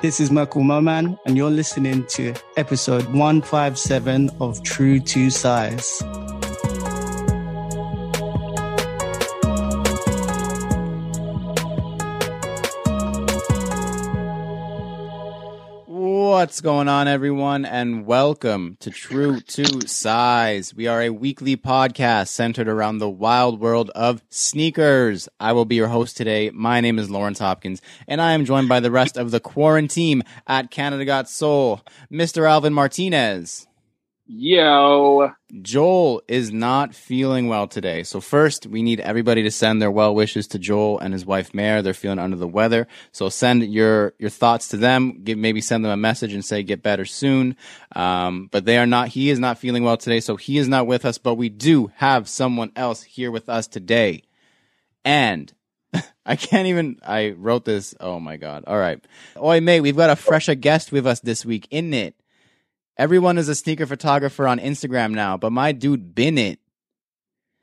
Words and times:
This 0.00 0.20
is 0.20 0.30
Merkel 0.30 0.62
Moman, 0.62 1.18
and 1.26 1.36
you're 1.36 1.50
listening 1.50 2.06
to 2.10 2.32
episode 2.56 3.04
157 3.06 4.30
of 4.40 4.62
True 4.62 5.00
to 5.00 5.28
Size. 5.28 6.00
What's 16.38 16.60
going 16.60 16.86
on, 16.86 17.08
everyone, 17.08 17.64
and 17.64 18.06
welcome 18.06 18.76
to 18.78 18.92
True 18.92 19.40
to 19.40 19.88
Size. 19.88 20.72
We 20.72 20.86
are 20.86 21.02
a 21.02 21.10
weekly 21.10 21.56
podcast 21.56 22.28
centered 22.28 22.68
around 22.68 22.98
the 22.98 23.10
wild 23.10 23.58
world 23.58 23.90
of 23.96 24.22
sneakers. 24.30 25.28
I 25.40 25.52
will 25.52 25.64
be 25.64 25.74
your 25.74 25.88
host 25.88 26.16
today. 26.16 26.50
My 26.50 26.80
name 26.80 27.00
is 27.00 27.10
Lawrence 27.10 27.40
Hopkins, 27.40 27.82
and 28.06 28.22
I 28.22 28.34
am 28.34 28.44
joined 28.44 28.68
by 28.68 28.78
the 28.78 28.92
rest 28.92 29.16
of 29.16 29.32
the 29.32 29.40
quarantine 29.40 30.22
at 30.46 30.70
Canada 30.70 31.04
Got 31.04 31.28
Soul, 31.28 31.80
Mr. 32.08 32.48
Alvin 32.48 32.72
Martinez. 32.72 33.66
Yo. 34.30 35.32
Joel 35.62 36.20
is 36.28 36.52
not 36.52 36.94
feeling 36.94 37.48
well 37.48 37.66
today. 37.66 38.02
So 38.02 38.20
first, 38.20 38.66
we 38.66 38.82
need 38.82 39.00
everybody 39.00 39.42
to 39.42 39.50
send 39.50 39.80
their 39.80 39.90
well 39.90 40.14
wishes 40.14 40.46
to 40.48 40.58
Joel 40.58 40.98
and 40.98 41.14
his 41.14 41.24
wife 41.24 41.54
Mare. 41.54 41.80
They're 41.80 41.94
feeling 41.94 42.18
under 42.18 42.36
the 42.36 42.46
weather. 42.46 42.86
So 43.10 43.30
send 43.30 43.64
your 43.72 44.12
your 44.18 44.28
thoughts 44.28 44.68
to 44.68 44.76
them. 44.76 45.22
Give, 45.24 45.38
maybe 45.38 45.62
send 45.62 45.82
them 45.82 45.92
a 45.92 45.96
message 45.96 46.34
and 46.34 46.44
say 46.44 46.62
get 46.62 46.82
better 46.82 47.06
soon. 47.06 47.56
Um, 47.96 48.50
but 48.52 48.66
they 48.66 48.76
are 48.76 48.86
not. 48.86 49.08
He 49.08 49.30
is 49.30 49.38
not 49.38 49.56
feeling 49.56 49.82
well 49.82 49.96
today, 49.96 50.20
so 50.20 50.36
he 50.36 50.58
is 50.58 50.68
not 50.68 50.86
with 50.86 51.06
us. 51.06 51.16
But 51.16 51.36
we 51.36 51.48
do 51.48 51.90
have 51.96 52.28
someone 52.28 52.70
else 52.76 53.02
here 53.02 53.30
with 53.30 53.48
us 53.48 53.66
today, 53.66 54.24
and. 55.04 55.52
I 56.26 56.36
can't 56.36 56.66
even. 56.66 56.98
I 57.02 57.30
wrote 57.30 57.64
this. 57.64 57.94
Oh 57.98 58.20
my 58.20 58.36
god! 58.36 58.64
All 58.66 58.76
right, 58.76 59.02
oi 59.38 59.62
mate, 59.62 59.80
we've 59.80 59.96
got 59.96 60.10
a 60.10 60.16
fresher 60.16 60.54
guest 60.54 60.92
with 60.92 61.06
us 61.06 61.20
this 61.20 61.46
week, 61.46 61.66
isn't 61.70 61.94
it? 61.94 62.14
Everyone 62.98 63.38
is 63.38 63.48
a 63.48 63.54
sneaker 63.54 63.86
photographer 63.86 64.48
on 64.48 64.58
Instagram 64.58 65.12
now, 65.12 65.36
but 65.36 65.52
my 65.52 65.72
dude 65.72 66.14
Bennett, 66.14 66.58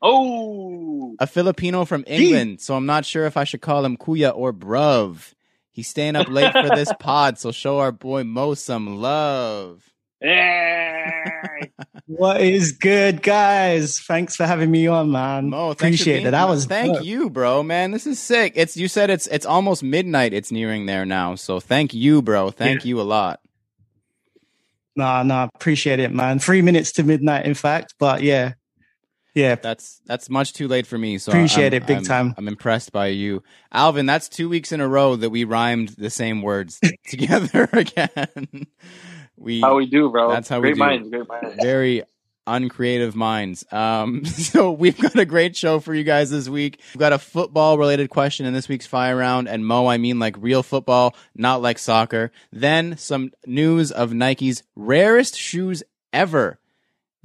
Oh. 0.02 1.14
a 1.18 1.26
Filipino 1.26 1.84
from 1.84 2.04
England, 2.06 2.60
so 2.60 2.74
I'm 2.74 2.86
not 2.86 3.04
sure 3.04 3.26
if 3.26 3.36
I 3.36 3.44
should 3.44 3.60
call 3.62 3.84
him 3.84 3.96
Kuya 3.96 4.32
or 4.34 4.52
Bruv. 4.52 5.32
He's 5.72 5.88
staying 5.88 6.16
up 6.16 6.28
late 6.28 6.52
for 6.52 6.74
this 6.74 6.90
pod, 7.00 7.38
so 7.38 7.52
show 7.52 7.78
our 7.80 7.92
boy 7.92 8.24
Mo 8.24 8.54
some 8.54 9.00
love. 9.00 9.84
Hey. 10.20 11.02
What 12.08 12.40
is 12.40 12.70
good, 12.72 13.20
guys? 13.20 13.98
Thanks 13.98 14.36
for 14.36 14.46
having 14.46 14.70
me 14.70 14.86
on, 14.86 15.10
man. 15.10 15.50
Mo, 15.50 15.68
thanks 15.74 15.80
Appreciate 16.00 16.14
being 16.18 16.26
it. 16.28 16.30
That 16.30 16.42
here. 16.44 16.48
was 16.48 16.64
thank 16.66 16.94
dope. 16.98 17.04
you, 17.04 17.28
bro. 17.30 17.64
Man, 17.64 17.90
this 17.90 18.06
is 18.06 18.20
sick. 18.20 18.52
It's 18.54 18.76
you 18.76 18.86
said 18.86 19.10
it's 19.10 19.26
it's 19.26 19.44
almost 19.44 19.82
midnight. 19.82 20.32
It's 20.32 20.52
nearing 20.52 20.86
there 20.86 21.04
now, 21.04 21.34
so 21.34 21.58
thank 21.58 21.92
you, 21.94 22.22
bro. 22.22 22.50
Thank 22.52 22.84
you 22.84 23.00
a 23.00 23.02
lot. 23.02 23.40
Nah, 24.96 25.22
nah, 25.22 25.48
appreciate 25.54 26.00
it, 26.00 26.12
man. 26.12 26.38
Three 26.38 26.62
minutes 26.62 26.92
to 26.92 27.02
midnight, 27.02 27.44
in 27.46 27.54
fact. 27.54 27.94
But 27.98 28.22
yeah, 28.22 28.54
yeah, 29.34 29.56
That's 29.56 30.00
that's 30.06 30.30
much 30.30 30.54
too 30.54 30.66
late 30.68 30.86
for 30.86 30.96
me. 30.96 31.18
So 31.18 31.30
Appreciate 31.32 31.74
I'm- 31.74 31.82
it 31.82 31.86
big 31.86 31.96
I'm- 31.96 32.04
time. 32.04 32.34
I'm 32.38 32.48
impressed 32.48 32.92
by 32.92 33.08
you, 33.08 33.42
Alvin. 33.70 34.06
That's 34.06 34.28
two 34.30 34.48
weeks 34.48 34.72
in 34.72 34.80
a 34.80 34.88
row 34.88 35.14
that 35.16 35.28
we 35.30 35.44
rhymed 35.44 35.90
the 35.90 36.08
same 36.10 36.40
words 36.40 36.80
together 37.08 37.68
again. 37.74 38.66
we 39.36 39.60
How 39.60 39.76
we 39.76 39.84
do, 39.86 40.08
bro. 40.08 40.30
That's 40.30 40.48
how 40.48 40.60
we 40.60 40.72
do. 40.72 40.78
minds, 40.78 41.10
great 41.10 41.28
minds. 41.28 41.62
very 41.62 42.02
uncreative 42.46 43.14
minds. 43.14 43.64
Um, 43.72 44.24
so 44.24 44.72
we've 44.72 44.98
got 44.98 45.16
a 45.16 45.24
great 45.24 45.56
show 45.56 45.80
for 45.80 45.94
you 45.94 46.04
guys 46.04 46.30
this 46.30 46.48
week. 46.48 46.80
We've 46.94 47.00
got 47.00 47.12
a 47.12 47.18
football 47.18 47.78
related 47.78 48.10
question 48.10 48.46
in 48.46 48.54
this 48.54 48.68
week's 48.68 48.86
fire 48.86 49.16
round, 49.16 49.48
and 49.48 49.66
Mo, 49.66 49.86
I 49.86 49.98
mean 49.98 50.18
like 50.18 50.36
real 50.38 50.62
football, 50.62 51.14
not 51.34 51.62
like 51.62 51.78
soccer. 51.78 52.30
Then 52.52 52.96
some 52.96 53.32
news 53.46 53.90
of 53.92 54.12
Nike's 54.12 54.62
rarest 54.74 55.36
shoes 55.36 55.82
ever 56.12 56.58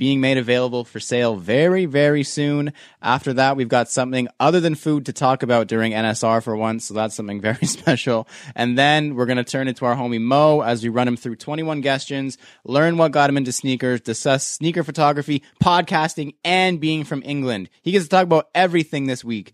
being 0.02 0.20
made 0.20 0.40
available 0.40 0.84
for 0.84 1.00
sale 1.00 1.36
very, 1.36 1.86
very 1.86 2.24
soon. 2.24 2.74
After 3.04 3.34
that, 3.34 3.56
we've 3.56 3.70
got 3.70 3.88
something 3.88 4.28
other 4.40 4.60
than 4.60 4.74
food 4.74 5.06
to 5.06 5.14
talk 5.14 5.44
about 5.44 5.68
during 5.68 5.92
NSR 5.92 6.42
for 6.42 6.56
once, 6.56 6.86
so 6.86 6.96
that's 6.96 7.14
something 7.14 7.40
very 7.50 7.68
special. 7.68 8.28
And 8.56 8.76
then 8.76 9.14
we're 9.14 9.28
going 9.28 9.38
to 9.38 9.44
turn 9.44 9.68
it 9.68 9.78
to 9.78 9.86
our 9.86 9.96
homie 9.96 10.20
Mo 10.20 10.62
as 10.62 10.82
we 10.82 10.90
run 10.90 11.08
him 11.08 11.18
through 11.18 11.36
21 11.36 11.84
questions, 11.84 12.40
learn 12.64 12.98
what 12.98 13.12
got 13.12 13.30
him 13.30 13.38
into 13.38 13.52
sneakers, 13.52 14.02
discuss 14.02 14.44
sneaker 14.44 14.84
photography, 14.84 15.44
podcasting, 15.64 16.34
and 16.44 16.80
being 16.80 17.04
from 17.04 17.22
England. 17.24 17.70
He 17.84 17.92
gets 17.92 18.06
to 18.06 18.10
talk 18.10 18.24
about 18.24 18.50
everything 18.56 19.06
this 19.06 19.24
week. 19.24 19.54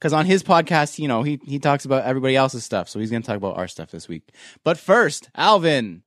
Because 0.00 0.14
on 0.14 0.24
his 0.24 0.42
podcast, 0.42 0.98
you 0.98 1.08
know, 1.08 1.22
he, 1.22 1.38
he 1.44 1.58
talks 1.58 1.84
about 1.84 2.04
everybody 2.04 2.34
else's 2.34 2.64
stuff. 2.64 2.88
So 2.88 2.98
he's 2.98 3.10
going 3.10 3.20
to 3.20 3.26
talk 3.26 3.36
about 3.36 3.58
our 3.58 3.68
stuff 3.68 3.90
this 3.90 4.08
week. 4.08 4.32
But 4.64 4.78
first, 4.78 5.28
Alvin. 5.34 6.04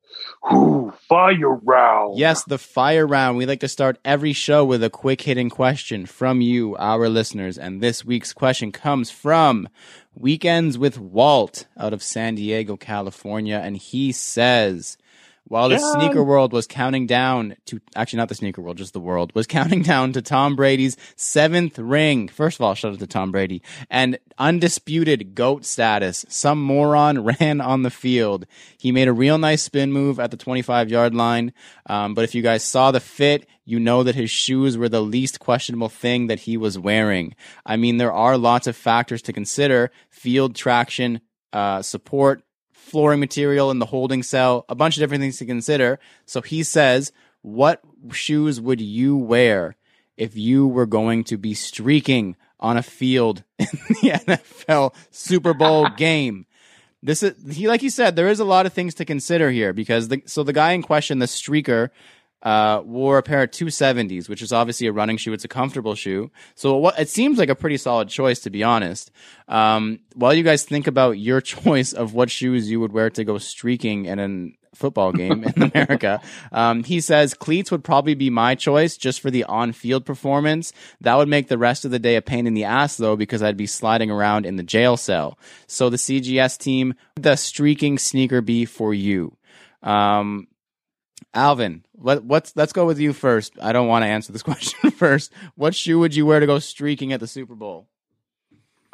Ooh, 0.51 0.91
fire 1.07 1.53
round. 1.57 2.17
Yes, 2.17 2.43
the 2.43 2.57
fire 2.57 3.05
round. 3.05 3.37
We 3.37 3.45
like 3.45 3.59
to 3.59 3.67
start 3.67 3.99
every 4.03 4.33
show 4.33 4.65
with 4.65 4.83
a 4.83 4.89
quick 4.89 5.21
hitting 5.21 5.51
question 5.51 6.07
from 6.07 6.41
you, 6.41 6.75
our 6.77 7.07
listeners. 7.07 7.59
And 7.59 7.81
this 7.81 8.03
week's 8.03 8.33
question 8.33 8.71
comes 8.71 9.11
from 9.11 9.69
Weekends 10.15 10.75
with 10.75 10.97
Walt 10.99 11.67
out 11.77 11.93
of 11.93 12.01
San 12.01 12.33
Diego, 12.33 12.75
California. 12.75 13.61
And 13.63 13.77
he 13.77 14.11
says, 14.11 14.97
while 15.45 15.69
the 15.69 15.75
Yeah. 15.75 15.91
sneaker 15.93 16.23
world 16.23 16.53
was 16.53 16.65
counting 16.67 17.05
down 17.05 17.55
to, 17.65 17.79
actually 17.95 18.17
not 18.17 18.29
the 18.29 18.35
sneaker 18.35 18.61
world, 18.61 18.77
just 18.77 18.93
the 18.93 18.99
world, 18.99 19.31
was 19.35 19.45
counting 19.47 19.81
down 19.93 20.13
to 20.13 20.21
Tom 20.21 20.55
Brady's 20.55 20.95
seventh 21.15 21.77
ring. 21.77 22.27
First 22.27 22.57
of 22.59 22.61
all, 22.63 22.73
shout 22.75 22.93
out 22.93 22.99
to 22.99 23.07
Tom 23.07 23.31
Brady 23.31 23.61
and 23.89 24.17
undisputed 24.37 25.35
GOAT 25.35 25.65
status. 25.65 26.25
Some 26.29 26.61
moron 26.61 27.23
ran 27.39 27.59
on 27.61 27.83
the 27.83 27.89
field. 27.89 28.45
He 28.77 28.91
made 28.91 29.07
a 29.07 29.13
real 29.13 29.37
nice 29.37 29.63
spin 29.63 29.91
move 29.91 30.19
at 30.19 30.31
the 30.31 30.37
25 30.37 30.89
yard 30.89 31.13
line. 31.13 31.53
Um, 31.87 32.13
but 32.13 32.23
if 32.23 32.33
you 32.33 32.41
guys 32.41 32.63
saw 32.63 32.91
the 32.91 32.99
fit, 32.99 33.45
you 33.65 33.79
know 33.79 34.03
that 34.03 34.15
his 34.15 34.29
shoes 34.31 34.77
were 34.77 34.89
the 34.89 35.01
least 35.01 35.39
questionable 35.39 35.89
thing 35.89 36.27
that 36.27 36.41
he 36.41 36.57
was 36.57 36.77
wearing. 36.79 37.35
I 37.65 37.77
mean, 37.77 37.97
there 37.97 38.13
are 38.13 38.37
lots 38.37 38.67
of 38.67 38.75
factors 38.75 39.21
to 39.23 39.33
consider 39.33 39.91
field 40.09 40.55
traction, 40.55 41.21
uh, 41.51 41.81
support, 41.81 42.43
flooring 42.83 43.19
material 43.19 43.71
in 43.71 43.79
the 43.79 43.85
holding 43.85 44.21
cell, 44.23 44.65
a 44.69 44.75
bunch 44.75 44.97
of 44.97 45.01
different 45.01 45.21
things 45.21 45.37
to 45.37 45.45
consider. 45.45 45.99
So 46.25 46.41
he 46.41 46.63
says, 46.63 47.11
What 47.41 47.81
shoes 48.11 48.59
would 48.59 48.81
you 48.81 49.17
wear 49.17 49.75
if 50.17 50.35
you 50.35 50.67
were 50.67 50.85
going 50.85 51.23
to 51.25 51.37
be 51.37 51.53
streaking 51.53 52.35
on 52.59 52.77
a 52.77 52.83
field 52.83 53.43
in 53.59 53.67
the 53.89 54.11
NFL 54.27 54.93
Super 55.11 55.53
Bowl 55.53 55.89
game? 55.97 56.45
This 57.01 57.23
is 57.23 57.35
he 57.55 57.67
like 57.67 57.83
you 57.83 57.89
said, 57.89 58.15
there 58.15 58.29
is 58.29 58.39
a 58.39 58.45
lot 58.45 58.65
of 58.65 58.73
things 58.73 58.93
to 58.95 59.05
consider 59.05 59.51
here 59.51 59.73
because 59.73 60.07
the 60.07 60.21
so 60.25 60.43
the 60.43 60.53
guy 60.53 60.71
in 60.71 60.81
question, 60.81 61.19
the 61.19 61.25
streaker, 61.25 61.89
uh, 62.43 62.81
wore 62.85 63.17
a 63.17 63.23
pair 63.23 63.43
of 63.43 63.51
270s, 63.51 64.27
which 64.27 64.41
is 64.41 64.51
obviously 64.51 64.87
a 64.87 64.91
running 64.91 65.17
shoe. 65.17 65.33
It's 65.33 65.45
a 65.45 65.49
comfortable 65.49 65.95
shoe. 65.95 66.29
So 66.55 66.77
what, 66.77 66.99
it 66.99 67.09
seems 67.09 67.37
like 67.39 67.49
a 67.49 67.55
pretty 67.55 67.77
solid 67.77 68.09
choice, 68.09 68.39
to 68.41 68.49
be 68.49 68.63
honest. 68.63 69.11
Um, 69.47 69.99
while 70.13 70.33
you 70.33 70.43
guys 70.43 70.63
think 70.63 70.85
about 70.85 71.11
your 71.11 71.39
choice 71.41 71.93
of 71.93 72.13
what 72.13 72.29
shoes 72.29 72.69
you 72.69 72.79
would 72.81 72.91
wear 72.91 73.09
to 73.11 73.23
go 73.23 73.37
streaking 73.37 74.05
in 74.05 74.19
a 74.19 74.75
football 74.75 75.13
game 75.13 75.45
in 75.45 75.63
America, 75.73 76.21
um, 76.51 76.83
he 76.83 76.99
says 76.99 77.33
cleats 77.33 77.71
would 77.71 77.83
probably 77.83 78.13
be 78.13 78.29
my 78.29 78.55
choice 78.55 78.97
just 78.97 79.21
for 79.21 79.31
the 79.31 79.45
on-field 79.45 80.05
performance. 80.05 80.73
That 80.99 81.15
would 81.15 81.29
make 81.29 81.47
the 81.47 81.57
rest 81.57 81.85
of 81.85 81.91
the 81.91 81.99
day 81.99 82.17
a 82.17 82.21
pain 82.21 82.45
in 82.45 82.55
the 82.55 82.65
ass 82.65 82.97
though, 82.97 83.15
because 83.15 83.41
I'd 83.41 83.55
be 83.55 83.67
sliding 83.67 84.11
around 84.11 84.45
in 84.45 84.57
the 84.57 84.63
jail 84.63 84.97
cell. 84.97 85.39
So 85.67 85.89
the 85.89 85.97
CGS 85.97 86.57
team, 86.57 86.95
the 87.15 87.37
streaking 87.37 87.97
sneaker 87.97 88.41
be 88.41 88.65
for 88.65 88.93
you? 88.93 89.37
Um, 89.81 90.47
Alvin, 91.33 91.83
let, 91.97 92.23
what's 92.23 92.55
let's 92.55 92.73
go 92.73 92.85
with 92.85 92.99
you 92.99 93.13
first. 93.13 93.53
I 93.61 93.73
don't 93.73 93.87
want 93.87 94.03
to 94.03 94.07
answer 94.07 94.31
this 94.33 94.43
question 94.51 94.91
first. 94.91 95.31
What 95.55 95.75
shoe 95.75 95.99
would 95.99 96.15
you 96.15 96.25
wear 96.25 96.39
to 96.39 96.45
go 96.45 96.59
streaking 96.59 97.13
at 97.13 97.19
the 97.19 97.27
Super 97.27 97.55
Bowl? 97.55 97.87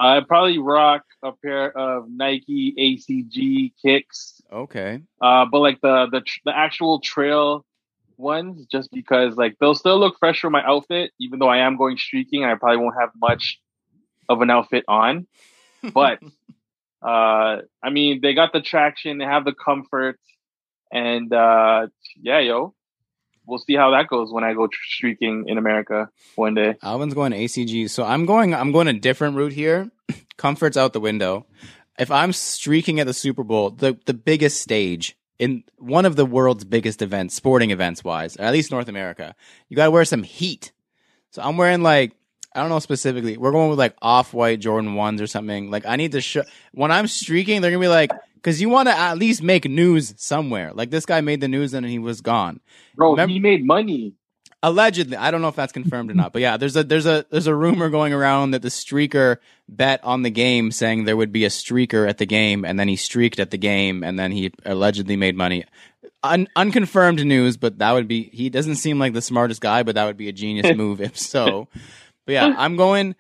I'd 0.01 0.27
probably 0.29 0.59
rock 0.59 1.03
a 1.23 1.33
pair 1.33 1.77
of 1.77 2.09
Nike 2.09 2.73
ACG 2.79 3.73
kicks, 3.81 4.41
Okay. 4.51 5.01
uh, 5.21 5.45
but 5.51 5.59
like 5.59 5.81
the 5.81 6.07
the 6.11 6.21
the 6.45 6.55
actual 6.57 6.99
trail 7.01 7.65
ones, 8.15 8.65
just 8.71 8.89
because 8.91 9.35
like 9.35 9.57
they'll 9.59 9.75
still 9.75 9.99
look 9.99 10.17
fresh 10.17 10.39
for 10.39 10.49
my 10.49 10.63
outfit, 10.65 11.11
even 11.19 11.39
though 11.39 11.49
I 11.49 11.57
am 11.59 11.75
going 11.77 11.97
streaking. 11.97 12.45
I 12.45 12.55
probably 12.55 12.77
won't 12.77 12.95
have 12.99 13.09
much 13.19 13.59
of 14.29 14.41
an 14.41 14.49
outfit 14.49 14.85
on, 14.87 15.27
but 15.93 16.19
uh, 17.01 17.57
I 17.83 17.89
mean 17.91 18.21
they 18.21 18.33
got 18.33 18.53
the 18.53 18.61
traction, 18.61 19.17
they 19.17 19.25
have 19.25 19.43
the 19.43 19.53
comfort, 19.53 20.17
and 20.91 21.31
uh, 21.33 21.87
yeah, 22.21 22.39
yo, 22.39 22.73
we'll 23.45 23.59
see 23.59 23.75
how 23.75 23.91
that 23.91 24.07
goes 24.07 24.31
when 24.31 24.43
I 24.43 24.53
go 24.53 24.69
streaking 24.71 25.45
in 25.47 25.57
America 25.57 26.09
one 26.35 26.53
day. 26.53 26.75
Alvin's 26.81 27.13
going 27.13 27.33
ACG, 27.33 27.89
so 27.89 28.03
I'm 28.03 28.25
going. 28.25 28.53
I'm 28.53 28.71
going 28.71 28.87
a 28.87 28.93
different 28.93 29.35
route 29.35 29.53
here. 29.53 29.91
Comfort's 30.37 30.77
out 30.77 30.93
the 30.93 30.99
window. 30.99 31.45
If 31.97 32.11
I'm 32.11 32.31
streaking 32.31 32.99
at 32.99 33.07
the 33.07 33.13
Super 33.13 33.43
Bowl, 33.43 33.71
the 33.71 33.97
the 34.05 34.13
biggest 34.13 34.61
stage 34.61 35.17
in 35.37 35.63
one 35.77 36.05
of 36.05 36.15
the 36.15 36.25
world's 36.25 36.65
biggest 36.65 37.01
events, 37.01 37.33
sporting 37.33 37.71
events 37.71 38.03
wise, 38.03 38.37
or 38.37 38.43
at 38.43 38.53
least 38.53 38.71
North 38.71 38.87
America, 38.89 39.35
you 39.69 39.75
got 39.75 39.85
to 39.85 39.91
wear 39.91 40.05
some 40.05 40.23
heat. 40.23 40.71
So 41.31 41.41
I'm 41.41 41.57
wearing 41.57 41.81
like 41.83 42.13
I 42.53 42.61
don't 42.61 42.69
know 42.69 42.79
specifically. 42.79 43.37
We're 43.37 43.51
going 43.51 43.69
with 43.69 43.79
like 43.79 43.95
off 44.01 44.33
white 44.33 44.59
Jordan 44.59 44.95
ones 44.95 45.21
or 45.21 45.27
something. 45.27 45.69
Like 45.69 45.85
I 45.85 45.95
need 45.95 46.13
to 46.13 46.21
show 46.21 46.43
when 46.71 46.91
I'm 46.91 47.07
streaking, 47.07 47.61
they're 47.61 47.71
gonna 47.71 47.81
be 47.81 47.87
like, 47.87 48.11
because 48.41 48.61
you 48.61 48.69
want 48.69 48.87
to 48.87 48.97
at 48.97 49.17
least 49.17 49.43
make 49.43 49.65
news 49.65 50.13
somewhere. 50.17 50.71
Like 50.73 50.89
this 50.89 51.05
guy 51.05 51.21
made 51.21 51.41
the 51.41 51.47
news 51.47 51.73
and 51.73 51.85
he 51.85 51.99
was 51.99 52.21
gone. 52.21 52.59
Bro, 52.95 53.11
Remember- 53.11 53.33
he 53.33 53.39
made 53.39 53.65
money. 53.65 54.13
Allegedly, 54.61 55.15
I 55.15 55.31
don't 55.31 55.41
know 55.41 55.47
if 55.47 55.55
that's 55.55 55.71
confirmed 55.71 56.11
or 56.11 56.13
not, 56.13 56.33
but 56.33 56.41
yeah, 56.41 56.57
there's 56.57 56.75
a 56.75 56.83
there's 56.83 57.05
a 57.05 57.25
there's 57.31 57.47
a 57.47 57.55
rumor 57.55 57.89
going 57.89 58.11
around 58.11 58.51
that 58.51 58.61
the 58.61 58.67
streaker 58.67 59.37
bet 59.69 60.03
on 60.03 60.23
the 60.23 60.29
game, 60.29 60.71
saying 60.71 61.05
there 61.05 61.15
would 61.15 61.31
be 61.31 61.45
a 61.45 61.49
streaker 61.49 62.09
at 62.09 62.17
the 62.17 62.25
game, 62.25 62.65
and 62.65 62.77
then 62.77 62.89
he 62.89 62.97
streaked 62.97 63.39
at 63.39 63.51
the 63.51 63.57
game, 63.57 64.03
and 64.03 64.19
then 64.19 64.33
he 64.33 64.51
allegedly 64.65 65.15
made 65.15 65.37
money. 65.37 65.63
Un- 66.23 66.49
unconfirmed 66.57 67.25
news, 67.25 67.55
but 67.55 67.77
that 67.79 67.93
would 67.93 68.09
be 68.09 68.23
he 68.33 68.49
doesn't 68.49 68.75
seem 68.75 68.99
like 68.99 69.13
the 69.13 69.21
smartest 69.21 69.61
guy, 69.61 69.81
but 69.83 69.95
that 69.95 70.03
would 70.03 70.17
be 70.17 70.27
a 70.27 70.33
genius 70.33 70.75
move 70.75 70.99
if 70.99 71.17
so. 71.17 71.69
But 72.25 72.33
yeah, 72.33 72.53
I'm 72.57 72.75
going. 72.75 73.15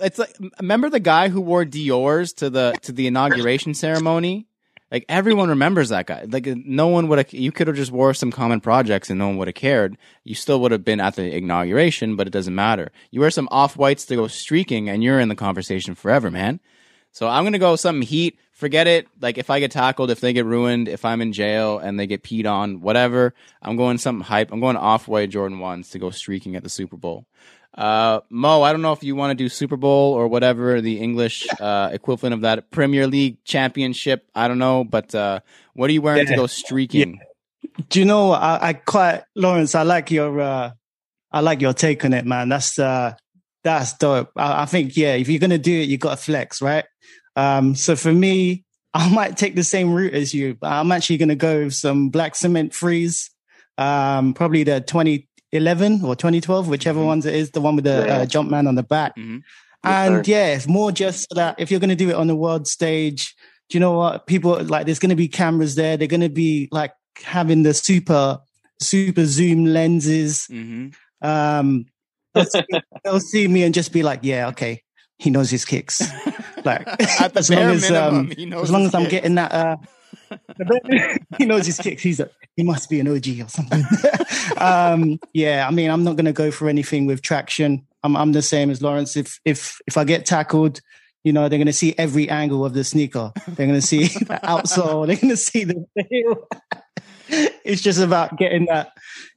It's 0.00 0.20
like 0.20 0.36
remember 0.60 0.88
the 0.88 1.00
guy 1.00 1.30
who 1.30 1.40
wore 1.40 1.64
Dior's 1.64 2.32
to 2.34 2.48
the 2.48 2.76
to 2.82 2.92
the 2.92 3.08
inauguration 3.08 3.74
ceremony. 3.74 4.46
Like 4.90 5.04
everyone 5.08 5.48
remembers 5.48 5.88
that 5.88 6.06
guy. 6.06 6.26
Like 6.28 6.46
no 6.46 6.86
one 6.86 7.08
would 7.08 7.18
have. 7.18 7.32
You 7.32 7.50
could 7.50 7.66
have 7.66 7.76
just 7.76 7.90
wore 7.90 8.14
some 8.14 8.30
common 8.30 8.60
projects 8.60 9.10
and 9.10 9.18
no 9.18 9.26
one 9.26 9.36
would 9.38 9.48
have 9.48 9.54
cared. 9.54 9.96
You 10.22 10.34
still 10.34 10.60
would 10.60 10.72
have 10.72 10.84
been 10.84 11.00
at 11.00 11.16
the 11.16 11.36
inauguration, 11.36 12.14
but 12.14 12.26
it 12.26 12.32
doesn't 12.32 12.54
matter. 12.54 12.92
You 13.10 13.20
wear 13.20 13.30
some 13.30 13.48
off 13.50 13.76
whites 13.76 14.06
to 14.06 14.16
go 14.16 14.28
streaking, 14.28 14.88
and 14.88 15.02
you're 15.02 15.18
in 15.18 15.28
the 15.28 15.34
conversation 15.34 15.94
forever, 15.94 16.30
man. 16.30 16.60
So 17.10 17.26
I'm 17.26 17.44
gonna 17.44 17.58
go 17.58 17.76
something 17.76 18.06
heat. 18.06 18.38
Forget 18.52 18.86
it. 18.86 19.08
Like 19.20 19.38
if 19.38 19.50
I 19.50 19.58
get 19.58 19.70
tackled, 19.72 20.10
if 20.10 20.20
they 20.20 20.32
get 20.32 20.44
ruined, 20.44 20.86
if 20.86 21.04
I'm 21.04 21.20
in 21.20 21.32
jail 21.32 21.78
and 21.78 21.98
they 21.98 22.06
get 22.06 22.22
peed 22.22 22.46
on, 22.46 22.80
whatever. 22.80 23.34
I'm 23.60 23.76
going 23.76 23.98
something 23.98 24.24
hype. 24.24 24.52
I'm 24.52 24.60
going 24.60 24.76
off 24.76 25.08
white 25.08 25.30
Jordan 25.30 25.58
ones 25.58 25.90
to 25.90 25.98
go 25.98 26.10
streaking 26.10 26.56
at 26.56 26.62
the 26.62 26.68
Super 26.68 26.96
Bowl. 26.96 27.26
Uh, 27.76 28.20
Mo, 28.30 28.62
I 28.62 28.72
don't 28.72 28.82
know 28.82 28.92
if 28.92 29.02
you 29.04 29.14
want 29.14 29.32
to 29.32 29.34
do 29.34 29.48
Super 29.48 29.76
Bowl 29.76 30.14
or 30.14 30.28
whatever 30.28 30.80
the 30.80 30.98
English 30.98 31.46
uh, 31.60 31.90
equivalent 31.92 32.34
of 32.34 32.40
that 32.40 32.70
Premier 32.70 33.06
League 33.06 33.44
Championship. 33.44 34.26
I 34.34 34.48
don't 34.48 34.58
know, 34.58 34.82
but 34.82 35.14
uh, 35.14 35.40
what 35.74 35.90
are 35.90 35.92
you 35.92 36.00
wearing 36.00 36.26
to 36.26 36.36
go 36.36 36.46
streaking? 36.46 37.20
Do 37.90 37.98
you 37.98 38.06
know? 38.06 38.32
I, 38.32 38.68
I 38.68 38.72
quite 38.72 39.24
Lawrence. 39.34 39.74
I 39.74 39.82
like 39.82 40.10
your. 40.10 40.40
uh 40.40 40.70
I 41.32 41.40
like 41.40 41.60
your 41.60 41.74
take 41.74 42.02
on 42.04 42.14
it, 42.14 42.24
man. 42.24 42.48
That's 42.48 42.78
uh 42.78 43.14
that's 43.62 43.92
dope. 43.98 44.30
I, 44.36 44.62
I 44.62 44.64
think 44.64 44.96
yeah. 44.96 45.14
If 45.14 45.28
you're 45.28 45.40
gonna 45.40 45.58
do 45.58 45.80
it, 45.80 45.88
you 45.88 45.98
got 45.98 46.12
to 46.12 46.16
flex, 46.16 46.62
right? 46.62 46.86
Um. 47.34 47.74
So 47.74 47.96
for 47.96 48.12
me, 48.12 48.64
I 48.94 49.12
might 49.12 49.36
take 49.36 49.54
the 49.54 49.64
same 49.64 49.92
route 49.92 50.14
as 50.14 50.32
you, 50.32 50.54
but 50.54 50.72
I'm 50.72 50.92
actually 50.92 51.18
gonna 51.18 51.34
go 51.34 51.64
with 51.64 51.74
some 51.74 52.08
black 52.08 52.34
cement 52.36 52.72
freeze. 52.72 53.30
Um. 53.76 54.32
Probably 54.32 54.64
the 54.64 54.80
2011 55.60 56.04
or 56.04 56.14
2012, 56.16 56.68
whichever 56.68 57.00
Mhm. 57.00 57.06
ones 57.06 57.26
it 57.26 57.34
is, 57.34 57.50
the 57.50 57.60
one 57.60 57.76
with 57.76 57.84
the 57.84 58.04
Yeah. 58.06 58.16
uh, 58.18 58.26
jump 58.26 58.50
man 58.50 58.66
on 58.66 58.74
the 58.74 58.82
back. 58.82 59.16
Mhm. 59.16 59.42
And 59.84 60.26
yeah, 60.26 60.54
it's 60.54 60.66
more 60.66 60.90
just 60.90 61.28
that 61.34 61.54
if 61.58 61.70
you're 61.70 61.80
going 61.80 61.90
to 61.90 61.96
do 61.96 62.08
it 62.10 62.14
on 62.16 62.26
the 62.26 62.34
world 62.36 62.66
stage, 62.66 63.34
do 63.68 63.76
you 63.76 63.80
know 63.80 63.92
what? 63.92 64.26
People 64.26 64.62
like 64.64 64.86
there's 64.86 64.98
going 64.98 65.10
to 65.10 65.16
be 65.16 65.28
cameras 65.28 65.74
there. 65.76 65.96
They're 65.96 66.08
going 66.08 66.20
to 66.22 66.28
be 66.28 66.68
like 66.72 66.92
having 67.22 67.62
the 67.62 67.72
super, 67.74 68.38
super 68.80 69.24
zoom 69.26 69.64
lenses. 69.66 70.46
hmm 70.46 70.88
Um, 71.22 71.86
they'll, 72.34 72.44
see, 72.44 72.62
they'll 73.04 73.20
see 73.20 73.48
me 73.48 73.62
and 73.62 73.72
just 73.74 73.92
be 73.92 74.02
like, 74.02 74.20
yeah, 74.22 74.48
okay, 74.48 74.82
he 75.18 75.30
knows 75.30 75.50
his 75.50 75.64
kicks. 75.64 76.02
Like 76.64 76.84
as 77.36 77.48
long 77.48 77.60
as 77.60 77.82
minimum, 77.82 78.14
um, 78.16 78.32
he 78.36 78.44
knows 78.44 78.64
as 78.64 78.70
long 78.72 78.86
as 78.86 78.94
I'm 78.94 79.08
getting 79.08 79.36
that, 79.36 79.52
uh, 79.52 79.76
he 81.38 81.44
knows 81.44 81.66
his 81.66 81.78
kicks. 81.78 82.02
He's 82.02 82.20
a, 82.20 82.30
he 82.56 82.62
must 82.62 82.88
be 82.88 83.00
an 83.00 83.08
OG 83.08 83.40
or 83.40 83.48
something. 83.48 83.84
um, 84.58 85.18
yeah, 85.32 85.66
I 85.66 85.70
mean, 85.70 85.90
I'm 85.90 86.04
not 86.04 86.16
going 86.16 86.26
to 86.26 86.32
go 86.32 86.50
for 86.50 86.68
anything 86.68 87.06
with 87.06 87.22
traction. 87.22 87.86
I'm, 88.02 88.16
I'm 88.16 88.32
the 88.32 88.42
same 88.42 88.70
as 88.70 88.82
Lawrence. 88.82 89.16
If 89.16 89.40
if 89.44 89.80
if 89.86 89.96
I 89.96 90.04
get 90.04 90.26
tackled, 90.26 90.80
you 91.24 91.32
know, 91.32 91.48
they're 91.48 91.58
going 91.58 91.66
to 91.66 91.72
see 91.72 91.94
every 91.98 92.28
angle 92.28 92.64
of 92.64 92.74
the 92.74 92.84
sneaker. 92.84 93.32
They're 93.48 93.66
going 93.66 93.80
to 93.80 93.86
see 93.86 94.06
the 94.06 94.40
outsole. 94.44 95.06
They're 95.06 95.16
going 95.16 95.30
to 95.30 95.36
see 95.36 95.64
the 95.64 95.84
heel. 96.08 96.48
it's 97.64 97.82
just 97.82 98.00
about 98.00 98.38
getting 98.38 98.66
that, 98.66 98.92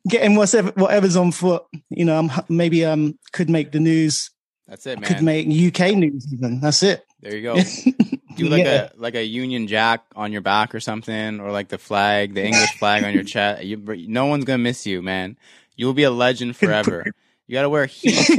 getting 0.07 0.35
whatever 0.35 0.71
whatever's 0.71 1.15
on 1.15 1.31
foot. 1.31 1.63
You 1.89 2.05
know, 2.05 2.19
I'm 2.19 2.31
maybe 2.47 2.85
um 2.85 3.17
could 3.33 3.49
make 3.49 3.71
the 3.71 3.79
news. 3.79 4.29
That's 4.67 4.85
it, 4.85 4.99
man. 4.99 5.07
Could 5.07 5.23
make 5.23 5.47
UK 5.47 5.95
news 5.95 6.31
even. 6.31 6.59
That's 6.59 6.83
it. 6.83 7.03
There 7.21 7.35
you 7.35 7.41
go. 7.41 7.59
Do 8.39 8.49
like 8.49 8.63
Yeah. 8.65 8.89
a 8.95 8.99
like 8.99 9.15
a 9.15 9.23
Union 9.23 9.67
Jack 9.67 10.03
on 10.15 10.31
your 10.31 10.41
back 10.41 10.73
or 10.75 10.79
something, 10.79 11.39
or 11.39 11.51
like 11.51 11.67
the 11.69 11.77
flag, 11.77 12.33
the 12.33 12.43
English 12.45 12.71
flag 12.77 13.03
on 13.03 13.13
your 13.13 13.23
chest. 13.35 13.63
You, 13.63 13.77
no 14.07 14.25
one's 14.27 14.45
gonna 14.45 14.57
miss 14.57 14.85
you, 14.85 15.01
man. 15.01 15.37
You'll 15.75 15.93
be 15.93 16.03
a 16.03 16.11
legend 16.11 16.55
forever. 16.55 17.05
You 17.47 17.53
gotta 17.53 17.69
wear 17.69 17.85
heat. 17.87 18.29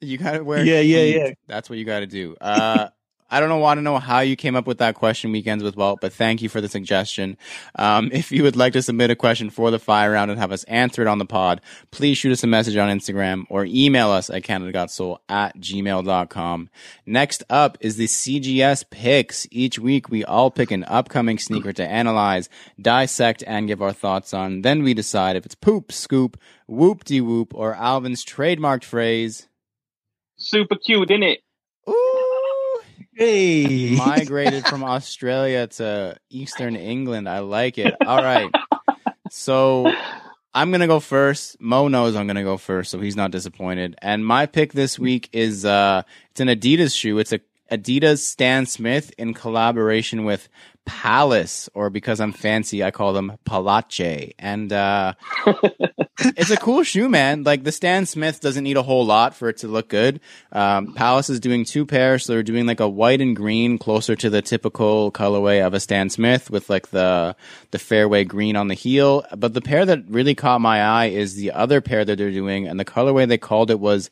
You 0.00 0.18
gotta 0.18 0.44
wear. 0.44 0.64
Yeah, 0.64 0.80
yeah, 0.80 1.02
yeah. 1.02 1.30
That's 1.46 1.70
what 1.70 1.78
you 1.78 1.84
gotta 1.84 2.06
do. 2.06 2.36
Uh, 2.40 2.88
I 3.30 3.40
don't 3.40 3.48
know, 3.48 3.58
want 3.58 3.78
to 3.78 3.82
know 3.82 3.98
how 3.98 4.20
you 4.20 4.34
came 4.36 4.56
up 4.56 4.66
with 4.66 4.78
that 4.78 4.96
question, 4.96 5.30
weekends 5.30 5.62
with 5.62 5.76
Walt, 5.76 6.00
but 6.00 6.12
thank 6.12 6.42
you 6.42 6.48
for 6.48 6.60
the 6.60 6.68
suggestion. 6.68 7.36
Um, 7.76 8.10
if 8.12 8.32
you 8.32 8.42
would 8.42 8.56
like 8.56 8.72
to 8.72 8.82
submit 8.82 9.10
a 9.10 9.16
question 9.16 9.50
for 9.50 9.70
the 9.70 9.78
fire 9.78 10.12
round 10.12 10.30
and 10.30 10.40
have 10.40 10.52
us 10.52 10.64
answer 10.64 11.02
it 11.02 11.08
on 11.08 11.18
the 11.18 11.24
pod, 11.24 11.60
please 11.90 12.18
shoot 12.18 12.32
us 12.32 12.42
a 12.42 12.46
message 12.48 12.76
on 12.76 12.88
Instagram 12.88 13.44
or 13.48 13.64
email 13.64 14.10
us 14.10 14.30
at 14.30 14.42
CanadaGotSoul 14.42 15.18
at 15.28 15.56
gmail.com. 15.58 16.70
Next 17.06 17.44
up 17.48 17.78
is 17.80 17.96
the 17.96 18.06
CGS 18.06 18.90
picks. 18.90 19.46
Each 19.50 19.78
week 19.78 20.08
we 20.08 20.24
all 20.24 20.50
pick 20.50 20.70
an 20.70 20.84
upcoming 20.84 21.38
sneaker 21.38 21.72
to 21.72 21.86
analyze, 21.86 22.48
dissect, 22.80 23.44
and 23.46 23.68
give 23.68 23.80
our 23.80 23.92
thoughts 23.92 24.34
on. 24.34 24.62
Then 24.62 24.82
we 24.82 24.94
decide 24.94 25.36
if 25.36 25.46
it's 25.46 25.54
poop, 25.54 25.92
scoop, 25.92 26.38
whoop 26.66 27.04
de 27.04 27.20
whoop, 27.20 27.54
or 27.54 27.74
Alvin's 27.74 28.24
trademarked 28.24 28.84
phrase. 28.84 29.48
Super 30.36 30.76
cute, 30.76 31.10
isn't 31.10 31.22
it? 31.22 31.40
Hey. 33.14 33.94
migrated 33.96 34.66
from 34.66 34.84
Australia 34.84 35.66
to 35.66 36.16
Eastern 36.30 36.76
England. 36.76 37.28
I 37.28 37.40
like 37.40 37.78
it. 37.78 37.94
All 38.06 38.22
right. 38.22 38.50
So 39.30 39.92
I'm 40.54 40.70
gonna 40.70 40.86
go 40.86 41.00
first. 41.00 41.60
Mo 41.60 41.88
knows 41.88 42.16
I'm 42.16 42.26
gonna 42.26 42.42
go 42.42 42.56
first, 42.56 42.90
so 42.90 43.00
he's 43.00 43.16
not 43.16 43.30
disappointed. 43.30 43.96
And 44.02 44.24
my 44.24 44.46
pick 44.46 44.72
this 44.72 44.98
week 44.98 45.28
is 45.32 45.64
uh 45.64 46.02
it's 46.30 46.40
an 46.40 46.48
Adidas 46.48 46.96
shoe. 46.96 47.18
It's 47.18 47.32
a 47.32 47.40
Adidas 47.70 48.18
Stan 48.18 48.66
Smith 48.66 49.12
in 49.16 49.32
collaboration 49.32 50.24
with 50.24 50.48
Palace, 50.86 51.68
or 51.74 51.90
because 51.90 52.20
I'm 52.20 52.32
fancy, 52.32 52.82
I 52.82 52.90
call 52.90 53.12
them 53.12 53.36
Palace. 53.44 54.32
And 54.38 54.72
uh 54.72 55.14
it's 56.20 56.50
a 56.50 56.56
cool 56.56 56.82
shoe, 56.82 57.08
man. 57.08 57.42
Like 57.44 57.64
the 57.64 57.72
Stan 57.72 58.06
Smith 58.06 58.40
doesn't 58.40 58.64
need 58.64 58.76
a 58.76 58.82
whole 58.82 59.04
lot 59.04 59.34
for 59.34 59.48
it 59.48 59.58
to 59.58 59.68
look 59.68 59.88
good. 59.88 60.20
Um, 60.52 60.94
Palace 60.94 61.30
is 61.30 61.40
doing 61.40 61.64
two 61.64 61.86
pairs, 61.86 62.24
so 62.24 62.32
they're 62.32 62.42
doing 62.42 62.66
like 62.66 62.80
a 62.80 62.88
white 62.88 63.20
and 63.20 63.36
green, 63.36 63.78
closer 63.78 64.16
to 64.16 64.30
the 64.30 64.42
typical 64.42 65.10
colorway 65.12 65.64
of 65.64 65.74
a 65.74 65.80
Stan 65.80 66.10
Smith, 66.10 66.50
with 66.50 66.68
like 66.68 66.88
the 66.90 67.36
the 67.70 67.78
fairway 67.78 68.24
green 68.24 68.56
on 68.56 68.68
the 68.68 68.74
heel. 68.74 69.24
But 69.36 69.54
the 69.54 69.60
pair 69.60 69.86
that 69.86 70.04
really 70.08 70.34
caught 70.34 70.60
my 70.60 70.82
eye 70.82 71.06
is 71.06 71.34
the 71.34 71.52
other 71.52 71.80
pair 71.80 72.04
that 72.04 72.18
they're 72.18 72.30
doing, 72.30 72.66
and 72.66 72.78
the 72.78 72.84
colorway 72.84 73.28
they 73.28 73.38
called 73.38 73.70
it 73.70 73.80
was 73.80 74.10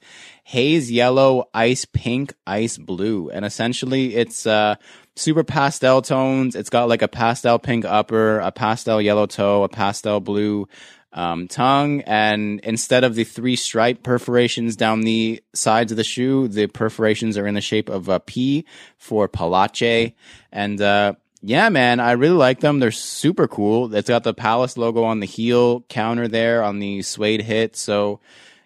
haze 0.48 0.90
yellow, 0.90 1.44
ice 1.52 1.84
pink, 1.84 2.32
ice 2.46 2.78
blue, 2.78 3.28
and 3.28 3.44
essentially 3.44 4.16
it's 4.16 4.46
uh 4.46 4.76
super 5.14 5.44
pastel 5.44 6.00
tones. 6.00 6.56
It's 6.56 6.70
got 6.70 6.88
like 6.88 7.02
a 7.02 7.08
pastel 7.08 7.58
pink 7.58 7.84
upper, 7.84 8.38
a 8.38 8.50
pastel 8.50 9.02
yellow 9.02 9.26
toe, 9.26 9.62
a 9.64 9.68
pastel 9.68 10.20
blue 10.20 10.66
um, 11.12 11.48
tongue, 11.48 12.00
and 12.02 12.60
instead 12.60 13.04
of 13.04 13.14
the 13.14 13.24
three 13.24 13.56
stripe 13.56 14.02
perforations 14.02 14.74
down 14.74 15.02
the 15.02 15.42
sides 15.54 15.92
of 15.92 15.96
the 15.98 16.04
shoe, 16.04 16.48
the 16.48 16.66
perforations 16.66 17.36
are 17.36 17.46
in 17.46 17.54
the 17.54 17.60
shape 17.60 17.90
of 17.90 18.08
a 18.08 18.18
P 18.18 18.64
for 18.96 19.28
Palace. 19.28 20.12
And 20.50 20.80
uh, 20.80 21.14
yeah, 21.42 21.68
man, 21.68 22.00
I 22.00 22.12
really 22.12 22.36
like 22.36 22.60
them. 22.60 22.78
They're 22.78 22.90
super 22.90 23.48
cool. 23.48 23.94
It's 23.94 24.08
got 24.08 24.24
the 24.24 24.32
Palace 24.32 24.78
logo 24.78 25.04
on 25.04 25.20
the 25.20 25.26
heel 25.26 25.82
counter 25.90 26.26
there 26.26 26.64
on 26.64 26.78
the 26.78 27.02
suede 27.02 27.42
hit. 27.42 27.76
So 27.76 28.20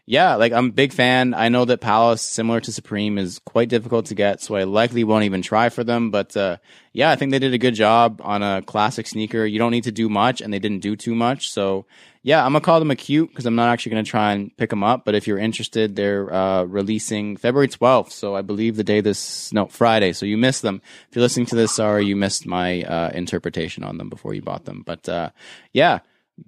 yeah, 0.05 0.35
like 0.35 0.53
I'm 0.53 0.67
a 0.67 0.73
big 0.73 0.93
fan. 0.93 1.33
I 1.33 1.49
know 1.49 1.65
that 1.65 1.81
Palace, 1.81 2.23
similar 2.23 2.61
to 2.61 2.73
Supreme, 2.73 3.19
is 3.19 3.39
quite 3.45 3.69
difficult 3.69 4.07
to 4.07 4.17
get, 4.17 4.41
so 4.41 4.57
I 4.57 4.65
likely 4.65 5.05
won't 5.05 5.25
even 5.25 5.43
try 5.43 5.69
for 5.69 5.85
them. 5.85 6.11
But 6.11 6.37
uh, 6.37 6.57
yeah, 6.93 7.11
I 7.13 7.17
think 7.17 7.31
they 7.31 7.39
did 7.39 7.55
a 7.55 7.59
good 7.59 7.75
job 7.75 8.21
on 8.25 8.43
a 8.43 8.63
classic 8.63 9.07
sneaker. 9.07 9.47
You 9.47 9.61
don't 9.61 9.71
need 9.71 9.85
to 9.85 9.93
do 9.93 10.09
much, 10.09 10.41
and 10.41 10.53
they 10.53 10.59
didn't 10.59 10.81
do 10.81 10.97
too 10.97 11.15
much. 11.15 11.51
So 11.51 11.87
yeah, 12.25 12.45
I'm 12.45 12.53
gonna 12.53 12.65
call 12.65 12.81
them 12.81 12.91
a 12.91 12.97
cute 12.97 13.29
because 13.29 13.47
I'm 13.47 13.55
not 13.55 13.69
actually 13.69 13.91
gonna 13.91 14.03
try 14.03 14.33
and 14.33 14.57
pick 14.57 14.71
them 14.71 14.83
up. 14.83 15.05
But 15.05 15.15
if 15.15 15.29
you're 15.29 15.39
interested, 15.39 15.95
they're 15.95 16.33
uh, 16.35 16.65
releasing 16.65 17.37
February 17.37 17.69
12th, 17.69 18.11
so 18.11 18.35
I 18.35 18.43
believe 18.43 18.75
the 18.75 18.85
day 18.85 19.01
this 19.03 19.53
no 19.53 19.67
Friday. 19.67 20.13
So 20.15 20.27
you 20.27 20.37
missed 20.37 20.63
them. 20.63 20.83
If 21.11 21.17
you're 21.17 21.23
listening 21.23 21.47
to 21.47 21.57
this, 21.57 21.77
sorry 21.77 22.07
you 22.07 22.17
missed 22.17 22.45
my 22.45 22.83
uh, 22.83 23.11
interpretation 23.15 23.85
on 23.85 23.99
them 23.99 24.09
before 24.09 24.35
you 24.35 24.43
bought 24.43 24.65
them. 24.65 24.83
But 24.85 25.09
uh, 25.09 25.31
yeah, 25.73 26.01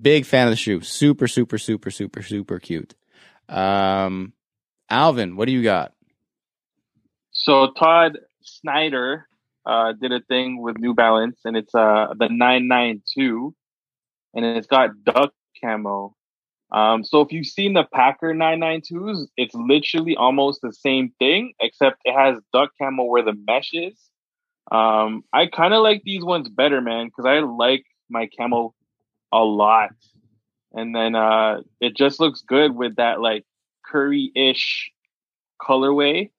big 0.03 0.27
fan 0.27 0.49
of 0.49 0.51
the 0.51 0.57
shoe. 0.57 0.81
Super, 0.81 1.29
super, 1.29 1.57
super, 1.57 1.93
super, 1.93 2.21
super 2.21 2.59
cute. 2.59 2.97
Um, 3.49 4.33
Alvin, 4.91 5.37
what 5.37 5.47
do 5.47 5.53
you 5.53 5.63
got? 5.63 5.93
So 7.33 7.73
Todd 7.73 8.19
Snyder 8.43 9.27
uh, 9.67 9.93
did 9.93 10.13
a 10.13 10.21
thing 10.21 10.61
with 10.63 10.79
New 10.79 10.95
Balance, 10.95 11.41
and 11.45 11.57
it's 11.57 11.75
uh, 11.75 12.09
the 12.19 12.29
992, 12.29 13.55
and 14.35 14.45
it's 14.45 14.67
got 14.67 14.91
duck 15.05 15.33
camo. 15.63 16.15
Um, 16.73 17.05
so 17.05 17.21
if 17.21 17.33
you've 17.33 17.47
seen 17.47 17.75
the 17.75 17.85
Packer 17.85 18.35
992s, 18.35 19.27
it's 19.37 19.55
literally 19.55 20.17
almost 20.17 20.61
the 20.63 20.73
same 20.73 21.13
thing, 21.19 21.53
except 21.61 22.01
it 22.05 22.15
has 22.15 22.39
duck 22.53 22.71
camo 22.81 23.05
where 23.05 23.23
the 23.23 23.35
mesh 23.47 23.71
is. 23.73 23.99
Um, 24.73 25.25
I 25.33 25.47
kind 25.47 25.75
of 25.75 25.83
like 25.83 26.03
these 26.05 26.25
ones 26.25 26.49
better, 26.49 26.81
man, 26.81 27.07
because 27.07 27.27
I 27.27 27.41
like 27.41 27.85
my 28.09 28.29
camo 28.37 28.75
a 29.33 29.45
lot, 29.45 29.91
and 30.75 30.95
then 30.95 31.15
uh, 31.15 31.61
it 31.81 31.97
just 31.97 32.21
looks 32.21 32.43
good 32.43 32.75
with 32.75 32.97
that 32.97 33.21
like 33.21 33.45
curry-ish 33.87 34.91
colorway, 35.61 36.31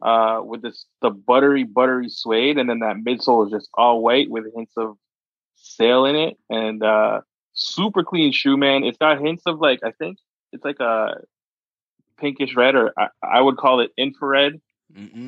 uh, 0.00 0.40
with 0.44 0.62
this 0.62 0.86
the 1.00 1.10
buttery 1.10 1.64
buttery 1.64 2.08
suede, 2.08 2.58
and 2.58 2.68
then 2.68 2.80
that 2.80 2.96
midsole 2.96 3.46
is 3.46 3.52
just 3.52 3.68
all 3.74 4.02
white 4.02 4.30
with 4.30 4.44
hints 4.54 4.72
of 4.76 4.96
sail 5.56 6.04
in 6.06 6.16
it, 6.16 6.36
and 6.50 6.82
uh, 6.82 7.20
super 7.52 8.02
clean 8.02 8.32
shoe, 8.32 8.56
man. 8.56 8.84
It's 8.84 8.98
got 8.98 9.20
hints 9.20 9.44
of 9.46 9.60
like 9.60 9.80
I 9.84 9.92
think 9.92 10.18
it's 10.52 10.64
like 10.64 10.80
a 10.80 11.20
pinkish 12.18 12.56
red, 12.56 12.74
or 12.74 12.92
I, 12.98 13.08
I 13.22 13.40
would 13.40 13.56
call 13.56 13.80
it 13.80 13.90
infrared 13.96 14.60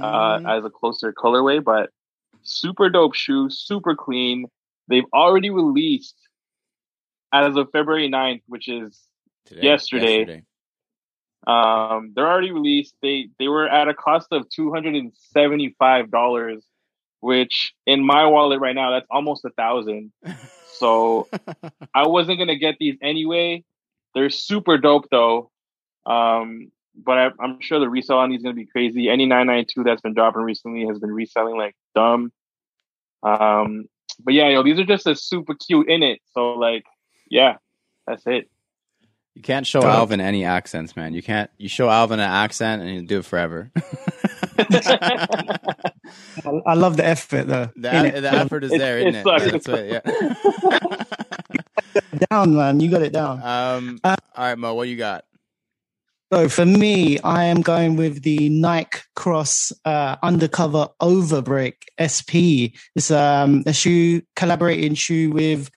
uh, 0.02 0.40
as 0.46 0.64
a 0.64 0.70
closer 0.70 1.12
colorway, 1.12 1.62
but 1.62 1.90
super 2.42 2.90
dope 2.90 3.14
shoe, 3.14 3.48
super 3.50 3.94
clean. 3.94 4.46
They've 4.88 5.06
already 5.14 5.50
released 5.50 6.16
as 7.34 7.56
of 7.56 7.68
February 7.72 8.08
9th, 8.08 8.42
which 8.46 8.68
is 8.68 9.00
Today, 9.46 9.62
yesterday. 9.62 10.18
yesterday. 10.18 10.42
um, 11.46 12.12
they're 12.14 12.26
already 12.26 12.52
released. 12.52 12.94
They 13.02 13.28
they 13.38 13.48
were 13.48 13.68
at 13.68 13.88
a 13.88 13.94
cost 13.94 14.28
of 14.30 14.48
two 14.48 14.72
hundred 14.72 14.94
and 14.94 15.12
seventy 15.32 15.74
five 15.78 16.10
dollars, 16.10 16.64
which 17.20 17.74
in 17.86 18.04
my 18.04 18.26
wallet 18.26 18.60
right 18.60 18.74
now 18.74 18.92
that's 18.92 19.06
almost 19.10 19.44
a 19.44 19.50
thousand. 19.50 20.12
So 20.76 21.28
I 21.94 22.08
wasn't 22.08 22.40
gonna 22.40 22.56
get 22.56 22.78
these 22.80 22.96
anyway. 23.00 23.62
They're 24.12 24.28
super 24.28 24.76
dope 24.76 25.06
though. 25.08 25.52
Um, 26.04 26.72
but 26.96 27.16
I, 27.16 27.30
I'm 27.38 27.60
sure 27.60 27.78
the 27.78 27.88
resale 27.88 28.16
on 28.18 28.30
these 28.30 28.38
is 28.40 28.42
gonna 28.42 28.56
be 28.56 28.66
crazy. 28.66 29.08
Any 29.08 29.24
992 29.24 29.84
that's 29.84 30.00
been 30.02 30.14
dropping 30.14 30.42
recently 30.42 30.84
has 30.86 30.98
been 30.98 31.12
reselling 31.12 31.56
like 31.56 31.76
dumb. 31.94 32.32
Um, 33.22 33.84
but 34.24 34.34
yeah, 34.34 34.48
yo, 34.48 34.64
these 34.64 34.80
are 34.80 34.84
just 34.84 35.06
a 35.06 35.14
super 35.14 35.54
cute 35.54 35.88
in 35.88 36.02
it. 36.02 36.18
So 36.32 36.54
like, 36.54 36.82
yeah, 37.34 37.56
that's 38.06 38.22
it. 38.26 38.48
You 39.34 39.42
can't 39.42 39.66
show 39.66 39.80
Dope. 39.80 39.90
Alvin 39.90 40.20
any 40.20 40.44
accents, 40.44 40.94
man. 40.94 41.12
You 41.14 41.22
can't. 41.22 41.50
You 41.58 41.68
show 41.68 41.90
Alvin 41.90 42.20
an 42.20 42.30
accent 42.30 42.82
and 42.82 42.90
he'll 42.90 43.02
do 43.04 43.18
it 43.18 43.24
forever. 43.24 43.72
I, 44.60 45.28
I 46.64 46.74
love 46.74 46.96
the 46.96 47.04
effort 47.04 47.48
though. 47.48 47.70
the, 47.74 47.88
innit? 47.88 48.20
the 48.22 48.32
effort 48.32 48.62
is 48.62 48.72
It- 48.72 48.78
there, 48.78 48.98
it 49.00 49.08
isn't 49.08 49.16
it? 49.16 49.24
sucks. 49.24 49.50
That's 49.50 49.66
what, 49.68 49.84
yeah. 49.86 50.00
down, 52.30 52.54
man. 52.54 52.78
You 52.78 52.88
got 52.88 53.02
it 53.02 53.12
down. 53.12 53.42
Um. 53.42 53.98
Uh, 54.04 54.14
all 54.36 54.44
right, 54.44 54.56
Mo. 54.56 54.74
What 54.74 54.86
you 54.86 54.96
got? 54.96 55.24
So 56.32 56.48
for 56.48 56.64
me, 56.64 57.18
I 57.20 57.44
am 57.44 57.60
going 57.60 57.96
with 57.96 58.22
the 58.22 58.48
Nike 58.48 59.00
Cross 59.14 59.72
uh, 59.84 60.16
Undercover 60.22 60.88
Overbreak 61.00 61.74
SP. 62.00 62.74
It's 62.96 63.10
um, 63.10 63.62
a 63.66 63.72
shoe 63.72 64.22
collaborating 64.34 64.94
shoe 64.94 65.30
with 65.30 65.70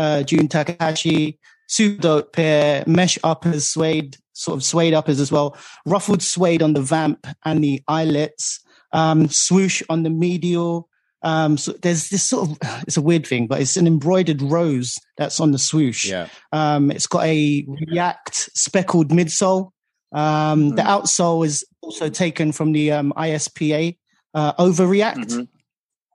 uh, 0.00 0.22
Jun 0.22 0.48
Takahashi. 0.48 1.38
Super 1.68 2.00
dope 2.02 2.32
pair, 2.32 2.82
mesh 2.86 3.16
uppers, 3.22 3.68
suede, 3.68 4.16
sort 4.32 4.56
of 4.56 4.64
suede 4.64 4.92
uppers 4.94 5.20
as 5.20 5.30
well. 5.30 5.56
Ruffled 5.86 6.22
suede 6.22 6.62
on 6.62 6.72
the 6.72 6.82
vamp 6.82 7.26
and 7.44 7.62
the 7.62 7.80
eyelets. 7.86 8.58
Um, 8.92 9.28
swoosh 9.28 9.82
on 9.88 10.02
the 10.02 10.10
medial. 10.10 10.88
Um, 11.22 11.56
so 11.58 11.72
there's 11.82 12.08
this 12.08 12.24
sort 12.24 12.42
of, 12.50 12.58
it's 12.88 12.96
a 12.96 13.02
weird 13.02 13.24
thing, 13.26 13.46
but 13.46 13.60
it's 13.60 13.76
an 13.76 13.86
embroidered 13.86 14.42
rose 14.42 14.98
that's 15.16 15.38
on 15.38 15.52
the 15.52 15.58
swoosh. 15.58 16.10
Yeah. 16.10 16.26
Um, 16.50 16.90
it's 16.90 17.06
got 17.06 17.24
a 17.24 17.64
React 17.68 18.34
speckled 18.56 19.10
midsole. 19.10 19.70
Um, 20.12 20.70
The 20.70 20.82
Mhm. 20.82 20.88
outsole 20.94 21.46
is 21.46 21.64
also 21.82 22.08
taken 22.08 22.50
from 22.52 22.72
the 22.72 22.90
um, 22.90 23.12
ISPA 23.16 23.96
uh, 24.34 24.52
over 24.58 24.86
React. 24.88 25.28
Mhm. 25.30 25.48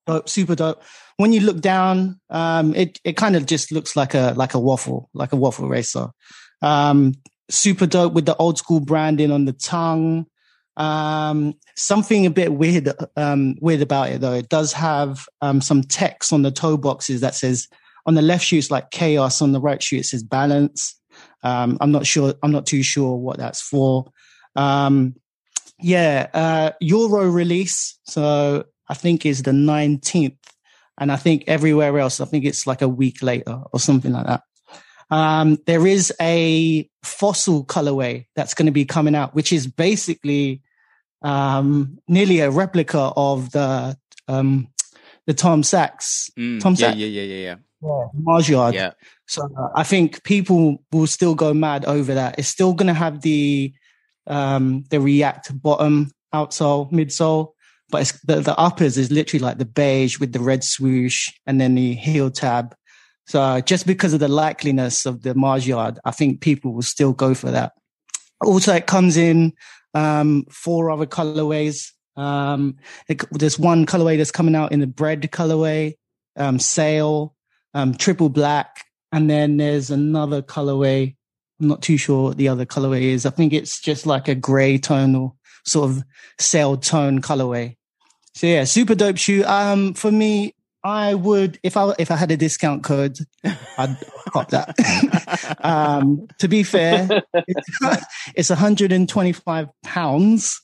Dope, 0.08 0.28
super 0.30 0.56
dope. 0.56 0.84
When 1.18 1.32
you 1.32 1.42
look 1.42 1.62
down, 1.62 2.20
um, 2.30 2.76
it 2.76 3.00
it 3.04 3.18
kind 3.18 3.36
of 3.36 3.46
just 3.46 3.72
looks 3.72 3.96
like 3.96 4.14
a 4.14 4.34
like 4.36 4.54
a 4.54 4.60
waffle, 4.60 5.10
like 5.14 5.34
a 5.34 5.38
waffle 5.38 5.68
racer. 5.68 6.08
Um, 6.62 7.14
super 7.50 7.86
dope 7.86 8.14
with 8.14 8.26
the 8.26 8.36
old 8.38 8.58
school 8.58 8.80
branding 8.80 9.32
on 9.32 9.46
the 9.46 9.54
tongue. 9.54 10.26
Um, 10.78 11.54
something 11.78 12.26
a 12.26 12.30
bit 12.30 12.54
weird, 12.54 12.90
um, 13.16 13.56
weird 13.62 13.82
about 13.82 14.10
it 14.10 14.22
though. 14.22 14.34
It 14.34 14.50
does 14.50 14.74
have 14.74 15.26
um, 15.42 15.62
some 15.62 15.84
text 15.84 16.34
on 16.34 16.42
the 16.42 16.52
toe 16.52 16.76
boxes 16.76 17.22
that 17.22 17.36
says 17.36 17.68
on 18.06 18.16
the 18.16 18.22
left 18.22 18.44
shoe 18.44 18.58
it's 18.58 18.72
like 18.72 18.92
chaos, 18.92 19.42
on 19.42 19.52
the 19.52 19.62
right 19.62 19.82
shoe 19.82 19.98
it 19.98 20.06
says 20.06 20.24
balance. 20.24 21.00
Um, 21.44 21.78
I'm 21.80 21.92
not 21.92 22.06
sure. 22.06 22.34
I'm 22.44 22.52
not 22.52 22.66
too 22.66 22.84
sure 22.84 23.16
what 23.16 23.38
that's 23.38 23.62
for. 23.62 24.06
Um, 24.56 25.16
yeah, 25.80 26.28
uh, 26.34 26.72
Euro 26.82 27.30
release. 27.30 27.98
So 28.06 28.66
I 28.90 28.94
think 28.94 29.26
is 29.26 29.44
the 29.44 29.52
19th, 29.52 30.38
and 30.98 31.12
I 31.12 31.16
think 31.18 31.44
everywhere 31.48 31.98
else, 32.00 32.20
I 32.22 32.26
think 32.26 32.46
it's 32.46 32.66
like 32.66 32.82
a 32.82 32.88
week 32.90 33.22
later 33.22 33.62
or 33.72 33.80
something 33.80 34.12
like 34.12 34.26
that. 34.28 34.42
Um, 35.12 35.58
there 35.68 35.86
is 35.86 36.12
a 36.20 36.90
fossil 37.04 37.64
colorway 37.66 38.26
that's 38.36 38.54
going 38.54 38.66
to 38.66 38.72
be 38.72 38.86
coming 38.86 39.16
out, 39.16 39.36
which 39.36 39.54
is 39.54 39.68
basically 39.68 40.62
um, 41.22 42.00
nearly 42.08 42.40
a 42.40 42.50
replica 42.50 43.12
of 43.16 43.52
the 43.52 43.98
um, 44.28 44.68
the 45.28 45.34
Tom 45.34 45.64
Sachs 45.64 46.30
Mm, 46.38 46.60
Tom 46.60 46.76
Sachs. 46.76 46.98
yeah, 46.98 47.06
Sack. 47.08 47.14
yeah, 47.14 47.22
yeah, 47.22 47.56
yeah, 47.82 48.06
Mars 48.14 48.50
yeah. 48.50 48.56
Yard. 48.56 48.76
Yeah. 48.76 48.92
So 49.28 49.44
uh, 49.58 49.70
I 49.76 49.84
think 49.84 50.24
people 50.24 50.84
will 50.92 51.08
still 51.08 51.36
go 51.36 51.54
mad 51.54 51.86
over 51.86 52.14
that. 52.16 52.38
It's 52.40 52.48
still 52.48 52.74
going 52.74 52.88
to 52.88 52.94
have 52.94 53.22
the 53.22 53.74
um, 54.28 54.86
the 54.90 55.00
React 55.00 55.62
bottom 55.62 56.12
outsole, 56.34 56.92
midsole, 56.92 57.52
but 57.90 58.12
the, 58.24 58.42
the 58.42 58.58
uppers 58.58 58.98
is 58.98 59.12
literally 59.12 59.44
like 59.44 59.58
the 59.58 59.66
beige 59.66 60.20
with 60.20 60.34
the 60.34 60.40
red 60.40 60.64
swoosh 60.64 61.32
and 61.46 61.62
then 61.62 61.76
the 61.76 61.94
heel 61.94 62.32
tab. 62.32 62.76
So 63.28 63.60
just 63.62 63.88
because 63.88 64.14
of 64.14 64.20
the 64.20 64.28
likeliness 64.28 65.06
of 65.06 65.24
the 65.24 65.34
Mars 65.34 65.68
Yard, 65.68 66.00
I 66.06 66.12
think 66.12 66.42
people 66.42 66.74
will 66.74 66.82
still 66.84 67.14
go 67.14 67.34
for 67.34 67.52
that. 67.52 67.74
Also, 68.44 68.74
it 68.74 68.86
comes 68.86 69.18
in 69.18 69.54
um, 69.94 70.46
four 70.52 70.92
other 70.92 71.06
colorways. 71.06 71.92
Um, 72.16 72.76
it, 73.08 73.24
there's 73.32 73.58
one 73.58 73.86
colorway 73.86 74.18
that's 74.18 74.32
coming 74.32 74.56
out 74.56 74.72
in 74.72 74.80
the 74.80 74.88
bread 74.88 75.22
colorway, 75.32 75.96
um, 76.36 76.60
sail, 76.60 77.36
um, 77.74 77.96
triple 77.96 78.30
black, 78.30 78.86
and 79.12 79.30
then 79.30 79.58
there's 79.58 79.90
another 79.90 80.42
colorway. 80.42 81.16
I'm 81.60 81.68
not 81.68 81.82
too 81.82 81.98
sure 81.98 82.30
what 82.30 82.38
the 82.38 82.50
other 82.50 82.66
colorway 82.66 83.04
is. 83.04 83.26
I 83.26 83.30
think 83.30 83.54
it's 83.54 83.80
just 83.80 84.06
like 84.06 84.28
a 84.28 84.36
gray 84.36 84.78
tonal 84.78 85.38
sort 85.66 85.90
of 85.90 86.04
sail 86.40 86.78
tone 86.78 87.22
colorway. 87.22 87.76
So 88.34 88.48
yeah, 88.48 88.66
super 88.66 88.96
dope 88.96 89.18
shoe. 89.18 89.44
Um, 89.46 89.94
for 89.94 90.12
me, 90.12 90.54
I 90.84 91.16
would 91.16 91.60
if 91.64 91.78
I 91.78 91.94
if 91.98 92.12
I 92.12 92.16
had 92.16 92.32
a 92.32 92.38
discount 92.38 92.84
code, 92.84 93.18
I'd 93.44 93.98
cop 94.30 94.50
that. 94.52 95.58
um, 95.64 96.28
to 96.40 96.48
be 96.48 96.64
fair, 96.64 97.24
it's, 97.34 97.80
it's 98.36 98.50
125 98.50 99.70
pounds. 99.84 100.62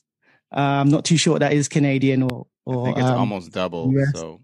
Uh, 0.54 0.60
I'm 0.60 0.90
not 0.90 1.04
too 1.04 1.16
sure 1.16 1.32
what 1.32 1.40
that 1.40 1.54
is 1.54 1.68
Canadian 1.68 2.22
or 2.22 2.46
I 2.68 2.70
or 2.70 2.84
think 2.86 2.98
it's 2.98 3.06
um, 3.06 3.18
almost 3.18 3.52
double. 3.52 3.92
yes. 3.92 4.12
So 4.14 4.40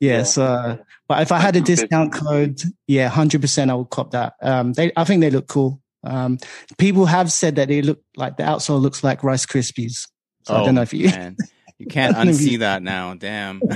Yes, 0.00 0.38
uh, 0.38 0.76
but 1.08 1.22
if 1.22 1.32
I 1.32 1.38
had 1.38 1.56
a 1.56 1.60
discount 1.60 2.12
code, 2.12 2.60
yeah, 2.86 3.08
hundred 3.08 3.40
percent, 3.40 3.70
I 3.70 3.74
would 3.74 3.90
cop 3.90 4.12
that. 4.12 4.34
Um, 4.40 4.72
they, 4.72 4.92
I 4.96 5.04
think 5.04 5.20
they 5.20 5.30
look 5.30 5.48
cool. 5.48 5.82
Um, 6.04 6.38
people 6.78 7.06
have 7.06 7.32
said 7.32 7.56
that 7.56 7.68
they 7.68 7.82
look 7.82 8.00
like 8.16 8.36
the 8.36 8.44
outsole 8.44 8.80
looks 8.80 9.02
like 9.02 9.24
Rice 9.24 9.46
Krispies. 9.46 10.08
So 10.44 10.54
I 10.54 10.64
don't 10.64 10.74
know 10.74 10.82
if 10.82 10.94
you. 10.94 11.08
Oh, 11.08 11.10
man. 11.10 11.36
You 11.78 11.86
can't 11.86 12.14
I 12.16 12.24
don't 12.24 12.26
know 12.26 12.32
if 12.32 12.40
you- 12.40 12.58
unsee 12.58 12.60
that 12.60 12.82
now. 12.82 13.14
Damn. 13.14 13.60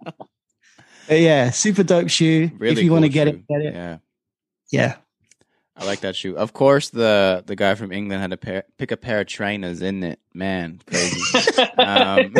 But 1.08 1.18
yeah, 1.18 1.50
super 1.50 1.82
dope 1.82 2.08
shoe. 2.08 2.52
really 2.58 2.76
if 2.78 2.84
you 2.84 2.92
want 2.92 3.04
to 3.04 3.08
get 3.08 3.26
it, 3.26 3.44
get 3.48 3.62
it. 3.62 3.74
Yeah. 3.74 3.96
Yeah. 4.70 4.94
I 5.76 5.84
like 5.84 6.00
that 6.00 6.14
shoe. 6.14 6.36
Of 6.36 6.52
course, 6.52 6.90
the 6.90 7.42
the 7.44 7.56
guy 7.56 7.74
from 7.74 7.90
England 7.90 8.20
had 8.20 8.30
to 8.30 8.36
pair, 8.36 8.62
pick 8.78 8.92
a 8.92 8.96
pair 8.96 9.18
of 9.20 9.26
trainers, 9.26 9.82
isn't 9.82 10.04
it? 10.04 10.20
Man, 10.34 10.80
crazy. 10.86 11.62
um, 11.78 12.32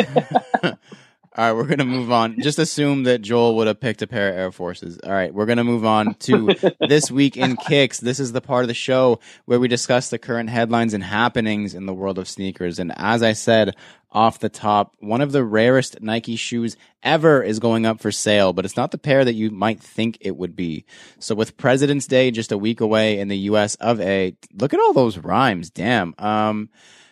all 1.33 1.45
right, 1.45 1.53
we're 1.53 1.65
gonna 1.65 1.85
move 1.85 2.11
on. 2.11 2.41
Just 2.41 2.59
assume 2.59 3.03
that 3.03 3.21
Joel 3.21 3.55
would 3.55 3.67
have 3.67 3.79
picked 3.79 4.01
a 4.01 4.07
pair 4.07 4.29
of 4.29 4.35
Air 4.37 4.51
Forces. 4.51 4.99
All 5.01 5.13
right, 5.13 5.33
we're 5.33 5.45
gonna 5.45 5.63
move 5.63 5.85
on 5.85 6.15
to 6.15 6.53
this 6.89 7.09
week 7.09 7.37
in 7.37 7.55
kicks. 7.55 7.99
This 8.01 8.19
is 8.19 8.33
the 8.33 8.41
part 8.41 8.65
of 8.65 8.67
the 8.67 8.73
show 8.73 9.21
where 9.45 9.57
we 9.57 9.69
discuss 9.69 10.09
the 10.09 10.19
current 10.19 10.49
headlines 10.49 10.93
and 10.93 11.01
happenings 11.01 11.73
in 11.73 11.85
the 11.85 11.93
world 11.93 12.19
of 12.19 12.27
sneakers. 12.27 12.79
And 12.79 12.91
as 12.97 13.23
I 13.23 13.31
said 13.31 13.77
off 14.11 14.39
the 14.39 14.49
top, 14.49 14.93
one 14.99 15.21
of 15.21 15.31
the 15.31 15.45
rarest 15.45 16.01
Nike 16.01 16.35
shoes 16.35 16.75
ever 17.01 17.41
is 17.41 17.59
going 17.59 17.85
up 17.85 18.01
for 18.01 18.11
sale, 18.11 18.51
but 18.51 18.65
it's 18.65 18.75
not 18.75 18.91
the 18.91 18.97
pair 18.97 19.23
that 19.23 19.33
you 19.33 19.51
might 19.51 19.79
think 19.79 20.17
it 20.19 20.35
would 20.35 20.53
be. 20.53 20.83
So 21.19 21.33
with 21.33 21.55
President's 21.55 22.07
Day 22.07 22.31
just 22.31 22.51
a 22.51 22.57
week 22.57 22.81
away 22.81 23.19
in 23.19 23.29
the 23.29 23.37
US 23.37 23.75
of 23.75 24.01
A, 24.01 24.35
look 24.53 24.73
at 24.73 24.81
all 24.81 24.91
those 24.91 25.17
rhymes. 25.17 25.69
Damn. 25.69 26.13
Um, 26.17 26.69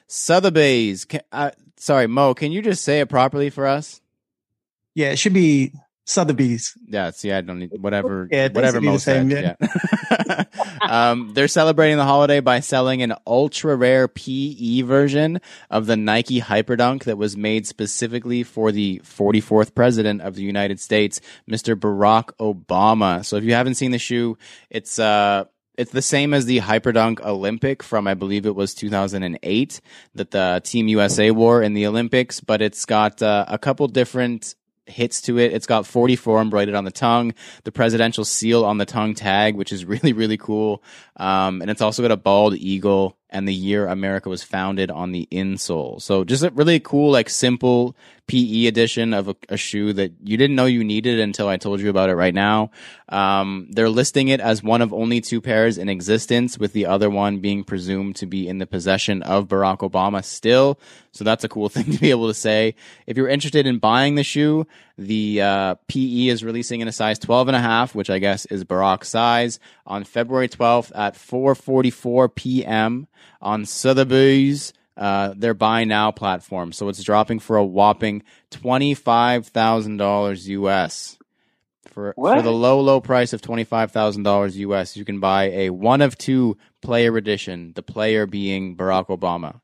Sotheby's. 0.07 1.05
Can, 1.05 1.21
uh, 1.31 1.51
sorry, 1.77 2.07
Mo, 2.07 2.33
can 2.33 2.51
you 2.51 2.61
just 2.61 2.83
say 2.83 2.99
it 2.99 3.07
properly 3.07 3.49
for 3.49 3.65
us? 3.65 4.01
Yeah, 4.99 5.11
it 5.11 5.17
should 5.17 5.31
be 5.31 5.71
Sotheby's. 6.03 6.77
Yeah, 6.85 7.11
see, 7.11 7.31
I 7.31 7.39
don't 7.39 7.59
need 7.59 7.71
whatever, 7.79 8.27
Yeah, 8.29 8.49
whatever 8.49 8.81
most 8.81 9.05
same, 9.05 9.29
said. 9.29 9.55
Yeah. 9.61 10.43
um, 10.81 11.31
they're 11.33 11.47
celebrating 11.47 11.95
the 11.95 12.03
holiday 12.03 12.41
by 12.41 12.59
selling 12.59 13.01
an 13.01 13.13
ultra 13.25 13.77
rare 13.77 14.09
PE 14.09 14.81
version 14.81 15.39
of 15.69 15.85
the 15.85 15.95
Nike 15.95 16.41
Hyperdunk 16.41 17.05
that 17.05 17.17
was 17.17 17.37
made 17.37 17.65
specifically 17.65 18.43
for 18.43 18.73
the 18.73 18.99
44th 19.05 19.73
president 19.73 20.21
of 20.21 20.35
the 20.35 20.43
United 20.43 20.81
States, 20.81 21.21
Mr. 21.49 21.75
Barack 21.75 22.31
Obama. 22.41 23.25
So 23.25 23.37
if 23.37 23.45
you 23.45 23.53
haven't 23.53 23.75
seen 23.75 23.91
the 23.91 23.99
shoe, 23.99 24.37
it's 24.69 24.99
uh 24.99 25.45
it's 25.77 25.93
the 25.93 26.01
same 26.01 26.33
as 26.33 26.45
the 26.45 26.59
Hyperdunk 26.59 27.21
Olympic 27.21 27.81
from 27.81 28.05
I 28.05 28.13
believe 28.13 28.45
it 28.45 28.53
was 28.53 28.73
2008 28.73 29.79
that 30.15 30.31
the 30.31 30.61
Team 30.61 30.89
USA 30.89 31.31
wore 31.31 31.61
in 31.61 31.73
the 31.73 31.87
Olympics, 31.87 32.41
but 32.41 32.61
it's 32.61 32.83
got 32.83 33.21
uh, 33.21 33.45
a 33.47 33.57
couple 33.57 33.87
different 33.87 34.55
hits 34.91 35.21
to 35.21 35.37
it. 35.37 35.53
It's 35.53 35.67
got 35.67 35.85
44 35.85 36.41
embroidered 36.41 36.75
on 36.75 36.85
the 36.85 36.91
tongue, 36.91 37.33
the 37.63 37.71
presidential 37.71 38.25
seal 38.25 38.65
on 38.65 38.77
the 38.77 38.85
tongue 38.85 39.13
tag, 39.13 39.55
which 39.55 39.71
is 39.71 39.85
really, 39.85 40.13
really 40.13 40.37
cool. 40.37 40.83
Um, 41.17 41.61
and 41.61 41.69
it's 41.69 41.81
also 41.81 42.01
got 42.01 42.11
a 42.11 42.17
bald 42.17 42.55
eagle 42.55 43.17
and 43.29 43.47
the 43.47 43.53
year 43.53 43.85
America 43.87 44.29
was 44.29 44.43
founded 44.43 44.89
on 44.89 45.11
the 45.11 45.27
insole. 45.31 46.01
So 46.01 46.23
just 46.23 46.43
a 46.43 46.49
really 46.51 46.79
cool, 46.79 47.11
like 47.11 47.29
simple 47.29 47.95
PE 48.29 48.67
edition 48.67 49.15
of 49.15 49.27
a, 49.27 49.35
a 49.49 49.57
shoe 49.57 49.91
that 49.91 50.13
you 50.23 50.37
didn't 50.37 50.55
know 50.55 50.67
you 50.67 50.83
needed 50.83 51.19
until 51.19 51.47
I 51.47 51.57
told 51.57 51.81
you 51.81 51.89
about 51.89 52.11
it 52.11 52.15
right 52.15 52.33
now. 52.33 52.69
Um, 53.09 53.67
they're 53.71 53.89
listing 53.89 54.27
it 54.27 54.39
as 54.39 54.61
one 54.61 54.83
of 54.83 54.93
only 54.93 55.19
two 55.19 55.41
pairs 55.41 55.79
in 55.79 55.89
existence, 55.89 56.59
with 56.59 56.71
the 56.73 56.85
other 56.85 57.09
one 57.09 57.39
being 57.39 57.63
presumed 57.63 58.17
to 58.17 58.27
be 58.27 58.47
in 58.47 58.59
the 58.59 58.67
possession 58.67 59.23
of 59.23 59.47
Barack 59.47 59.79
Obama 59.79 60.23
still. 60.23 60.79
So 61.11 61.23
that's 61.23 61.43
a 61.43 61.49
cool 61.49 61.69
thing 61.69 61.91
to 61.91 61.97
be 61.97 62.11
able 62.11 62.27
to 62.27 62.35
say. 62.35 62.75
If 63.07 63.17
you're 63.17 63.27
interested 63.27 63.65
in 63.65 63.79
buying 63.79 64.13
the 64.13 64.23
shoe, 64.23 64.67
the 64.95 65.41
uh, 65.41 65.75
PE 65.87 66.27
is 66.27 66.43
releasing 66.43 66.81
in 66.81 66.87
a 66.87 66.91
size 66.91 67.17
12 67.17 67.47
and 67.47 67.57
a 67.57 67.61
half, 67.61 67.95
which 67.95 68.11
I 68.11 68.19
guess 68.19 68.45
is 68.45 68.63
Barack's 68.63 69.09
size, 69.09 69.59
on 69.87 70.03
February 70.03 70.49
12th 70.49 70.91
at 70.93 71.15
4:44 71.15 72.35
p.m. 72.35 73.07
on 73.41 73.65
Sotheby's. 73.65 74.71
Uh, 74.99 75.33
their 75.35 75.53
buy 75.53 75.85
now 75.85 76.11
platform. 76.11 76.73
So 76.73 76.89
it's 76.89 77.01
dropping 77.01 77.39
for 77.39 77.55
a 77.55 77.63
whopping 77.65 78.21
twenty 78.51 78.93
five 78.93 79.47
thousand 79.47 79.95
dollars 79.95 80.49
US. 80.49 81.17
For 81.93 82.13
for 82.35 82.41
the 82.41 82.51
low 82.51 82.81
low 82.81 82.99
price 82.99 83.31
of 83.31 83.41
twenty 83.41 83.63
five 83.63 83.91
thousand 83.93 84.23
dollars 84.23 84.57
US, 84.57 84.97
you 84.97 85.05
can 85.05 85.21
buy 85.21 85.45
a 85.51 85.69
one 85.69 86.01
of 86.01 86.17
two 86.17 86.57
player 86.81 87.15
edition. 87.15 87.71
The 87.75 87.81
player 87.81 88.25
being 88.25 88.75
Barack 88.75 89.07
Obama. 89.07 89.61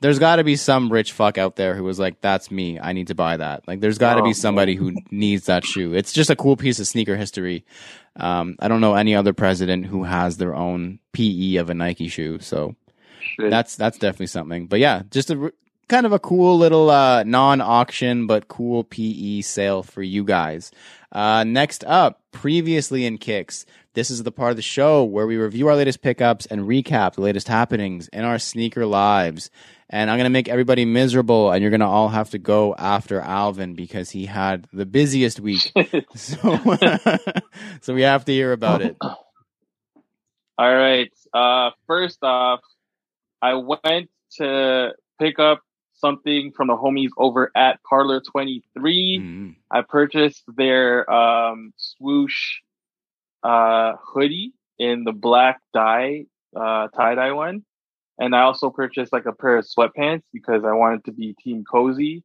There's 0.00 0.18
got 0.18 0.36
to 0.36 0.44
be 0.44 0.56
some 0.56 0.90
rich 0.92 1.12
fuck 1.12 1.38
out 1.38 1.54
there 1.54 1.76
who 1.76 1.84
was 1.84 2.00
like, 2.00 2.20
"That's 2.20 2.50
me. 2.50 2.80
I 2.80 2.92
need 2.92 3.06
to 3.06 3.14
buy 3.14 3.36
that." 3.36 3.68
Like, 3.68 3.78
there's 3.78 3.98
got 3.98 4.14
to 4.16 4.22
Oh, 4.22 4.24
be 4.24 4.32
somebody 4.32 4.74
who 4.74 4.94
needs 5.12 5.46
that 5.46 5.64
shoe. 5.64 5.94
It's 5.94 6.12
just 6.12 6.28
a 6.28 6.34
cool 6.34 6.56
piece 6.56 6.80
of 6.80 6.88
sneaker 6.88 7.16
history. 7.16 7.64
Um, 8.16 8.56
I 8.58 8.66
don't 8.66 8.80
know 8.80 8.94
any 8.96 9.14
other 9.14 9.32
president 9.32 9.86
who 9.86 10.02
has 10.02 10.38
their 10.38 10.56
own 10.56 10.98
PE 11.12 11.54
of 11.54 11.70
a 11.70 11.74
Nike 11.74 12.08
shoe. 12.08 12.40
So 12.40 12.74
Shit. 13.22 13.50
that's 13.50 13.76
that's 13.76 13.98
definitely 13.98 14.26
something. 14.26 14.66
But 14.66 14.80
yeah, 14.80 15.02
just 15.10 15.30
a 15.30 15.52
kind 15.88 16.06
of 16.06 16.12
a 16.12 16.18
cool 16.18 16.56
little 16.58 16.90
uh, 16.90 17.22
non-auction 17.24 18.26
but 18.26 18.48
cool 18.48 18.84
PE 18.84 19.42
sale 19.42 19.82
for 19.82 20.02
you 20.02 20.24
guys. 20.24 20.70
Uh, 21.10 21.44
next 21.44 21.84
up, 21.84 22.22
previously 22.32 23.04
in 23.04 23.18
kicks. 23.18 23.66
This 23.94 24.10
is 24.10 24.22
the 24.22 24.32
part 24.32 24.50
of 24.50 24.56
the 24.56 24.62
show 24.62 25.04
where 25.04 25.26
we 25.26 25.36
review 25.36 25.68
our 25.68 25.76
latest 25.76 26.00
pickups 26.00 26.46
and 26.46 26.62
recap 26.62 27.14
the 27.14 27.20
latest 27.20 27.46
happenings 27.46 28.08
in 28.08 28.24
our 28.24 28.38
sneaker 28.38 28.86
lives. 28.86 29.50
And 29.90 30.10
I'm 30.10 30.18
gonna 30.18 30.30
make 30.30 30.48
everybody 30.48 30.86
miserable, 30.86 31.50
and 31.50 31.60
you're 31.60 31.70
gonna 31.70 31.90
all 31.90 32.08
have 32.08 32.30
to 32.30 32.38
go 32.38 32.74
after 32.74 33.20
Alvin 33.20 33.74
because 33.74 34.08
he 34.08 34.24
had 34.24 34.66
the 34.72 34.86
busiest 34.86 35.40
week. 35.40 35.70
so, 36.14 36.58
so 37.82 37.92
we 37.92 38.00
have 38.00 38.24
to 38.24 38.32
hear 38.32 38.52
about 38.52 38.80
it. 38.80 38.96
All 39.02 40.74
right. 40.74 41.12
Uh, 41.34 41.70
first 41.86 42.22
off, 42.22 42.60
I 43.42 43.54
went 43.54 44.08
to 44.38 44.92
pick 45.18 45.38
up 45.38 45.62
something 45.94 46.52
from 46.52 46.68
the 46.68 46.76
homies 46.76 47.10
over 47.18 47.50
at 47.56 47.80
Parlor 47.88 48.20
23. 48.20 49.18
Mm. 49.18 49.54
I 49.70 49.82
purchased 49.82 50.44
their 50.56 51.10
um, 51.12 51.72
swoosh 51.76 52.60
uh, 53.42 53.94
hoodie 54.02 54.52
in 54.78 55.04
the 55.04 55.12
black 55.12 55.60
dye, 55.74 56.26
uh, 56.56 56.88
tie 56.88 57.14
dye 57.16 57.32
one. 57.32 57.64
And 58.18 58.34
I 58.36 58.42
also 58.42 58.70
purchased 58.70 59.12
like 59.12 59.26
a 59.26 59.32
pair 59.32 59.56
of 59.56 59.66
sweatpants 59.66 60.22
because 60.32 60.64
I 60.64 60.72
wanted 60.72 61.04
to 61.06 61.12
be 61.12 61.34
team 61.42 61.64
cozy. 61.64 62.22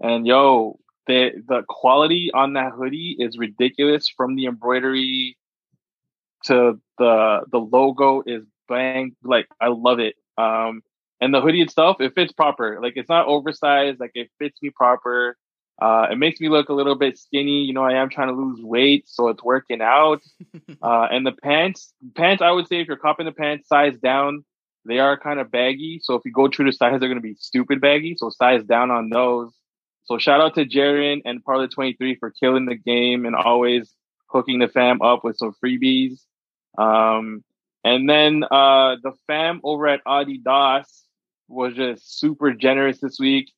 And 0.00 0.26
yo, 0.26 0.78
the, 1.06 1.32
the 1.48 1.62
quality 1.68 2.30
on 2.32 2.52
that 2.54 2.72
hoodie 2.72 3.16
is 3.18 3.38
ridiculous 3.38 4.08
from 4.08 4.36
the 4.36 4.46
embroidery 4.46 5.36
to 6.44 6.80
the, 6.98 7.40
the 7.50 7.58
logo 7.58 8.22
is 8.26 8.44
bang. 8.68 9.16
Like 9.24 9.48
I 9.60 9.68
love 9.68 9.98
it. 9.98 10.14
Um, 10.40 10.82
and 11.20 11.34
the 11.34 11.40
hoodie 11.40 11.60
itself, 11.60 12.00
it 12.00 12.14
fits 12.14 12.32
proper. 12.32 12.80
Like 12.80 12.94
it's 12.96 13.08
not 13.08 13.26
oversized. 13.26 14.00
Like 14.00 14.12
it 14.14 14.30
fits 14.38 14.60
me 14.62 14.70
proper. 14.70 15.36
Uh, 15.80 16.08
it 16.10 16.16
makes 16.16 16.40
me 16.40 16.48
look 16.48 16.68
a 16.68 16.74
little 16.74 16.94
bit 16.94 17.18
skinny. 17.18 17.62
You 17.64 17.72
know, 17.72 17.84
I 17.84 17.94
am 17.94 18.10
trying 18.10 18.28
to 18.28 18.34
lose 18.34 18.60
weight, 18.62 19.08
so 19.08 19.28
it's 19.28 19.42
working 19.42 19.80
out. 19.80 20.20
uh, 20.82 21.08
and 21.10 21.26
the 21.26 21.32
pants, 21.32 21.92
pants, 22.14 22.42
I 22.42 22.50
would 22.50 22.68
say 22.68 22.80
if 22.80 22.88
you're 22.88 22.96
copping 22.96 23.26
the 23.26 23.32
pants 23.32 23.68
size 23.68 23.96
down, 23.98 24.44
they 24.84 24.98
are 24.98 25.18
kind 25.18 25.40
of 25.40 25.50
baggy. 25.50 26.00
So 26.02 26.14
if 26.14 26.22
you 26.24 26.32
go 26.32 26.48
true 26.48 26.66
to 26.66 26.72
size, 26.72 27.00
they're 27.00 27.08
going 27.08 27.14
to 27.14 27.20
be 27.20 27.34
stupid 27.34 27.80
baggy. 27.80 28.14
So 28.16 28.30
size 28.30 28.64
down 28.64 28.90
on 28.90 29.10
those. 29.10 29.52
So 30.04 30.18
shout 30.18 30.40
out 30.40 30.54
to 30.56 30.64
Jaren 30.64 31.22
and 31.24 31.44
Parlor 31.44 31.68
23 31.68 32.16
for 32.16 32.30
killing 32.30 32.66
the 32.66 32.74
game 32.74 33.26
and 33.26 33.36
always 33.36 33.94
hooking 34.26 34.58
the 34.58 34.68
fam 34.68 35.02
up 35.02 35.22
with 35.22 35.36
some 35.36 35.54
freebies. 35.62 36.20
Um, 36.78 37.44
and 37.84 38.08
then, 38.08 38.44
uh, 38.44 38.96
the 39.02 39.12
fam 39.26 39.60
over 39.64 39.86
at 39.86 40.04
Adidas 40.04 40.84
was 41.48 41.74
just 41.74 42.18
super 42.18 42.52
generous 42.52 43.00
this 43.00 43.18
week. 43.18 43.50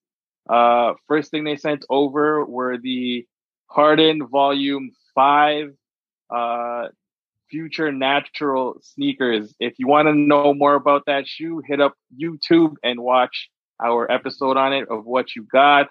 Uh, 0.48 0.94
first 1.06 1.30
thing 1.30 1.44
they 1.44 1.56
sent 1.56 1.84
over 1.88 2.44
were 2.44 2.78
the 2.78 3.26
Harden 3.66 4.26
Volume 4.26 4.90
5, 5.14 5.72
uh, 6.30 6.88
Future 7.50 7.92
Natural 7.92 8.78
sneakers. 8.82 9.54
If 9.60 9.74
you 9.78 9.86
want 9.86 10.08
to 10.08 10.14
know 10.14 10.54
more 10.54 10.74
about 10.74 11.04
that 11.06 11.28
shoe, 11.28 11.62
hit 11.66 11.80
up 11.80 11.94
YouTube 12.18 12.74
and 12.82 13.00
watch 13.00 13.50
our 13.82 14.10
episode 14.10 14.56
on 14.56 14.72
it 14.72 14.88
of 14.88 15.04
what 15.04 15.36
you 15.36 15.44
got. 15.44 15.88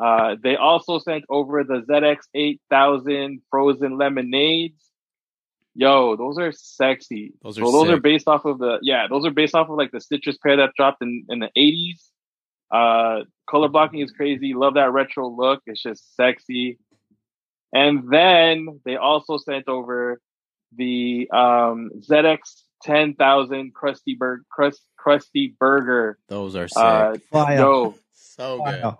Uh, 0.00 0.36
they 0.42 0.56
also 0.56 0.98
sent 0.98 1.24
over 1.28 1.64
the 1.64 1.82
ZX 1.88 2.18
8000 2.34 3.40
frozen 3.50 3.98
lemonades. 3.98 4.84
Yo, 5.78 6.16
those 6.16 6.38
are 6.38 6.52
sexy. 6.52 7.34
Those 7.42 7.58
are 7.58 7.66
so 7.66 7.70
those 7.70 7.90
are 7.90 8.00
based 8.00 8.26
off 8.26 8.46
of 8.46 8.58
the 8.58 8.78
yeah, 8.80 9.06
those 9.10 9.26
are 9.26 9.30
based 9.30 9.54
off 9.54 9.68
of 9.68 9.76
like 9.76 9.92
the 9.92 10.00
citrus 10.00 10.38
pair 10.38 10.56
that 10.56 10.70
dropped 10.74 11.02
in 11.02 11.26
in 11.28 11.38
the 11.40 11.50
80s. 11.56 12.00
Uh, 12.70 13.24
color 13.48 13.68
blocking 13.68 14.00
is 14.00 14.10
crazy. 14.10 14.54
Love 14.54 14.74
that 14.74 14.90
retro 14.92 15.28
look. 15.28 15.62
It's 15.66 15.82
just 15.82 16.16
sexy. 16.16 16.78
And 17.74 18.10
then 18.10 18.80
they 18.86 18.96
also 18.96 19.36
sent 19.36 19.68
over 19.68 20.18
the 20.74 21.28
um, 21.30 21.90
ZX 22.00 22.38
10,000 22.82 23.74
Krusty 23.74 24.16
Burger, 24.18 24.44
crust, 24.50 24.82
Krusty 24.98 25.56
Burger. 25.58 26.18
Those 26.28 26.56
are 26.56 26.68
sick. 26.68 26.82
Uh, 26.82 27.16
yo, 27.32 27.94
so 28.14 28.62
good. 28.64 28.94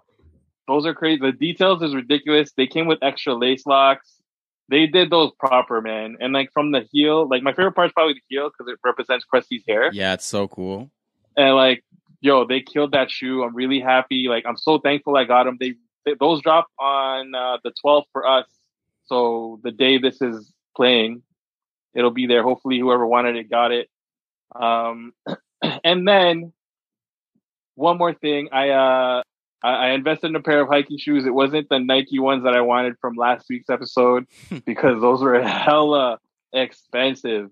Those 0.69 0.85
are 0.85 0.95
crazy. 0.95 1.21
The 1.21 1.33
details 1.33 1.83
is 1.83 1.95
ridiculous. 1.95 2.53
They 2.57 2.67
came 2.67 2.87
with 2.87 2.99
extra 3.03 3.35
lace 3.35 3.65
locks. 3.67 4.21
They 4.69 4.87
did 4.87 5.11
those 5.11 5.31
proper, 5.39 5.81
man. 5.81 6.17
And 6.21 6.33
like 6.33 6.51
from 6.53 6.73
the 6.73 6.87
heel, 6.91 7.29
like 7.29 7.43
my 7.43 7.53
favorite 7.53 7.73
part 7.73 7.89
is 7.89 7.93
probably 7.93 8.15
the 8.15 8.23
heel 8.29 8.51
because 8.51 8.73
it 8.73 8.79
represents 8.85 9.25
Krusty's 9.25 9.63
hair. 9.67 9.91
Yeah, 9.93 10.15
it's 10.15 10.25
so 10.25 10.49
cool. 10.49 10.91
And 11.37 11.55
like, 11.55 11.85
yo, 12.21 12.47
they 12.47 12.61
killed 12.61 12.93
that 12.93 13.11
shoe. 13.11 13.45
I'm 13.45 13.55
really 13.55 13.81
happy. 13.81 14.27
Like, 14.29 14.45
I'm 14.47 14.57
so 14.57 14.79
thankful 14.79 15.17
I 15.17 15.25
got 15.25 15.45
them. 15.45 15.57
They, 15.61 15.75
they 16.05 16.15
those 16.19 16.43
drop 16.43 16.67
on 16.81 17.35
uh, 17.35 17.59
the 17.63 17.73
12th 17.85 18.05
for 18.13 18.27
us. 18.27 18.47
So 19.05 19.61
the 19.63 19.71
day 19.71 19.99
this 19.99 20.21
is 20.21 20.53
playing, 20.75 21.23
it'll 21.95 22.11
be 22.11 22.27
there. 22.27 22.43
Hopefully, 22.43 22.79
whoever 22.81 23.07
wanted 23.07 23.37
it 23.37 23.49
got 23.49 23.71
it. 23.71 23.89
Um, 24.55 25.13
and 25.85 26.07
then 26.09 26.53
one 27.77 27.99
more 27.99 28.15
thing, 28.15 28.49
I 28.53 28.71
uh, 28.71 29.23
I, 29.63 29.69
I 29.69 29.91
invested 29.91 30.29
in 30.29 30.37
a 30.37 30.43
pair 30.43 30.61
of 30.61 30.69
hiking 30.69 30.99
shoes. 30.99 31.27
It 31.27 31.35
wasn't 31.35 31.69
the 31.69 31.79
Nike 31.79 32.19
ones 32.19 32.45
that 32.45 32.55
I 32.55 32.61
wanted 32.61 32.97
from 33.01 33.15
last 33.15 33.47
week's 33.49 33.71
episode 33.71 34.27
because 34.65 35.01
those 35.01 35.23
were 35.23 35.41
hella 35.43 36.19
expensive. 36.53 37.51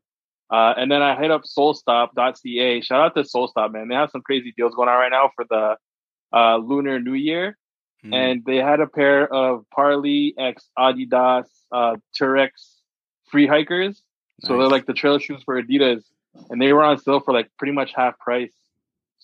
Uh, 0.50 0.74
and 0.76 0.90
then 0.90 1.02
I 1.02 1.16
hit 1.16 1.30
up 1.30 1.42
soulstop.ca. 1.42 2.80
Shout 2.82 3.00
out 3.00 3.14
to 3.16 3.22
Soulstop, 3.22 3.72
man. 3.72 3.88
They 3.88 3.94
have 3.94 4.10
some 4.10 4.22
crazy 4.22 4.52
deals 4.56 4.74
going 4.74 4.88
on 4.88 4.96
right 4.96 5.10
now 5.10 5.30
for 5.34 5.44
the 5.48 5.76
uh, 6.36 6.58
Lunar 6.58 7.00
New 7.00 7.14
Year. 7.14 7.56
Mm. 8.04 8.14
And 8.14 8.44
they 8.44 8.56
had 8.56 8.80
a 8.80 8.86
pair 8.86 9.26
of 9.32 9.64
Parley 9.74 10.34
X 10.38 10.68
Adidas 10.78 11.46
uh, 11.72 11.96
Terrex 12.18 12.50
free 13.30 13.46
hikers. 13.46 14.02
So 14.42 14.58
they're 14.58 14.68
like 14.68 14.84
the 14.84 14.92
trail 14.92 15.18
shoes 15.18 15.42
for 15.44 15.60
Adidas. 15.60 16.02
And 16.50 16.60
they 16.60 16.72
were 16.72 16.82
on 16.82 16.98
sale 16.98 17.20
for 17.20 17.32
like 17.32 17.48
pretty 17.58 17.72
much 17.72 17.92
half 17.94 18.18
price. 18.18 18.52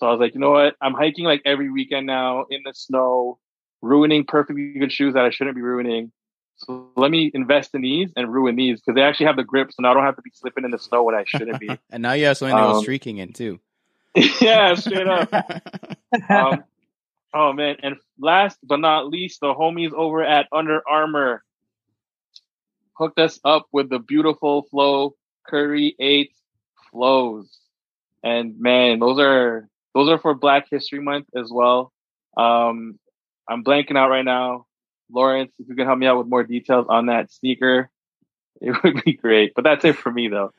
So 0.01 0.07
I 0.07 0.13
was 0.13 0.19
like, 0.19 0.33
you 0.33 0.41
know 0.41 0.51
what? 0.51 0.77
I'm 0.81 0.95
hiking 0.95 1.27
like 1.27 1.43
every 1.45 1.71
weekend 1.71 2.07
now 2.07 2.47
in 2.51 2.63
the 2.65 2.73
snow, 2.73 3.39
ruining 3.83 4.25
perfectly 4.25 4.73
good 4.73 4.91
shoes 4.91 5.13
that 5.13 5.27
I 5.27 5.31
shouldn't 5.31 5.55
be 5.55 5.61
ruining. 5.63 6.11
So 6.57 6.89
let 6.97 7.11
me 7.11 7.31
invest 7.35 7.75
in 7.75 7.83
these 7.83 8.11
and 8.17 8.33
ruin 8.33 8.57
these 8.57 8.81
because 8.81 8.95
they 8.95 9.03
actually 9.03 9.27
have 9.27 9.37
the 9.37 9.45
grip, 9.45 9.71
so 9.71 9.83
now 9.83 9.91
I 9.91 9.95
don't 9.95 10.05
have 10.05 10.17
to 10.17 10.23
be 10.23 10.31
slipping 10.33 10.65
in 10.65 10.71
the 10.71 10.79
snow 10.79 11.03
when 11.03 11.15
I 11.15 11.25
shouldn't 11.27 11.61
be. 11.61 11.79
and 11.91 12.03
now 12.03 12.15
you 12.15 12.25
have 12.25 12.39
something 12.39 12.57
to 12.57 12.63
go 12.63 12.71
Um, 12.71 12.83
streaking 12.83 13.19
in 13.19 13.35
too. 13.35 13.61
yeah, 14.41 14.75
straight 14.75 15.07
up. 15.07 15.31
Um, 16.29 16.65
oh 17.33 17.53
man, 17.53 17.77
and 17.85 17.97
last 18.19 18.59
but 18.65 18.81
not 18.81 19.07
least, 19.07 19.39
the 19.41 19.55
homies 19.55 19.93
over 19.93 20.25
at 20.25 20.49
Under 20.51 20.83
Armour 20.89 21.45
hooked 22.95 23.21
us 23.21 23.39
up 23.45 23.69
with 23.71 23.91
the 23.91 24.01
beautiful 24.01 24.63
flow 24.63 25.15
Curry 25.47 25.95
Eight 26.01 26.33
flows, 26.91 27.49
and 28.25 28.59
man, 28.59 28.99
those 28.99 29.21
are 29.21 29.69
those 29.95 30.09
are 30.09 30.19
for 30.19 30.35
Black 30.35 30.67
History 30.71 31.01
Month 31.01 31.27
as 31.37 31.51
well. 31.53 31.93
Um, 32.37 32.99
I'm 33.49 33.65
blanking 33.65 33.97
out 33.97 34.11
right 34.11 34.25
now. 34.25 34.67
Lawrence, 35.13 35.53
if 35.59 35.69
you 35.69 35.75
can 35.75 35.87
help 35.87 35.99
me 35.99 36.07
out 36.07 36.19
with 36.19 36.29
more 36.29 36.45
details 36.45 36.87
on 36.89 37.07
that 37.07 37.33
sneaker, 37.33 37.91
it 38.61 38.77
would 38.83 39.03
be 39.05 39.15
great. 39.15 39.53
But 39.55 39.65
that's 39.65 39.85
it 39.85 39.97
for 39.97 40.13
me, 40.13 40.29
though. 40.29 40.53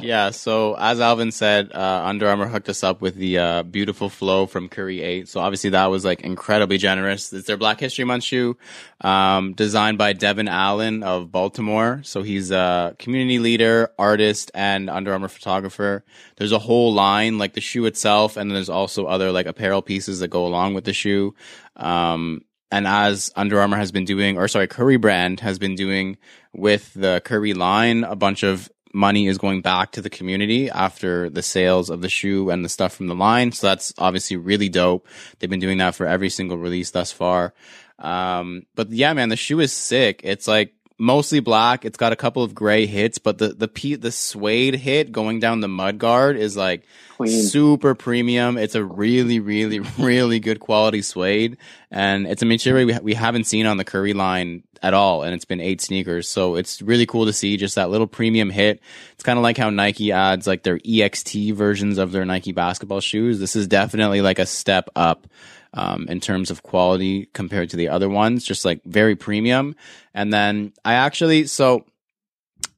Yeah, 0.00 0.30
so 0.30 0.74
as 0.74 1.00
Alvin 1.00 1.30
said, 1.30 1.70
uh, 1.72 2.02
Under 2.04 2.28
Armour 2.28 2.48
hooked 2.48 2.68
us 2.68 2.82
up 2.82 3.00
with 3.00 3.14
the 3.14 3.38
uh, 3.38 3.62
beautiful 3.62 4.08
flow 4.08 4.46
from 4.46 4.68
Curry 4.68 5.00
8. 5.00 5.28
So 5.28 5.40
obviously 5.40 5.70
that 5.70 5.86
was 5.86 6.04
like 6.04 6.22
incredibly 6.22 6.78
generous. 6.78 7.32
It's 7.32 7.46
their 7.46 7.56
Black 7.56 7.78
History 7.80 8.04
Month 8.04 8.24
shoe, 8.24 8.56
um, 9.00 9.52
designed 9.52 9.98
by 9.98 10.12
Devin 10.12 10.48
Allen 10.48 11.02
of 11.02 11.30
Baltimore. 11.30 12.00
So 12.04 12.22
he's 12.22 12.50
a 12.50 12.96
community 12.98 13.38
leader, 13.38 13.90
artist, 13.98 14.50
and 14.54 14.90
Under 14.90 15.12
Armour 15.12 15.28
photographer. 15.28 16.04
There's 16.36 16.52
a 16.52 16.58
whole 16.58 16.92
line, 16.92 17.38
like 17.38 17.54
the 17.54 17.60
shoe 17.60 17.86
itself, 17.86 18.36
and 18.36 18.50
then 18.50 18.54
there's 18.54 18.68
also 18.68 19.06
other 19.06 19.30
like 19.30 19.46
apparel 19.46 19.82
pieces 19.82 20.20
that 20.20 20.28
go 20.28 20.46
along 20.46 20.74
with 20.74 20.84
the 20.84 20.92
shoe. 20.92 21.34
Um, 21.76 22.42
and 22.72 22.86
as 22.86 23.30
Under 23.36 23.60
Armour 23.60 23.76
has 23.76 23.92
been 23.92 24.04
doing, 24.04 24.36
or 24.36 24.48
sorry, 24.48 24.66
Curry 24.66 24.96
brand 24.96 25.40
has 25.40 25.58
been 25.58 25.76
doing 25.76 26.16
with 26.52 26.92
the 26.94 27.22
Curry 27.24 27.54
line, 27.54 28.02
a 28.02 28.16
bunch 28.16 28.42
of 28.42 28.68
money 28.92 29.26
is 29.26 29.38
going 29.38 29.60
back 29.62 29.92
to 29.92 30.00
the 30.00 30.10
community 30.10 30.70
after 30.70 31.28
the 31.28 31.42
sales 31.42 31.90
of 31.90 32.00
the 32.00 32.08
shoe 32.08 32.50
and 32.50 32.64
the 32.64 32.68
stuff 32.68 32.94
from 32.94 33.08
the 33.08 33.14
line. 33.14 33.52
So 33.52 33.66
that's 33.66 33.92
obviously 33.98 34.36
really 34.36 34.68
dope. 34.68 35.06
They've 35.38 35.50
been 35.50 35.60
doing 35.60 35.78
that 35.78 35.94
for 35.94 36.06
every 36.06 36.30
single 36.30 36.58
release 36.58 36.90
thus 36.90 37.12
far. 37.12 37.54
Um, 37.98 38.66
but 38.74 38.90
yeah, 38.90 39.12
man, 39.12 39.28
the 39.28 39.36
shoe 39.36 39.60
is 39.60 39.72
sick. 39.72 40.20
It's 40.22 40.46
like 40.46 40.74
mostly 40.98 41.40
black. 41.40 41.84
It's 41.84 41.98
got 41.98 42.12
a 42.12 42.16
couple 42.16 42.42
of 42.42 42.54
gray 42.54 42.86
hits, 42.86 43.18
but 43.18 43.38
the, 43.38 43.48
the, 43.48 43.96
the 43.96 44.12
suede 44.12 44.74
hit 44.74 45.12
going 45.12 45.40
down 45.40 45.60
the 45.60 45.68
mud 45.68 45.98
guard 45.98 46.36
is 46.36 46.56
like 46.56 46.84
Clean. 47.16 47.42
super 47.42 47.94
premium. 47.94 48.56
It's 48.56 48.74
a 48.74 48.84
really, 48.84 49.40
really, 49.40 49.80
really 49.98 50.40
good 50.40 50.60
quality 50.60 51.02
suede, 51.02 51.58
and 51.90 52.26
it's 52.26 52.42
a 52.42 52.46
material 52.46 52.86
we, 52.86 52.98
we 53.00 53.14
haven't 53.14 53.44
seen 53.44 53.66
on 53.66 53.76
the 53.76 53.84
Curry 53.84 54.12
line 54.12 54.62
at 54.82 54.94
all. 54.94 55.22
And 55.22 55.34
it's 55.34 55.44
been 55.44 55.60
eight 55.60 55.80
sneakers, 55.80 56.28
so 56.28 56.56
it's 56.56 56.82
really 56.82 57.06
cool 57.06 57.26
to 57.26 57.32
see 57.32 57.56
just 57.56 57.74
that 57.74 57.90
little 57.90 58.06
premium 58.06 58.50
hit. 58.50 58.80
It's 59.12 59.22
kind 59.22 59.38
of 59.38 59.42
like 59.42 59.56
how 59.56 59.70
Nike 59.70 60.12
adds 60.12 60.46
like 60.46 60.62
their 60.62 60.78
EXT 60.78 61.54
versions 61.54 61.98
of 61.98 62.12
their 62.12 62.24
Nike 62.24 62.52
basketball 62.52 63.00
shoes. 63.00 63.38
This 63.38 63.56
is 63.56 63.66
definitely 63.66 64.20
like 64.20 64.38
a 64.38 64.46
step 64.46 64.88
up. 64.94 65.26
Um, 65.74 66.06
in 66.08 66.20
terms 66.20 66.50
of 66.50 66.62
quality 66.62 67.28
compared 67.34 67.68
to 67.70 67.76
the 67.76 67.88
other 67.88 68.08
ones, 68.08 68.46
just 68.46 68.64
like 68.64 68.82
very 68.84 69.14
premium. 69.14 69.76
And 70.14 70.32
then 70.32 70.72
I 70.86 70.94
actually, 70.94 71.48
so 71.48 71.84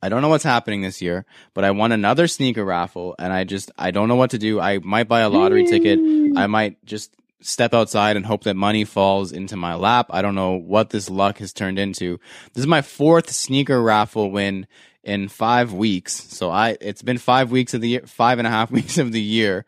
I 0.03 0.09
don't 0.09 0.23
know 0.23 0.29
what's 0.29 0.45
happening 0.45 0.83
this 0.83 1.01
year, 1.01 1.25
but 1.55 1.65
I 1.65 1.71
won 1.71 1.93
another 1.93 2.27
sneaker 2.27 2.65
raffle 2.65 3.15
and 3.19 3.33
I 3.33 3.45
just, 3.45 3.71
I 3.79 3.91
don't 3.93 4.09
know 4.09 4.17
what 4.17 4.31
to 4.31 4.39
do. 4.39 4.59
I 4.59 4.79
might 4.79 5.07
buy 5.07 5.21
a 5.21 5.29
lottery 5.29 5.67
ticket. 5.67 6.01
I 6.37 6.47
might 6.47 6.85
just 6.85 7.15
step 7.41 7.75
outside 7.75 8.17
and 8.17 8.27
hope 8.27 8.45
that 8.45 8.55
money 8.55 8.85
falls 8.85 9.33
into 9.33 9.57
my 9.57 9.75
lap. 9.75 10.07
I 10.11 10.23
don't 10.23 10.35
know 10.35 10.53
what 10.53 10.91
this 10.91 11.09
luck 11.09 11.39
has 11.39 11.53
turned 11.53 11.79
into. 11.79 12.19
This 12.53 12.63
is 12.63 12.67
my 12.67 12.83
fourth 12.83 13.31
sneaker 13.31 13.81
raffle 13.81 14.31
win 14.31 14.67
in 15.03 15.29
five 15.29 15.73
weeks. 15.73 16.13
So 16.13 16.51
I, 16.51 16.77
it's 16.81 17.03
been 17.03 17.19
five 17.19 17.51
weeks 17.51 17.75
of 17.75 17.81
the 17.81 17.89
year, 17.89 18.03
five 18.07 18.39
and 18.39 18.47
a 18.47 18.51
half 18.51 18.71
weeks 18.73 18.99
of 18.99 19.13
the 19.13 19.23
year. 19.23 19.65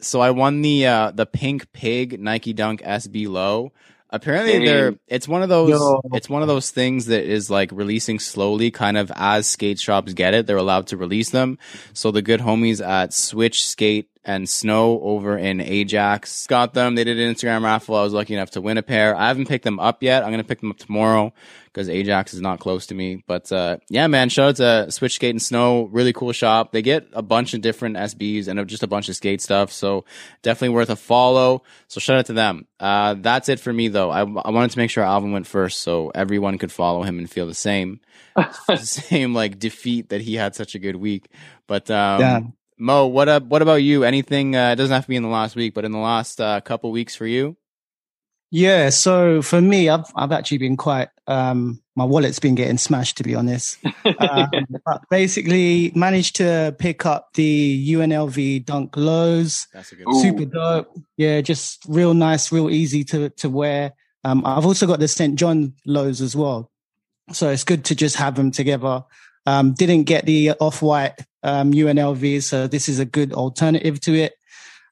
So 0.00 0.20
I 0.20 0.30
won 0.30 0.62
the, 0.62 0.86
uh, 0.86 1.10
the 1.12 1.26
pink 1.26 1.72
pig 1.72 2.20
Nike 2.20 2.52
Dunk 2.52 2.82
SB 2.82 3.28
low. 3.28 3.72
Apparently 4.12 4.54
Dang. 4.54 4.64
they're, 4.64 4.94
it's 5.06 5.28
one 5.28 5.42
of 5.42 5.48
those, 5.48 5.70
Yo. 5.70 6.00
it's 6.12 6.28
one 6.28 6.42
of 6.42 6.48
those 6.48 6.70
things 6.70 7.06
that 7.06 7.24
is 7.24 7.48
like 7.48 7.70
releasing 7.70 8.18
slowly, 8.18 8.72
kind 8.72 8.96
of 8.96 9.12
as 9.14 9.46
skate 9.46 9.78
shops 9.78 10.14
get 10.14 10.34
it, 10.34 10.48
they're 10.48 10.56
allowed 10.56 10.88
to 10.88 10.96
release 10.96 11.30
them. 11.30 11.58
So 11.92 12.10
the 12.10 12.20
good 12.20 12.40
homies 12.40 12.84
at 12.84 13.14
Switch 13.14 13.64
Skate 13.64 14.10
and 14.24 14.48
Snow 14.48 15.00
over 15.00 15.38
in 15.38 15.60
Ajax 15.60 16.46
got 16.48 16.74
them. 16.74 16.96
They 16.96 17.04
did 17.04 17.20
an 17.20 17.32
Instagram 17.32 17.62
raffle. 17.62 17.94
I 17.94 18.02
was 18.02 18.12
lucky 18.12 18.34
enough 18.34 18.50
to 18.52 18.60
win 18.60 18.78
a 18.78 18.82
pair. 18.82 19.14
I 19.14 19.28
haven't 19.28 19.46
picked 19.46 19.64
them 19.64 19.78
up 19.78 20.02
yet. 20.02 20.24
I'm 20.24 20.30
going 20.30 20.42
to 20.42 20.48
pick 20.48 20.60
them 20.60 20.72
up 20.72 20.78
tomorrow 20.78 21.32
because 21.72 21.88
Ajax 21.88 22.34
is 22.34 22.40
not 22.40 22.58
close 22.58 22.86
to 22.86 22.94
me. 22.94 23.22
But, 23.26 23.50
uh, 23.52 23.78
yeah, 23.88 24.06
man, 24.08 24.28
shout 24.28 24.60
out 24.60 24.86
to 24.86 24.92
Switch 24.92 25.14
Skate 25.14 25.30
and 25.30 25.42
Snow. 25.42 25.84
Really 25.84 26.12
cool 26.12 26.32
shop. 26.32 26.72
They 26.72 26.82
get 26.82 27.06
a 27.12 27.22
bunch 27.22 27.54
of 27.54 27.60
different 27.60 27.96
SBs 27.96 28.48
and 28.48 28.66
just 28.68 28.82
a 28.82 28.86
bunch 28.88 29.08
of 29.08 29.16
skate 29.16 29.40
stuff. 29.40 29.70
So 29.72 30.04
definitely 30.42 30.74
worth 30.74 30.90
a 30.90 30.96
follow. 30.96 31.62
So 31.88 32.00
shout 32.00 32.18
out 32.18 32.26
to 32.26 32.32
them. 32.32 32.66
Uh, 32.78 33.14
that's 33.18 33.48
it 33.48 33.60
for 33.60 33.72
me 33.72 33.88
though. 33.88 34.10
I, 34.10 34.20
I 34.20 34.50
wanted 34.50 34.72
to 34.72 34.78
make 34.78 34.90
sure 34.90 35.04
Alvin 35.04 35.32
went 35.32 35.46
first 35.46 35.80
so 35.80 36.10
everyone 36.14 36.58
could 36.58 36.72
follow 36.72 37.02
him 37.02 37.18
and 37.18 37.30
feel 37.30 37.46
the 37.46 37.54
same, 37.54 38.00
the 38.66 38.76
same 38.76 39.34
like 39.34 39.58
defeat 39.58 40.08
that 40.08 40.20
he 40.22 40.34
had 40.34 40.54
such 40.54 40.74
a 40.74 40.78
good 40.78 40.96
week. 40.96 41.28
But, 41.66 41.90
um, 41.90 42.20
Yeah. 42.20 42.40
Mo, 42.82 43.06
what 43.06 43.28
up? 43.28 43.42
What 43.42 43.60
about 43.60 43.82
you? 43.82 44.04
Anything? 44.04 44.56
Uh, 44.56 44.70
it 44.72 44.76
doesn't 44.76 44.94
have 44.94 45.04
to 45.04 45.08
be 45.10 45.16
in 45.16 45.22
the 45.22 45.28
last 45.28 45.54
week, 45.54 45.74
but 45.74 45.84
in 45.84 45.92
the 45.92 45.98
last 45.98 46.40
uh, 46.40 46.62
couple 46.62 46.90
weeks 46.90 47.14
for 47.14 47.26
you. 47.26 47.56
Yeah, 48.50 48.90
so 48.90 49.42
for 49.42 49.60
me, 49.60 49.88
I've 49.88 50.06
I've 50.16 50.32
actually 50.32 50.58
been 50.58 50.76
quite 50.76 51.08
um 51.28 51.80
my 51.94 52.04
wallet's 52.04 52.40
been 52.40 52.56
getting 52.56 52.78
smashed 52.78 53.16
to 53.18 53.22
be 53.22 53.34
honest. 53.34 53.78
Um, 54.18 54.50
but 54.84 55.02
basically 55.10 55.92
managed 55.94 56.36
to 56.36 56.74
pick 56.78 57.06
up 57.06 57.34
the 57.34 57.92
UNLV 57.92 58.64
Dunk 58.64 58.96
Lows. 58.96 59.66
That's 59.72 59.92
a 59.92 59.96
good. 59.96 60.08
Ooh. 60.08 60.20
Super 60.20 60.46
dope. 60.46 60.98
Yeah, 61.16 61.40
just 61.42 61.84
real 61.86 62.14
nice, 62.14 62.50
real 62.50 62.70
easy 62.70 63.04
to 63.04 63.30
to 63.30 63.48
wear. 63.48 63.92
Um 64.24 64.44
I've 64.44 64.66
also 64.66 64.86
got 64.86 64.98
the 65.00 65.08
St. 65.08 65.36
John 65.38 65.74
Lows 65.86 66.20
as 66.20 66.34
well. 66.34 66.70
So 67.32 67.50
it's 67.50 67.64
good 67.64 67.84
to 67.86 67.94
just 67.94 68.16
have 68.16 68.34
them 68.34 68.50
together. 68.50 69.04
Um 69.46 69.74
didn't 69.74 70.04
get 70.04 70.26
the 70.26 70.52
off-white 70.52 71.14
um 71.42 71.72
UNLV, 71.72 72.42
so 72.42 72.66
this 72.66 72.88
is 72.88 72.98
a 72.98 73.04
good 73.04 73.32
alternative 73.32 74.00
to 74.00 74.14
it. 74.14 74.32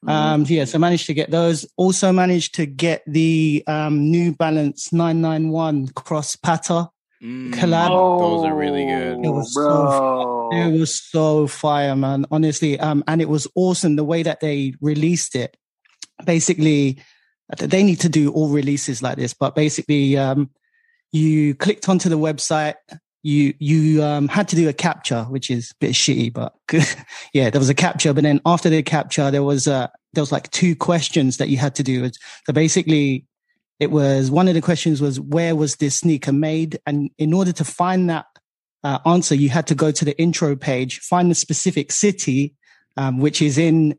Um, 0.07 0.45
yeah, 0.47 0.65
so 0.65 0.79
managed 0.79 1.07
to 1.07 1.13
get 1.13 1.29
those. 1.29 1.65
Also 1.75 2.11
managed 2.11 2.55
to 2.55 2.65
get 2.65 3.03
the 3.05 3.63
um, 3.67 4.09
New 4.09 4.33
Balance 4.33 4.93
991 4.93 5.89
cross 5.89 6.35
Patta. 6.35 6.89
Mm, 7.21 7.53
collab. 7.53 7.89
Those 7.89 8.45
are 8.45 8.55
really 8.55 8.85
good. 8.85 9.25
It 9.25 9.29
was 9.29 9.53
so 9.53 9.61
bro. 9.61 10.49
It 10.53 10.79
was 10.79 11.01
so 11.01 11.47
fire, 11.47 11.95
man. 11.95 12.25
Honestly, 12.31 12.79
um, 12.79 13.03
and 13.07 13.21
it 13.21 13.27
was 13.27 13.47
awesome 13.55 13.97
the 13.97 14.05
way 14.05 14.23
that 14.23 14.39
they 14.39 14.73
released 14.79 15.35
it. 15.35 15.57
Basically, 16.23 17.01
they 17.57 17.83
need 17.83 17.99
to 18.01 18.09
do 18.09 18.31
all 18.31 18.49
releases 18.49 19.03
like 19.03 19.17
this, 19.17 19.33
but 19.33 19.53
basically, 19.53 20.17
um, 20.17 20.49
you 21.11 21.55
clicked 21.55 21.89
onto 21.89 22.07
the 22.07 22.17
website. 22.17 22.75
You 23.21 23.53
you 23.59 24.03
um, 24.03 24.27
had 24.27 24.47
to 24.49 24.55
do 24.55 24.69
a 24.69 24.73
captcha, 24.73 25.29
which 25.29 25.51
is 25.51 25.71
a 25.71 25.75
bit 25.79 25.91
shitty, 25.91 26.31
but 26.31 26.53
yeah, 27.33 27.49
there 27.49 27.59
was 27.59 27.69
a 27.69 27.75
captcha. 27.75 28.15
But 28.15 28.23
then 28.23 28.39
after 28.45 28.69
the 28.69 28.81
captcha, 28.81 29.31
there 29.31 29.43
was 29.43 29.67
uh, 29.67 29.87
there 30.13 30.21
was 30.21 30.31
like 30.31 30.49
two 30.51 30.75
questions 30.75 31.37
that 31.37 31.49
you 31.49 31.57
had 31.57 31.75
to 31.75 31.83
do. 31.83 32.09
So 32.45 32.53
basically, 32.53 33.25
it 33.79 33.91
was 33.91 34.31
one 34.31 34.47
of 34.47 34.53
the 34.53 34.61
questions 34.61 35.01
was 35.01 35.19
where 35.19 35.55
was 35.55 35.75
this 35.75 35.99
sneaker 35.99 36.31
made, 36.31 36.79
and 36.85 37.09
in 37.17 37.33
order 37.33 37.51
to 37.51 37.65
find 37.65 38.09
that 38.09 38.25
uh, 38.83 38.99
answer, 39.05 39.35
you 39.35 39.49
had 39.49 39.67
to 39.67 39.75
go 39.75 39.91
to 39.91 40.05
the 40.05 40.17
intro 40.19 40.55
page, 40.55 40.99
find 40.99 41.29
the 41.29 41.35
specific 41.35 41.91
city, 41.91 42.55
um, 42.95 43.19
which 43.19 43.41
is 43.41 43.57
in 43.57 43.97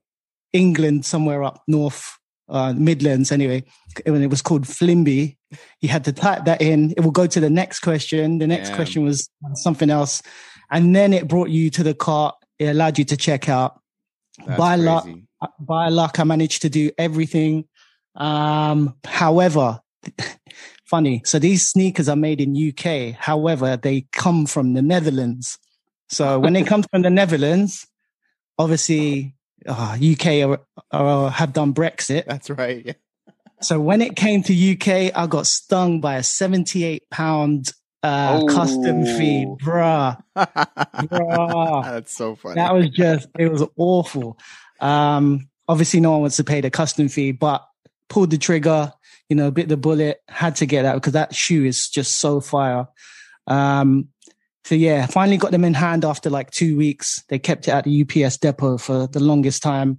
England, 0.53 1.05
somewhere 1.05 1.43
up 1.43 1.63
north, 1.69 2.19
uh, 2.51 2.75
Midlands. 2.75 3.33
Anyway, 3.33 3.65
when 4.05 4.23
it 4.23 4.31
was 4.31 4.43
called 4.43 4.65
Flimby, 4.65 5.37
you 5.81 5.89
had 5.89 6.05
to 6.05 6.13
type 6.13 6.45
that 6.45 6.61
in. 6.61 6.93
It 6.97 7.01
will 7.01 7.11
go 7.11 7.27
to 7.27 7.41
the 7.41 7.51
next 7.51 7.81
question. 7.81 8.39
The 8.39 8.47
next 8.47 8.75
question 8.75 9.05
was 9.05 9.29
something 9.55 9.91
else, 9.91 10.23
and 10.71 10.95
then 10.95 11.13
it 11.13 11.29
brought 11.29 11.51
you 11.51 11.71
to 11.71 11.83
the 11.83 11.95
cart. 11.95 12.35
It 12.59 12.67
allowed 12.67 12.99
you 12.99 13.05
to 13.07 13.17
check 13.17 13.49
out. 13.49 13.81
That's 14.47 14.59
by 14.59 14.77
luck, 14.77 15.07
by 15.59 15.89
luck, 15.89 16.19
I 16.19 16.25
managed 16.25 16.63
to 16.63 16.69
do 16.69 16.91
everything. 16.99 17.65
Um, 18.17 18.97
however, 19.05 19.81
funny. 20.85 21.23
So 21.25 21.39
these 21.39 21.67
sneakers 21.67 22.09
are 22.09 22.17
made 22.17 22.41
in 22.41 22.57
UK. 22.57 23.15
However, 23.15 23.77
they 23.77 24.07
come 24.13 24.47
from 24.47 24.75
the 24.75 24.83
Netherlands. 24.83 25.59
So 26.09 26.39
when 26.39 26.55
they 26.55 26.65
come 26.65 26.83
from 26.83 27.03
the 27.03 27.11
Netherlands, 27.11 27.87
obviously 28.59 29.35
uh, 29.67 29.97
UK 30.01 30.27
are, 30.49 30.61
are, 30.93 31.31
have 31.31 31.53
done 31.53 31.75
Brexit. 31.75 32.25
That's 32.27 32.51
right. 32.51 32.83
Yeah. 32.85 32.93
So 33.63 33.79
when 33.81 34.01
it 34.01 34.17
came 34.17 34.43
to 34.45 34.73
UK, 34.73 35.13
I 35.15 35.27
got 35.27 35.47
stung 35.47 36.01
by 36.01 36.17
a 36.17 36.23
78 36.23 37.03
pound 37.11 37.73
uh, 38.03 38.47
custom 38.47 39.05
fee, 39.05 39.45
Oh. 39.47 39.59
bruh. 39.63 40.23
Bruh. 40.35 41.85
That's 41.85 42.17
so 42.17 42.37
funny. 42.37 42.55
That 42.55 42.75
was 42.75 42.89
just, 42.91 43.29
it 43.39 43.51
was 43.53 43.63
awful. 43.77 44.39
Um, 44.81 45.49
obviously, 45.69 46.01
no 46.01 46.13
one 46.13 46.21
wants 46.23 46.37
to 46.37 46.45
pay 46.45 46.61
the 46.61 46.71
custom 46.71 47.09
fee, 47.09 47.33
but 47.33 47.63
pulled 48.09 48.31
the 48.31 48.39
trigger, 48.39 48.93
you 49.29 49.37
know, 49.37 49.51
bit 49.51 49.69
the 49.69 49.77
bullet, 49.77 50.21
had 50.29 50.57
to 50.57 50.67
get 50.67 50.85
out 50.85 50.95
because 50.95 51.13
that 51.13 51.35
shoe 51.35 51.65
is 51.65 51.89
just 51.89 52.19
so 52.21 52.41
fire. 52.41 52.87
Um, 53.47 54.09
so 54.65 54.75
yeah, 54.75 55.07
finally 55.07 55.37
got 55.37 55.51
them 55.51 55.65
in 55.65 55.75
hand 55.75 56.05
after 56.05 56.31
like 56.31 56.51
two 56.51 56.77
weeks. 56.77 57.23
They 57.29 57.39
kept 57.39 57.69
it 57.69 57.73
at 57.73 57.85
the 57.85 58.03
UPS 58.03 58.37
depot 58.37 58.79
for 58.79 59.07
the 59.07 59.21
longest 59.21 59.63
time. 59.63 59.99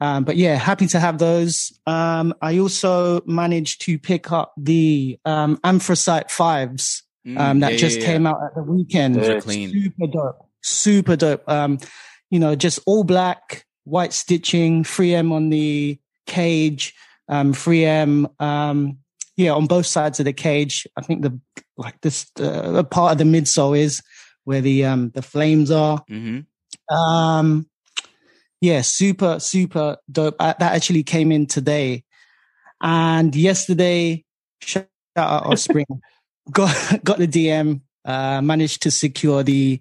Um, 0.00 0.24
but 0.24 0.36
yeah, 0.36 0.54
happy 0.54 0.86
to 0.88 1.00
have 1.00 1.18
those. 1.18 1.78
Um, 1.86 2.34
I 2.40 2.58
also 2.58 3.20
managed 3.26 3.82
to 3.82 3.98
pick 3.98 4.32
up 4.32 4.54
the 4.56 5.18
um, 5.26 5.58
Anthracite 5.62 6.30
fives 6.30 7.02
um, 7.26 7.34
Mm, 7.34 7.60
that 7.60 7.72
yeah, 7.72 7.78
just 7.78 8.00
yeah, 8.00 8.06
came 8.06 8.24
yeah. 8.24 8.30
out 8.30 8.42
at 8.42 8.54
the 8.54 8.62
weekend. 8.62 9.16
Those 9.16 9.28
are 9.28 9.40
clean. 9.40 9.70
Super 9.70 10.06
dope. 10.06 10.46
Super 10.62 11.16
dope. 11.16 11.48
Um, 11.48 11.78
you 12.30 12.38
know, 12.38 12.54
just 12.54 12.78
all 12.86 13.04
black, 13.04 13.66
white 13.84 14.12
stitching, 14.12 14.84
3M 14.84 15.32
on 15.32 15.50
the 15.50 15.98
cage, 16.26 16.94
um, 17.28 17.52
3M, 17.52 18.40
um, 18.40 18.98
yeah, 19.40 19.52
on 19.52 19.66
both 19.66 19.86
sides 19.86 20.20
of 20.20 20.26
the 20.26 20.32
cage. 20.32 20.86
I 20.96 21.00
think 21.00 21.22
the 21.22 21.38
like 21.76 22.00
this 22.02 22.26
uh, 22.38 22.82
part 22.84 23.12
of 23.12 23.18
the 23.18 23.24
midsole 23.24 23.78
is 23.78 24.02
where 24.44 24.60
the 24.60 24.84
um 24.84 25.10
the 25.14 25.22
flames 25.22 25.70
are. 25.70 26.04
Mhm. 26.10 26.46
Um, 26.90 27.66
yeah, 28.60 28.82
super, 28.82 29.40
super 29.40 29.96
dope. 30.10 30.36
Uh, 30.38 30.54
that 30.58 30.74
actually 30.74 31.02
came 31.02 31.32
in 31.32 31.46
today. 31.46 32.04
And 32.82 33.34
yesterday, 33.34 34.24
shout 34.60 34.88
out 35.16 35.46
Offspring, 35.46 35.86
got, 36.50 37.04
got 37.04 37.18
the 37.18 37.28
DM, 37.28 37.80
uh, 38.04 38.40
managed 38.42 38.82
to 38.82 38.90
secure 38.90 39.42
the 39.42 39.80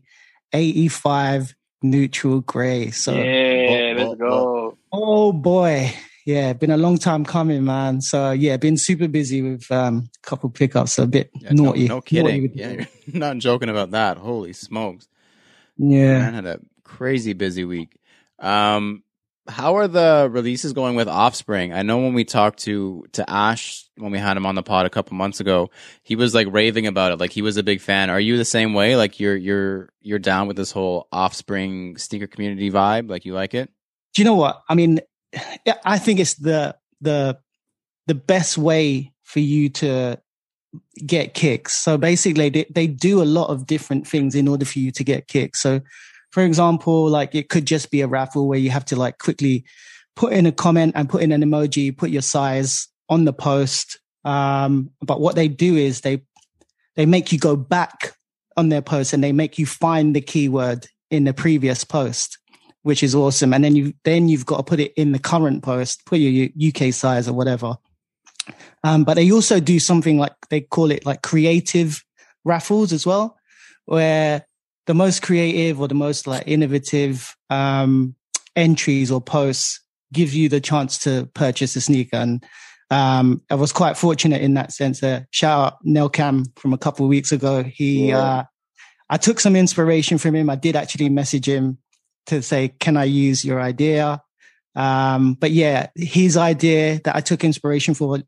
AE5 0.54 1.54
neutral 1.82 2.42
gray. 2.42 2.92
So, 2.92 3.14
yeah, 3.14 3.94
oh, 3.98 4.04
let's 4.04 4.20
go. 4.20 4.78
oh 4.92 5.32
boy. 5.34 5.94
Yeah, 6.30 6.54
been 6.54 6.70
a 6.72 6.78
long 6.78 6.98
time 6.98 7.26
coming, 7.26 7.64
man. 7.66 8.02
So 8.02 8.32
yeah, 8.32 8.58
been 8.58 8.78
super 8.78 9.08
busy 9.08 9.42
with 9.42 9.70
um 9.72 10.10
a 10.24 10.28
couple 10.28 10.50
pickups, 10.50 10.94
so 10.94 11.04
a 11.04 11.08
bit 11.08 11.32
Yeah, 11.42 11.54
naughty. 11.54 11.88
no 11.88 11.96
naughty 11.96 12.06
kidding. 12.10 12.42
the- 12.52 12.58
Yeah, 12.60 12.72
you're 12.72 12.88
not 13.26 13.38
joking 13.40 13.70
about 13.70 13.92
that. 13.92 14.18
Holy 14.18 14.54
smokes. 14.54 15.08
yeah. 15.78 16.20
Man 16.20 16.34
had 16.34 16.46
a 16.46 16.60
crazy 16.84 17.34
busy 17.34 17.66
week. 17.66 17.98
Um, 18.40 19.04
how 19.48 19.78
are 19.78 19.88
the 19.88 20.30
releases 20.32 20.74
going 20.74 20.96
with 20.96 21.08
Offspring? 21.08 21.74
I 21.74 21.82
know 21.82 21.98
when 21.98 22.14
we 22.14 22.24
talked 22.24 22.60
to 22.66 23.06
to 23.14 23.28
Ash 23.30 23.86
when 23.98 24.12
we 24.12 24.20
had 24.20 24.38
him 24.38 24.46
on 24.46 24.56
the 24.56 24.62
pod 24.64 24.86
a 24.86 24.90
couple 24.90 25.16
months 25.18 25.40
ago, 25.40 25.72
he 26.04 26.16
was 26.16 26.36
like 26.36 26.48
raving 26.52 26.86
about 26.88 27.12
it. 27.12 27.20
Like 27.20 27.32
he 27.32 27.42
was 27.42 27.58
a 27.58 27.64
big 27.64 27.82
fan. 27.82 28.10
Are 28.12 28.20
you 28.20 28.38
the 28.38 28.46
same 28.46 28.74
way? 28.76 28.96
Like 28.96 29.20
you're 29.20 29.36
you're 29.36 29.90
you're 30.02 30.20
down 30.20 30.48
with 30.48 30.58
this 30.58 30.72
whole 30.72 31.08
Offspring 31.12 31.98
sneaker 31.98 32.28
community 32.28 32.70
vibe? 32.70 33.10
Like 33.10 33.26
you 33.26 33.34
like 33.34 33.54
it? 33.56 33.70
do 34.16 34.24
you 34.24 34.26
know 34.26 34.34
what 34.36 34.64
i 34.68 34.74
mean 34.74 35.00
i 35.86 35.98
think 35.98 36.20
it's 36.20 36.36
the 36.36 36.76
the 37.02 37.38
the 38.08 38.16
best 38.16 38.58
way 38.58 39.14
for 39.24 39.40
you 39.40 39.70
to 39.70 40.20
get 41.06 41.34
kicks. 41.34 41.76
So 41.76 41.98
basically 41.98 42.50
they, 42.50 42.66
they 42.70 42.88
do 42.88 43.22
a 43.22 43.24
lot 43.24 43.50
of 43.50 43.66
different 43.66 44.08
things 44.08 44.36
in 44.36 44.48
order 44.48 44.66
for 44.66 44.80
you 44.80 44.92
to 44.92 45.04
get 45.04 45.28
kicks. 45.28 45.60
So 45.60 45.82
for 46.32 46.44
example 46.44 47.08
like 47.08 47.34
it 47.36 47.50
could 47.50 47.66
just 47.66 47.92
be 47.92 48.02
a 48.02 48.08
raffle 48.08 48.48
where 48.48 48.60
you 48.60 48.70
have 48.70 48.86
to 48.86 48.96
like 48.96 49.18
quickly 49.18 49.64
put 50.16 50.34
in 50.34 50.46
a 50.46 50.52
comment 50.52 50.94
and 50.96 51.10
put 51.10 51.22
in 51.22 51.32
an 51.32 51.44
emoji 51.44 51.96
put 51.96 52.10
your 52.10 52.22
size 52.22 52.88
on 53.08 53.26
the 53.26 53.34
post. 53.34 54.00
Um 54.26 54.92
but 55.02 55.22
what 55.22 55.36
they 55.36 55.48
do 55.48 55.76
is 55.76 56.02
they 56.02 56.24
they 56.96 57.06
make 57.06 57.32
you 57.32 57.40
go 57.40 57.56
back 57.56 58.14
on 58.58 58.70
their 58.70 58.82
post 58.82 59.14
and 59.14 59.24
they 59.24 59.32
make 59.32 59.58
you 59.58 59.66
find 59.66 60.16
the 60.16 60.22
keyword 60.22 60.88
in 61.10 61.24
the 61.24 61.34
previous 61.34 61.84
post 61.84 62.38
which 62.84 63.04
is 63.04 63.14
awesome. 63.16 63.54
And 63.54 63.64
then 63.64 63.76
you 63.76 63.94
then 64.04 64.30
you've 64.30 64.46
got 64.46 64.58
to 64.58 64.64
put 64.64 64.80
it 64.80 64.94
in 64.96 65.12
the 65.12 65.20
current 65.20 65.64
post, 65.64 66.06
put 66.06 66.20
your 66.20 66.50
UK 66.68 66.94
size 66.94 67.28
or 67.28 67.34
whatever. 67.34 67.76
Um, 68.84 69.04
but 69.04 69.16
they 69.16 69.32
also 69.32 69.60
do 69.60 69.80
something 69.80 70.18
like 70.18 70.34
they 70.50 70.62
call 70.62 70.92
it 70.92 71.06
like 71.06 71.22
creative 71.22 72.04
raffles 72.46 72.94
as 72.94 73.06
well, 73.06 73.38
where 73.86 74.46
the 74.88 74.94
most 74.94 75.22
creative 75.22 75.80
or 75.80 75.88
the 75.88 75.96
most 75.96 76.26
like 76.26 76.44
innovative 76.48 77.36
um, 77.50 78.16
entries 78.56 79.12
or 79.12 79.22
posts 79.22 79.82
gives 80.12 80.36
you 80.36 80.50
the 80.50 80.60
chance 80.62 80.98
to 81.00 81.30
purchase 81.36 81.76
a 81.76 81.82
sneaker. 81.82 82.18
And 82.18 82.44
um, 82.90 83.42
I 83.52 83.56
was 83.56 83.72
quite 83.72 83.98
fortunate 83.98 84.42
in 84.42 84.56
that 84.56 84.72
sense. 84.72 85.04
Uh, 85.04 85.22
shout 85.30 85.74
out 85.74 85.78
Nel 85.84 86.10
Cam 86.10 86.46
from 86.56 86.74
a 86.74 86.78
couple 86.78 87.06
of 87.06 87.10
weeks 87.10 87.32
ago. 87.32 87.62
He, 87.62 88.08
Yeah. 88.10 88.18
uh, 88.20 88.44
I 89.12 89.18
took 89.18 89.40
some 89.40 89.56
inspiration 89.56 90.18
from 90.18 90.36
him. 90.36 90.50
I 90.50 90.56
did 90.56 90.76
actually 90.76 91.10
message 91.10 91.48
him 91.48 91.78
to 92.30 92.42
say, 92.42 92.70
"Can 92.80 92.98
I 92.98 93.06
use 93.06 93.44
your 93.46 93.62
idea?" 93.62 94.22
Um, 94.76 95.34
but 95.34 95.52
yeah, 95.52 95.88
his 95.96 96.38
idea 96.38 97.02
that 97.04 97.16
I 97.16 97.22
took 97.22 97.44
inspiration 97.44 97.94
for 97.94 98.20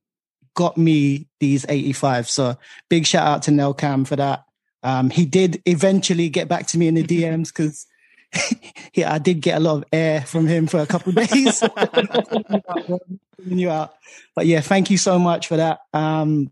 got 0.53 0.77
me 0.77 1.27
these 1.39 1.65
85. 1.69 2.29
So 2.29 2.57
big 2.89 3.05
shout 3.05 3.27
out 3.27 3.43
to 3.43 3.51
Nel 3.51 3.73
Cam 3.73 4.05
for 4.05 4.15
that. 4.17 4.43
Um, 4.83 5.09
he 5.09 5.25
did 5.25 5.61
eventually 5.65 6.29
get 6.29 6.47
back 6.47 6.67
to 6.67 6.77
me 6.77 6.87
in 6.87 6.95
the 6.95 7.03
DMs 7.03 7.47
because 7.47 7.85
yeah, 8.93 9.13
I 9.13 9.19
did 9.19 9.41
get 9.41 9.57
a 9.57 9.59
lot 9.59 9.77
of 9.77 9.85
air 9.93 10.21
from 10.21 10.47
him 10.47 10.67
for 10.67 10.79
a 10.79 10.87
couple 10.87 11.17
of 11.17 11.27
days. 11.27 11.63
You 13.43 13.71
out. 13.71 13.95
But 14.35 14.45
yeah, 14.45 14.61
thank 14.61 14.91
you 14.91 14.99
so 14.99 15.17
much 15.17 15.47
for 15.47 15.57
that. 15.57 15.79
Um, 15.93 16.51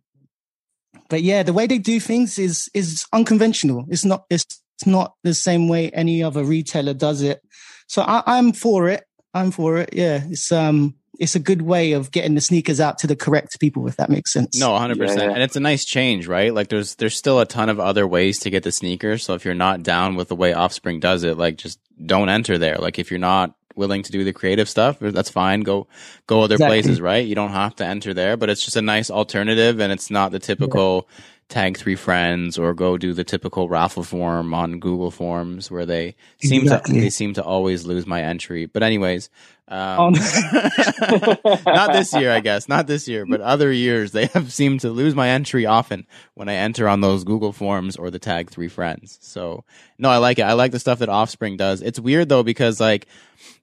but 1.08 1.22
yeah, 1.22 1.44
the 1.44 1.54
way 1.54 1.68
they 1.68 1.78
do 1.78 2.00
things 2.00 2.40
is 2.40 2.70
is 2.74 3.06
unconventional. 3.14 3.86
It's 3.90 4.06
not 4.06 4.26
it's, 4.30 4.46
it's 4.80 4.88
not 4.88 5.14
the 5.24 5.34
same 5.34 5.68
way 5.68 5.90
any 5.90 6.24
other 6.24 6.44
retailer 6.44 6.94
does 6.94 7.22
it. 7.22 7.42
So 7.88 8.02
I, 8.02 8.24
I'm 8.26 8.54
for 8.54 8.88
it. 8.88 9.04
I'm 9.34 9.52
for 9.52 9.78
it. 9.78 9.90
Yeah, 9.92 10.24
it's 10.30 10.52
um 10.54 10.96
it's 11.20 11.36
a 11.36 11.40
good 11.40 11.62
way 11.62 11.92
of 11.92 12.12
getting 12.12 12.36
the 12.36 12.42
sneakers 12.42 12.80
out 12.80 12.98
to 13.00 13.08
the 13.08 13.16
correct 13.16 13.60
people, 13.60 13.86
if 13.90 13.98
that 13.98 14.10
makes 14.10 14.32
sense. 14.32 14.58
No, 14.58 14.78
hundred 14.78 14.98
Yeah, 14.98 15.06
percent, 15.08 15.34
and 15.34 15.44
it's 15.44 15.58
a 15.58 15.60
nice 15.60 15.84
change, 15.84 16.28
right? 16.28 16.54
Like 16.54 16.70
there's 16.70 16.96
there's 16.96 17.16
still 17.18 17.40
a 17.42 17.46
ton 17.46 17.68
of 17.68 17.80
other 17.80 18.08
ways 18.08 18.40
to 18.40 18.50
get 18.50 18.64
the 18.64 18.72
sneakers. 18.72 19.24
So 19.24 19.34
if 19.34 19.44
you're 19.44 19.54
not 19.54 19.84
down 19.84 20.16
with 20.16 20.30
the 20.30 20.36
way 20.36 20.54
Offspring 20.54 21.02
does 21.02 21.24
it, 21.24 21.38
like 21.38 21.58
just 21.58 21.78
don't 22.06 22.30
enter 22.30 22.58
there. 22.58 22.78
Like 22.78 23.00
if 23.00 23.12
you're 23.12 23.20
not 23.20 23.54
willing 23.76 24.04
to 24.04 24.12
do 24.12 24.24
the 24.24 24.34
creative 24.34 24.70
stuff, 24.70 24.98
that's 25.00 25.30
fine. 25.30 25.62
Go 25.62 25.88
go 26.26 26.42
other 26.42 26.56
Exactly. 26.56 26.68
places, 26.70 27.02
right? 27.02 27.26
You 27.26 27.36
don't 27.36 27.52
have 27.52 27.76
to 27.78 27.86
enter 27.86 28.14
there, 28.14 28.38
but 28.38 28.50
it's 28.50 28.64
just 28.64 28.78
a 28.78 28.82
nice 28.82 29.12
alternative, 29.12 29.80
and 29.82 29.92
it's 29.92 30.10
not 30.10 30.32
the 30.32 30.40
typical 30.40 31.10
tag 31.50 31.78
three 31.78 31.96
friends 31.96 32.58
or 32.60 32.74
go 32.76 32.96
do 32.98 33.12
the 33.14 33.24
typical 33.24 33.68
raffle 33.68 34.04
form 34.04 34.54
on 34.54 34.80
Google 34.80 35.10
Forms 35.12 35.70
where 35.72 35.86
they 35.86 36.16
seem 36.42 36.62
Exactly. 36.62 36.94
to 36.96 37.02
they 37.02 37.10
seem 37.10 37.34
to 37.34 37.44
always 37.44 37.86
lose 37.86 38.06
my 38.08 38.22
entry. 38.24 38.66
But 38.68 38.84
anyways. 38.84 39.30
Oh, 39.72 40.08
Um, 40.08 40.14
not 41.66 41.94
this 41.94 42.14
year, 42.14 42.32
I 42.32 42.40
guess. 42.40 42.68
Not 42.68 42.88
this 42.88 43.08
year, 43.08 43.26
but 43.26 43.40
other 43.42 43.72
years 43.72 44.12
they 44.12 44.26
have 44.28 44.52
seemed 44.52 44.80
to 44.82 44.90
lose 44.90 45.14
my 45.16 45.30
entry 45.30 45.66
often 45.68 46.08
when 46.34 46.50
I 46.50 46.56
enter 46.56 46.88
on 46.88 47.02
those 47.02 47.24
Google 47.24 47.52
Forms 47.52 47.96
or 47.96 48.10
the 48.10 48.18
tag 48.20 48.50
three 48.50 48.68
friends. 48.68 49.20
So 49.22 49.64
no, 50.00 50.10
I 50.10 50.18
like 50.18 50.40
it. 50.40 50.44
I 50.44 50.54
like 50.54 50.72
the 50.72 50.80
stuff 50.80 51.00
that 51.00 51.10
Offspring 51.10 51.58
does. 51.58 51.82
It's 51.82 52.00
weird 52.00 52.30
though 52.30 52.44
because 52.44 52.80
like 52.80 53.08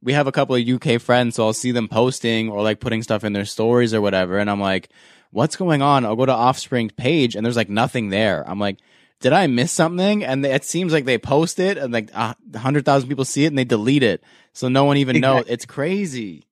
we 0.03 0.13
have 0.13 0.27
a 0.27 0.33
couple 0.33 0.55
of 0.55 0.67
UK 0.69 1.01
friends, 1.01 1.35
so 1.37 1.45
I'll 1.45 1.53
see 1.53 1.73
them 1.73 1.89
posting 1.89 2.51
or 2.51 2.63
like 2.63 2.81
putting 2.81 3.03
stuff 3.03 3.25
in 3.25 3.33
their 3.33 3.45
stories 3.45 3.93
or 3.93 4.01
whatever, 4.01 4.39
and 4.39 4.49
I'm 4.51 4.61
like, 4.61 4.89
what's 5.37 5.55
going 5.55 5.83
on? 5.83 6.05
I'll 6.05 6.17
go 6.17 6.27
to 6.27 6.33
Offspring 6.33 6.91
page 6.91 7.37
and 7.37 7.45
there's 7.45 7.57
like 7.57 7.69
nothing 7.69 8.09
there. 8.09 8.43
I'm 8.49 8.59
like. 8.59 8.79
Did 9.19 9.33
I 9.33 9.47
miss 9.47 9.73
something? 9.73 10.23
And 10.25 10.45
it 10.45 10.63
seems 10.63 10.93
like 10.93 11.07
they 11.07 11.17
post 11.17 11.59
it 11.59 11.79
and 11.79 11.91
like 11.91 12.11
a 12.13 12.37
hundred 12.55 12.85
thousand 12.85 13.09
people 13.09 13.25
see 13.25 13.45
it 13.45 13.47
and 13.47 13.57
they 13.57 13.65
delete 13.65 14.03
it, 14.03 14.23
so 14.53 14.69
no 14.69 14.85
one 14.85 14.99
even 14.99 15.21
knows. 15.21 15.47
It's 15.49 15.65
crazy. 15.65 16.45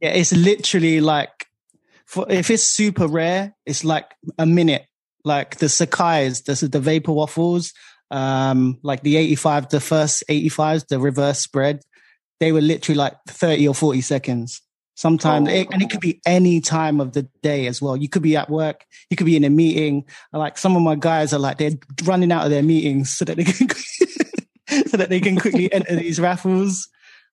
Yeah, 0.00 0.10
it's 0.10 0.34
literally 0.34 1.00
like 1.00 1.48
for 2.04 2.30
if 2.30 2.50
it's 2.50 2.62
super 2.62 3.06
rare, 3.06 3.54
it's 3.64 3.84
like 3.84 4.14
a 4.38 4.44
minute. 4.44 4.84
Like 5.24 5.56
the 5.56 5.66
Sacai's, 5.66 6.42
the 6.42 6.68
the 6.68 6.78
vapor 6.78 7.12
waffles, 7.12 7.72
um, 8.10 8.78
like 8.82 9.02
the 9.02 9.16
85, 9.16 9.70
the 9.70 9.80
first 9.80 10.24
85s, 10.28 10.86
the 10.86 10.98
reverse 11.00 11.40
spread, 11.40 11.80
they 12.38 12.52
were 12.52 12.60
literally 12.60 12.98
like 12.98 13.14
30 13.28 13.68
or 13.68 13.74
40 13.74 14.00
seconds. 14.02 14.62
Sometimes, 14.96 15.48
Oh. 15.48 15.52
it, 15.52 15.68
and 15.72 15.82
it 15.82 15.90
could 15.90 16.00
be 16.00 16.20
any 16.24 16.60
time 16.60 17.00
of 17.00 17.12
the 17.12 17.28
day 17.42 17.66
as 17.66 17.82
well. 17.82 17.96
You 17.96 18.08
could 18.08 18.22
be 18.22 18.36
at 18.36 18.48
work, 18.48 18.84
you 19.10 19.16
could 19.16 19.26
be 19.26 19.36
in 19.36 19.44
a 19.44 19.50
meeting. 19.50 20.04
Like 20.32 20.56
some 20.56 20.76
of 20.76 20.82
my 20.82 20.94
guys 20.94 21.32
are 21.32 21.38
like 21.40 21.58
they're 21.58 21.72
running 22.04 22.30
out 22.30 22.44
of 22.44 22.50
their 22.50 22.62
meetings 22.62 23.10
so 23.10 23.24
that 23.24 23.36
they 23.36 23.44
can 23.44 23.68
so 24.86 24.96
that 24.96 25.08
they 25.08 25.20
can 25.20 25.36
quickly 25.38 25.72
enter 25.72 25.96
these 25.96 26.20
raffles. 26.20 26.88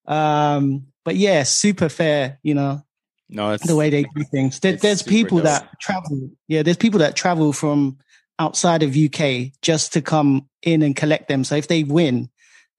Um, 0.08 0.88
but 1.06 1.16
yeah, 1.16 1.44
super 1.44 1.90
fair, 1.90 2.40
you 2.44 2.54
know, 2.56 2.82
No, 3.30 3.52
it's 3.52 3.68
the 3.68 3.76
way 3.76 3.90
they 3.90 4.04
do 4.04 4.24
things. 4.32 4.60
There, 4.60 4.76
there's 4.76 5.04
people 5.04 5.38
dope. 5.38 5.46
that 5.46 5.80
travel. 5.80 6.30
Yeah, 6.48 6.64
there's 6.64 6.78
people 6.78 7.00
that 7.00 7.16
travel 7.16 7.54
from 7.54 7.98
outside 8.40 8.82
of 8.82 8.96
UK 8.98 9.52
just 9.62 9.94
to 9.94 10.02
come 10.02 10.48
in 10.64 10.82
and 10.82 10.96
collect 10.96 11.28
them. 11.28 11.44
So 11.44 11.56
if 11.56 11.68
they 11.68 11.84
win, 11.84 12.30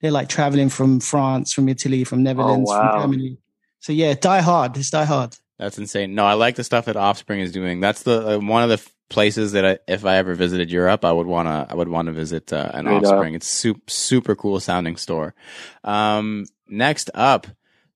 they're 0.00 0.10
like 0.10 0.28
traveling 0.28 0.68
from 0.68 0.98
France, 0.98 1.52
from 1.52 1.68
Italy, 1.68 2.02
from 2.02 2.24
Netherlands, 2.24 2.68
wow. 2.68 2.92
from 2.92 3.12
Germany. 3.12 3.38
So 3.82 3.92
yeah, 3.92 4.14
die 4.14 4.40
hard. 4.40 4.76
It's 4.76 4.90
die 4.90 5.04
hard. 5.04 5.36
That's 5.58 5.76
insane. 5.76 6.14
No, 6.14 6.24
I 6.24 6.34
like 6.34 6.54
the 6.54 6.64
stuff 6.64 6.86
that 6.86 6.96
Offspring 6.96 7.40
is 7.40 7.52
doing. 7.52 7.80
That's 7.80 8.04
the 8.04 8.36
uh, 8.36 8.38
one 8.38 8.62
of 8.62 8.68
the 8.68 8.74
f- 8.74 8.92
places 9.10 9.52
that 9.52 9.66
I, 9.66 9.78
if 9.86 10.04
I 10.04 10.16
ever 10.16 10.34
visited 10.34 10.70
Europe, 10.70 11.04
I 11.04 11.12
would 11.12 11.26
wanna 11.26 11.66
I 11.68 11.74
would 11.74 11.88
want 11.88 12.06
to 12.06 12.12
visit 12.12 12.52
uh, 12.52 12.70
an 12.72 12.86
Straight 12.86 12.96
up. 12.96 13.02
Offspring. 13.04 13.34
It's 13.34 13.46
super 13.46 13.82
super 13.88 14.34
cool 14.34 14.60
sounding 14.60 14.96
store. 14.96 15.34
Um, 15.84 16.46
next 16.68 17.10
up, 17.12 17.46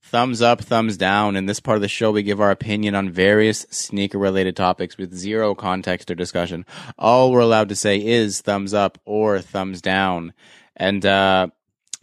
thumbs 0.03 0.42
up, 0.42 0.61
thumbs 0.61 0.96
down. 0.96 1.37
In 1.37 1.46
this 1.46 1.61
part 1.61 1.77
of 1.77 1.83
the 1.83 1.88
show, 1.88 2.11
we 2.11 2.22
give 2.22 2.40
our 2.40 2.51
opinion 2.51 2.94
on 2.94 3.11
various 3.11 3.61
sneaker 3.70 4.18
related 4.18 4.57
topics 4.57 4.99
with 4.99 5.14
zero 5.14 5.55
context 5.55 6.11
or 6.11 6.14
discussion. 6.14 6.66
All 6.99 7.31
we're 7.33 7.40
allowed 7.40 7.68
to 7.70 7.77
say 7.77 8.05
is 8.05 8.40
thumbs 8.40 8.75
up 8.75 8.99
or 9.05 9.40
thumbs 9.40 9.81
down. 9.81 10.33
And, 10.77 11.07
uh, 11.07 11.49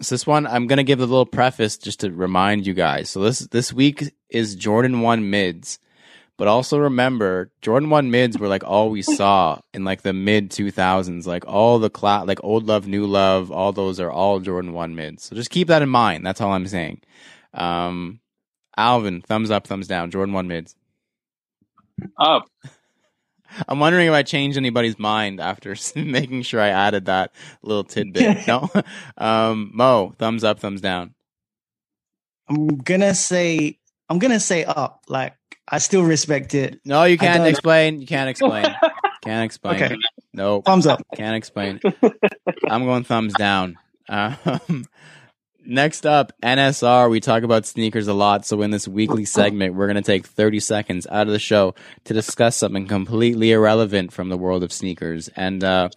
so 0.01 0.15
this 0.15 0.27
one, 0.27 0.47
I'm 0.47 0.67
gonna 0.67 0.83
give 0.83 0.99
a 0.99 1.05
little 1.05 1.25
preface 1.25 1.77
just 1.77 2.01
to 2.01 2.11
remind 2.11 2.65
you 2.67 2.73
guys. 2.73 3.09
So 3.09 3.21
this 3.21 3.39
this 3.39 3.71
week 3.73 4.13
is 4.29 4.55
Jordan 4.55 5.01
One 5.01 5.29
mids, 5.29 5.79
but 6.37 6.47
also 6.47 6.77
remember 6.77 7.51
Jordan 7.61 7.89
One 7.89 8.11
mids 8.11 8.37
were 8.37 8.47
like 8.47 8.63
all 8.63 8.89
we 8.89 9.01
saw 9.19 9.59
in 9.73 9.83
like 9.83 10.01
the 10.01 10.13
mid 10.13 10.49
2000s. 10.51 11.25
Like 11.25 11.45
all 11.47 11.79
the 11.79 11.89
cla- 11.89 12.23
like 12.25 12.39
old 12.43 12.65
love, 12.65 12.87
new 12.87 13.05
love, 13.05 13.51
all 13.51 13.71
those 13.71 13.99
are 13.99 14.11
all 14.11 14.39
Jordan 14.39 14.73
One 14.73 14.95
mids. 14.95 15.23
So 15.23 15.35
just 15.35 15.49
keep 15.49 15.67
that 15.67 15.81
in 15.81 15.89
mind. 15.89 16.25
That's 16.25 16.41
all 16.41 16.51
I'm 16.51 16.67
saying. 16.67 17.01
Um, 17.53 18.19
Alvin, 18.75 19.21
thumbs 19.21 19.51
up, 19.51 19.67
thumbs 19.67 19.87
down. 19.87 20.11
Jordan 20.11 20.33
One 20.33 20.47
mids. 20.47 20.75
Up. 22.17 22.47
I'm 23.67 23.79
wondering 23.79 24.07
if 24.07 24.13
I 24.13 24.23
changed 24.23 24.57
anybody's 24.57 24.99
mind 24.99 25.39
after 25.39 25.75
making 25.95 26.43
sure 26.43 26.61
I 26.61 26.69
added 26.69 27.05
that 27.05 27.33
little 27.61 27.83
tidbit. 27.83 28.47
no, 28.47 28.69
um, 29.17 29.71
Mo, 29.73 30.13
thumbs 30.17 30.43
up, 30.43 30.59
thumbs 30.59 30.81
down. 30.81 31.13
I'm 32.49 32.77
gonna 32.77 33.15
say 33.15 33.79
I'm 34.09 34.19
gonna 34.19 34.39
say 34.39 34.65
up. 34.65 35.03
Like 35.07 35.35
I 35.67 35.77
still 35.77 36.03
respect 36.03 36.53
it. 36.55 36.81
No, 36.85 37.03
you 37.05 37.17
can't 37.17 37.47
explain. 37.47 38.01
You 38.01 38.07
can't 38.07 38.29
explain. 38.29 38.65
Can't 39.23 39.45
explain. 39.45 39.75
Okay. 39.75 39.95
Nope. 40.33 40.65
Thumbs 40.65 40.85
up. 40.85 41.01
Can't 41.15 41.35
explain. 41.35 41.79
I'm 42.69 42.83
going 42.83 43.05
thumbs 43.05 43.33
down. 43.33 43.77
Um, 44.09 44.85
next 45.65 46.05
up, 46.05 46.33
NSR. 46.41 47.09
We 47.09 47.19
talk 47.19 47.43
about 47.43 47.65
sneakers 47.65 48.07
a 48.07 48.13
lot. 48.13 48.45
So 48.45 48.61
in 48.61 48.71
this 48.71 48.87
weekly 48.87 49.25
segment, 49.25 49.75
we're 49.75 49.87
going 49.87 49.95
to 49.95 50.01
take 50.01 50.25
30 50.25 50.59
seconds 50.59 51.07
out 51.09 51.27
of 51.27 51.33
the 51.33 51.39
show 51.39 51.75
to 52.05 52.13
discuss 52.13 52.55
something 52.55 52.87
completely 52.87 53.51
irrelevant 53.51 54.11
from 54.13 54.29
the 54.29 54.37
world 54.37 54.63
of 54.63 54.71
sneakers. 54.71 55.29
And, 55.35 55.63
uh, 55.63 55.89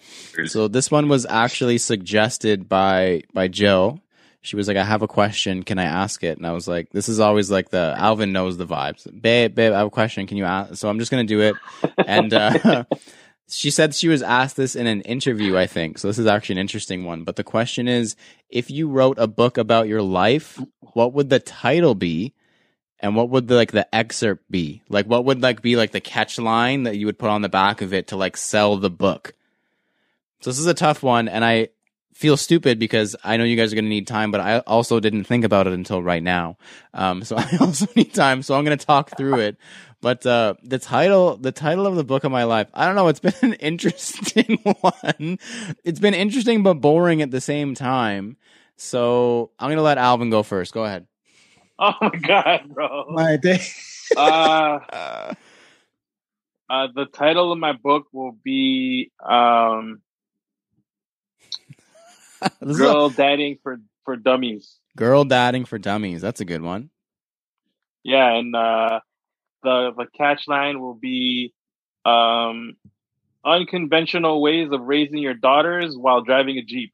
so 0.46 0.68
this 0.68 0.90
one 0.90 1.08
was 1.08 1.26
actually 1.26 1.78
suggested 1.78 2.68
by, 2.68 3.22
by 3.32 3.48
Jill. 3.48 4.00
She 4.42 4.56
was 4.56 4.68
like, 4.68 4.76
I 4.76 4.84
have 4.84 5.02
a 5.02 5.08
question. 5.08 5.64
Can 5.64 5.78
I 5.78 5.84
ask 5.84 6.22
it? 6.22 6.38
And 6.38 6.46
I 6.46 6.52
was 6.52 6.68
like, 6.68 6.90
this 6.90 7.08
is 7.08 7.18
always 7.18 7.50
like 7.50 7.70
the 7.70 7.94
Alvin 7.98 8.32
knows 8.32 8.56
the 8.56 8.66
vibes. 8.66 9.04
Babe, 9.20 9.54
babe, 9.54 9.72
I 9.72 9.78
have 9.78 9.88
a 9.88 9.90
question. 9.90 10.26
Can 10.26 10.36
you 10.36 10.44
ask? 10.44 10.76
So 10.76 10.88
I'm 10.88 11.00
just 11.00 11.10
going 11.10 11.26
to 11.26 11.34
do 11.34 11.40
it. 11.40 11.56
And, 12.06 12.32
uh, 12.32 12.84
she 13.48 13.70
said 13.70 13.94
she 13.94 14.08
was 14.08 14.22
asked 14.22 14.56
this 14.56 14.74
in 14.74 14.86
an 14.86 15.02
interview, 15.02 15.56
I 15.56 15.66
think. 15.66 15.98
So 15.98 16.08
this 16.08 16.18
is 16.18 16.26
actually 16.26 16.54
an 16.54 16.60
interesting 16.60 17.04
one. 17.04 17.24
But 17.24 17.36
the 17.36 17.44
question 17.44 17.86
is, 17.86 18.16
if 18.48 18.70
you 18.70 18.88
wrote 18.88 19.18
a 19.18 19.28
book 19.28 19.56
about 19.56 19.88
your 19.88 20.02
life, 20.02 20.60
what 20.80 21.12
would 21.12 21.30
the 21.30 21.38
title 21.38 21.94
be? 21.94 22.34
And 22.98 23.14
what 23.14 23.28
would 23.28 23.46
the, 23.46 23.54
like 23.54 23.72
the 23.72 23.94
excerpt 23.94 24.50
be? 24.50 24.82
Like 24.88 25.06
what 25.06 25.26
would 25.26 25.42
like 25.42 25.62
be 25.62 25.76
like 25.76 25.92
the 25.92 26.00
catch 26.00 26.38
line 26.38 26.84
that 26.84 26.96
you 26.96 27.06
would 27.06 27.18
put 27.18 27.30
on 27.30 27.42
the 27.42 27.48
back 27.48 27.82
of 27.82 27.92
it 27.92 28.08
to 28.08 28.16
like 28.16 28.36
sell 28.36 28.76
the 28.76 28.90
book? 28.90 29.34
So 30.40 30.50
this 30.50 30.58
is 30.58 30.66
a 30.66 30.74
tough 30.74 31.02
one 31.02 31.28
and 31.28 31.44
I 31.44 31.68
feel 32.14 32.38
stupid 32.38 32.78
because 32.78 33.14
I 33.22 33.36
know 33.36 33.44
you 33.44 33.56
guys 33.56 33.72
are 33.72 33.76
going 33.76 33.84
to 33.84 33.90
need 33.90 34.06
time, 34.06 34.30
but 34.30 34.40
I 34.40 34.60
also 34.60 35.00
didn't 35.00 35.24
think 35.24 35.44
about 35.44 35.66
it 35.66 35.74
until 35.74 36.02
right 36.02 36.22
now. 36.22 36.56
Um, 36.94 37.22
so 37.22 37.36
I 37.38 37.58
also 37.60 37.86
need 37.94 38.14
time. 38.14 38.42
So 38.42 38.54
I'm 38.54 38.64
going 38.64 38.76
to 38.76 38.86
talk 38.86 39.16
through 39.18 39.40
it. 39.40 39.58
But 40.00 40.24
uh, 40.26 40.54
the 40.62 40.78
title, 40.78 41.36
the 41.36 41.52
title 41.52 41.86
of 41.86 41.96
the 41.96 42.04
book 42.04 42.24
of 42.24 42.30
my 42.30 42.44
life, 42.44 42.68
I 42.74 42.86
don't 42.86 42.94
know. 42.94 43.08
It's 43.08 43.20
been 43.26 43.34
an 43.42 43.52
interesting 43.54 44.58
one. 44.80 45.38
It's 45.84 45.98
been 46.00 46.14
interesting 46.14 46.62
but 46.62 46.74
boring 46.74 47.22
at 47.22 47.30
the 47.30 47.40
same 47.40 47.74
time. 47.74 48.36
So 48.76 49.50
I'm 49.58 49.70
gonna 49.70 49.82
let 49.82 49.98
Alvin 49.98 50.30
go 50.30 50.42
first. 50.42 50.72
Go 50.72 50.84
ahead. 50.84 51.06
Oh 51.78 51.92
my 52.00 52.08
god, 52.26 52.70
bro. 52.72 53.04
My 53.10 53.36
day. 53.36 53.60
Uh, 54.16 54.78
Uh, 56.68 56.88
the 56.94 57.04
title 57.06 57.52
of 57.52 57.58
my 57.58 57.72
book 57.72 58.06
will 58.12 58.32
be 58.32 59.12
um, 59.24 60.00
this 62.60 62.70
is 62.76 62.80
a- 62.80 62.84
"Girl 62.84 63.10
Dating 63.10 63.58
for 63.62 63.78
for 64.04 64.16
Dummies." 64.16 64.78
Girl 64.96 65.24
Dating 65.24 65.64
for 65.66 65.78
dummies. 65.78 66.22
That's 66.22 66.40
a 66.40 66.44
good 66.44 66.62
one. 66.62 66.90
Yeah, 68.02 68.32
and 68.34 68.56
uh, 68.56 69.00
the 69.66 69.92
the 69.96 70.06
catch 70.16 70.46
line 70.46 70.80
will 70.80 70.94
be 70.94 71.52
um, 72.04 72.76
unconventional 73.44 74.40
ways 74.40 74.70
of 74.70 74.80
raising 74.82 75.18
your 75.18 75.34
daughters 75.34 75.96
while 75.96 76.22
driving 76.22 76.56
a 76.56 76.62
jeep. 76.62 76.92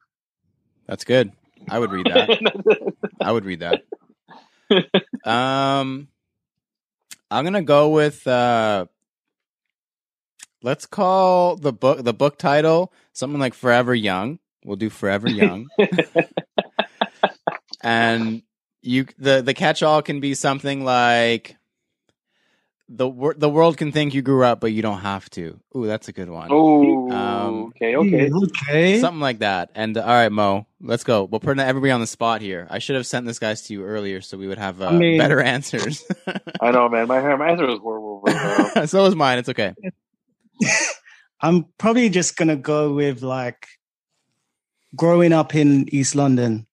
That's 0.87 1.03
good. 1.03 1.31
I 1.69 1.77
would 1.79 1.91
read 1.91 2.07
that. 2.07 2.95
I 3.21 3.31
would 3.31 3.45
read 3.45 3.61
that. 3.61 3.83
Um, 5.23 6.07
I'm 7.29 7.43
gonna 7.43 7.61
go 7.61 7.89
with 7.89 8.25
uh, 8.27 8.87
let's 10.63 10.87
call 10.87 11.55
the 11.55 11.71
book 11.71 12.03
the 12.03 12.13
book 12.13 12.39
title 12.39 12.91
something 13.13 13.39
like 13.39 13.53
Forever 13.53 13.93
Young. 13.93 14.39
We'll 14.65 14.77
do 14.77 14.89
Forever 14.89 15.29
Young, 15.29 15.67
and 17.81 18.41
you 18.81 19.05
the 19.19 19.43
the 19.43 19.53
catch 19.53 19.83
all 19.83 20.01
can 20.01 20.19
be 20.19 20.33
something 20.33 20.83
like 20.83 21.55
the 22.95 23.07
wor- 23.09 23.33
the 23.37 23.49
world 23.49 23.77
can 23.77 23.91
think 23.91 24.13
you 24.13 24.21
grew 24.21 24.43
up, 24.45 24.59
but 24.59 24.71
you 24.71 24.81
don't 24.81 24.99
have 24.99 25.29
to. 25.31 25.59
Ooh, 25.75 25.85
that's 25.87 26.07
a 26.07 26.11
good 26.11 26.29
one. 26.29 26.49
oh, 26.51 27.11
Um, 27.11 27.63
okay, 27.75 27.95
okay. 27.95 28.29
Okay. 28.31 28.99
Something 28.99 29.19
like 29.19 29.39
that. 29.39 29.71
And 29.75 29.97
uh, 29.97 30.01
all 30.01 30.07
right, 30.07 30.31
Mo, 30.31 30.67
let's 30.79 31.03
go. 31.03 31.23
We'll 31.23 31.39
put 31.39 31.57
everybody 31.59 31.91
on 31.91 32.01
the 32.01 32.07
spot 32.07 32.41
here. 32.41 32.67
I 32.69 32.79
should 32.79 32.95
have 32.95 33.07
sent 33.07 33.25
this 33.25 33.39
guys 33.39 33.63
to 33.63 33.73
you 33.73 33.83
earlier 33.83 34.21
so 34.21 34.37
we 34.37 34.47
would 34.47 34.57
have 34.59 34.81
uh, 34.81 34.87
I 34.87 34.91
mean- 34.93 35.17
better 35.17 35.41
answers. 35.55 36.05
I 36.61 36.71
know, 36.71 36.87
man. 36.89 37.07
My 37.07 37.19
hair 37.19 37.35
my 37.37 37.49
answer 37.49 37.65
was 37.65 37.79
horrible. 37.79 38.23
So 38.87 39.03
was 39.03 39.15
mine. 39.15 39.39
It's 39.39 39.49
okay. 39.49 39.73
I'm 41.41 41.65
probably 41.77 42.09
just 42.09 42.37
gonna 42.37 42.55
go 42.55 42.93
with 42.93 43.21
like 43.21 43.67
growing 44.95 45.33
up 45.33 45.55
in 45.55 45.93
East 45.93 46.15
London. 46.15 46.67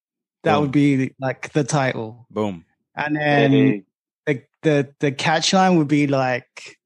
That 0.44 0.54
Boom. 0.54 0.62
would 0.62 0.72
be 0.72 1.12
like 1.20 1.52
the 1.52 1.64
title, 1.64 2.26
Boom. 2.30 2.64
and 2.94 3.16
then 3.16 3.52
Hey, 3.52 3.82
the 4.30 4.42
the 4.62 4.94
the 5.00 5.12
catch 5.12 5.52
line 5.52 5.76
would 5.76 5.88
be 5.88 6.06
like 6.06 6.78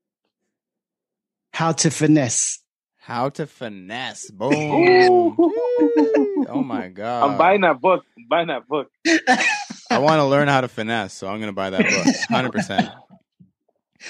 how 1.52 1.72
to 1.72 1.90
finesse. 1.90 2.61
How 2.98 3.28
to 3.30 3.46
finesse. 3.46 4.30
Boom. 4.35 5.37
oh 6.48 6.62
my 6.64 6.88
god. 6.88 7.30
I'm 7.30 7.38
buying 7.38 7.61
that 7.62 7.80
book. 7.80 8.04
I'm 8.16 8.26
buying 8.28 8.48
that 8.48 8.66
book. 8.66 8.88
I 9.90 9.98
want 9.98 10.18
to 10.18 10.24
learn 10.24 10.48
how 10.48 10.62
to 10.62 10.68
finesse, 10.68 11.12
so 11.12 11.28
I'm 11.28 11.38
going 11.38 11.48
to 11.48 11.52
buy 11.52 11.70
that 11.70 11.83
book. 11.83 12.52
100%. 12.54 12.94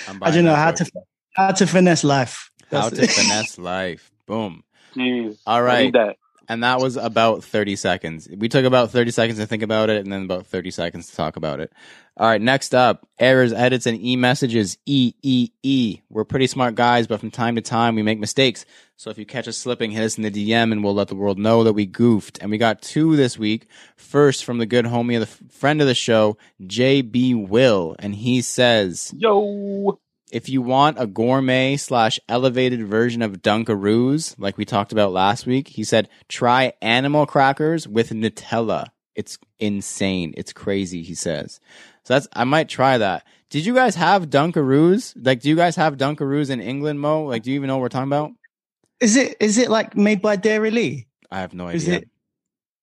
I'm 0.08 0.22
I 0.22 0.30
don't 0.30 0.44
know 0.44 0.54
how 0.54 0.70
book. 0.70 0.78
to 0.78 0.90
how 1.34 1.52
to 1.52 1.66
finesse 1.66 2.04
life. 2.04 2.50
how 2.70 2.88
to 2.88 3.02
it. 3.02 3.10
finesse 3.10 3.58
life. 3.58 4.10
Boom. 4.26 4.62
Jeez. 4.94 5.38
All 5.46 5.66
I 5.66 5.82
need 5.84 5.94
that. 5.94 6.16
And 6.48 6.62
that 6.62 6.80
was 6.80 6.96
about 6.96 7.42
30 7.42 7.76
seconds. 7.76 8.28
We 8.36 8.48
took 8.48 8.64
about 8.64 8.90
30 8.90 9.10
seconds 9.10 9.38
to 9.38 9.46
think 9.46 9.62
about 9.62 9.90
it 9.90 10.02
and 10.04 10.12
then 10.12 10.24
about 10.24 10.46
30 10.46 10.70
seconds 10.70 11.08
to 11.08 11.16
talk 11.16 11.36
about 11.36 11.60
it. 11.60 11.72
All 12.16 12.28
right, 12.28 12.40
next 12.40 12.76
up, 12.76 13.08
errors, 13.18 13.52
edits, 13.52 13.86
and 13.86 14.00
e-messages. 14.00 14.78
E, 14.86 15.14
E, 15.22 15.48
E. 15.64 15.98
We're 16.08 16.24
pretty 16.24 16.46
smart 16.46 16.76
guys, 16.76 17.08
but 17.08 17.18
from 17.18 17.32
time 17.32 17.56
to 17.56 17.60
time 17.60 17.96
we 17.96 18.02
make 18.02 18.20
mistakes. 18.20 18.64
So 18.96 19.10
if 19.10 19.18
you 19.18 19.26
catch 19.26 19.48
us 19.48 19.56
slipping, 19.56 19.90
hit 19.90 20.04
us 20.04 20.16
in 20.16 20.22
the 20.22 20.30
DM 20.30 20.70
and 20.70 20.84
we'll 20.84 20.94
let 20.94 21.08
the 21.08 21.16
world 21.16 21.40
know 21.40 21.64
that 21.64 21.72
we 21.72 21.86
goofed. 21.86 22.38
And 22.40 22.52
we 22.52 22.58
got 22.58 22.80
two 22.82 23.16
this 23.16 23.36
week. 23.36 23.66
First 23.96 24.44
from 24.44 24.58
the 24.58 24.66
good 24.66 24.84
homie, 24.84 25.16
the 25.18 25.22
f- 25.22 25.40
friend 25.50 25.80
of 25.80 25.88
the 25.88 25.94
show, 25.94 26.36
JB 26.62 27.48
Will. 27.48 27.96
And 27.98 28.14
he 28.14 28.40
says, 28.42 29.12
Yo. 29.16 29.98
if 30.30 30.48
you 30.48 30.62
want 30.62 31.00
a 31.00 31.08
gourmet 31.08 31.76
slash 31.76 32.20
elevated 32.28 32.86
version 32.86 33.22
of 33.22 33.42
Dunkaroos, 33.42 34.36
like 34.38 34.56
we 34.56 34.64
talked 34.64 34.92
about 34.92 35.10
last 35.12 35.46
week, 35.46 35.66
he 35.66 35.82
said 35.82 36.08
try 36.28 36.74
animal 36.80 37.26
crackers 37.26 37.88
with 37.88 38.10
Nutella. 38.10 38.86
It's 39.16 39.38
insane. 39.58 40.32
It's 40.36 40.52
crazy. 40.52 41.02
He 41.02 41.14
says. 41.16 41.58
So 42.04 42.14
that's 42.14 42.28
I 42.32 42.44
might 42.44 42.68
try 42.68 42.98
that. 42.98 43.26
Did 43.50 43.64
you 43.66 43.74
guys 43.74 43.94
have 43.94 44.28
Dunkaroos? 44.30 45.14
Like, 45.20 45.40
do 45.40 45.48
you 45.48 45.56
guys 45.56 45.76
have 45.76 45.96
Dunkaroos 45.96 46.50
in 46.50 46.60
England, 46.60 47.00
Mo? 47.00 47.24
Like, 47.24 47.42
do 47.42 47.50
you 47.50 47.56
even 47.56 47.68
know 47.68 47.76
what 47.76 47.82
we're 47.82 47.88
talking 47.88 48.08
about? 48.08 48.32
Is 49.00 49.16
it 49.16 49.36
is 49.40 49.58
it 49.58 49.70
like 49.70 49.96
made 49.96 50.20
by 50.22 50.36
Dairylea? 50.36 51.06
I 51.30 51.40
have 51.40 51.54
no 51.54 51.68
Is 51.68 51.84
idea. 51.84 51.98
it 52.00 52.08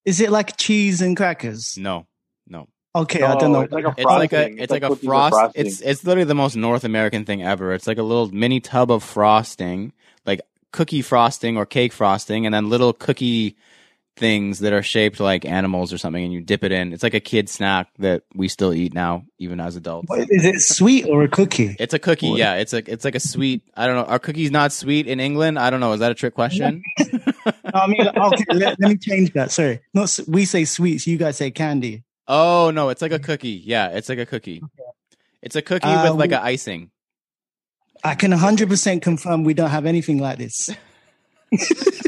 is 0.04 0.20
it 0.20 0.30
like 0.30 0.56
cheese 0.56 1.00
and 1.00 1.16
crackers? 1.16 1.76
No, 1.78 2.06
no. 2.46 2.68
Okay, 2.94 3.22
I 3.22 3.36
don't 3.36 3.52
know. 3.52 3.60
It's 3.62 3.72
like 3.72 3.84
a 3.84 3.94
It's 3.96 4.04
like 4.04 4.30
frosting. 4.30 4.58
a 4.58 4.62
it's 4.62 4.70
like 4.70 4.82
a 4.82 4.96
frost. 4.96 5.32
frosting. 5.32 5.66
It's 5.66 5.80
it's 5.80 6.04
literally 6.04 6.24
the 6.26 6.34
most 6.34 6.56
North 6.56 6.84
American 6.84 7.24
thing 7.24 7.42
ever. 7.42 7.72
It's 7.72 7.86
like 7.86 7.98
a 7.98 8.02
little 8.02 8.30
mini 8.30 8.60
tub 8.60 8.90
of 8.90 9.02
frosting, 9.02 9.92
like 10.26 10.40
cookie 10.72 11.02
frosting 11.02 11.56
or 11.56 11.64
cake 11.66 11.92
frosting, 11.92 12.44
and 12.46 12.54
then 12.54 12.68
little 12.68 12.92
cookie 12.92 13.56
things 14.16 14.58
that 14.58 14.72
are 14.74 14.82
shaped 14.82 15.20
like 15.20 15.44
animals 15.46 15.92
or 15.92 15.98
something, 15.98 16.22
and 16.22 16.32
you 16.32 16.40
dip 16.40 16.62
it 16.64 16.70
in. 16.72 16.92
It's 16.92 17.02
like 17.02 17.14
a 17.14 17.20
kid 17.20 17.48
snack 17.48 17.88
that 17.98 18.22
we 18.34 18.46
still 18.48 18.74
eat 18.74 18.92
now, 18.94 19.24
even 19.38 19.58
as 19.60 19.74
adults. 19.76 20.08
What- 20.08 20.26
Is 20.30 20.44
it 20.44 20.60
sweet 20.60 21.06
or 21.06 21.22
a 21.24 21.28
cookie? 21.28 21.74
It's 21.78 21.94
a 21.94 21.98
cookie, 21.98 22.30
What? 22.30 22.38
yeah. 22.38 22.54
It's 22.56 22.72
like 22.72 22.88
it's 22.88 23.04
like 23.04 23.14
a 23.14 23.20
sweet. 23.20 23.62
I 23.76 23.86
don't 23.86 23.96
know. 23.96 24.04
Are 24.04 24.18
cookies 24.18 24.50
not 24.50 24.72
sweet 24.72 25.06
in 25.06 25.18
England? 25.20 25.58
I 25.58 25.70
don't 25.70 25.80
know. 25.80 25.92
Is 25.92 26.00
that 26.00 26.10
a 26.12 26.14
trick 26.14 26.34
question? 26.34 26.82
I 27.74 27.86
mean, 27.86 28.06
okay, 28.06 28.44
let, 28.52 28.78
let 28.80 28.90
me 28.90 28.96
change 28.98 29.32
that. 29.32 29.50
Sorry, 29.50 29.80
not 29.94 30.18
we 30.28 30.44
say 30.44 30.64
sweets. 30.64 31.06
You 31.06 31.16
guys 31.16 31.36
say 31.38 31.50
candy. 31.50 32.04
Oh 32.28 32.70
no, 32.72 32.90
it's 32.90 33.00
like 33.02 33.12
a 33.12 33.18
cookie. 33.18 33.62
Yeah, 33.64 33.88
it's 33.88 34.08
like 34.08 34.18
a 34.18 34.26
cookie. 34.26 34.62
It's 35.42 35.56
a 35.56 35.62
cookie 35.62 35.86
Uh, 35.88 36.10
with 36.12 36.20
like 36.20 36.30
we- 36.30 36.36
a 36.36 36.40
icing. 36.42 36.90
I 38.04 38.14
can 38.16 38.32
100% 38.32 39.00
confirm 39.00 39.44
we 39.44 39.54
don't 39.54 39.70
have 39.70 39.86
anything 39.86 40.18
like 40.18 40.36
this. 40.38 40.68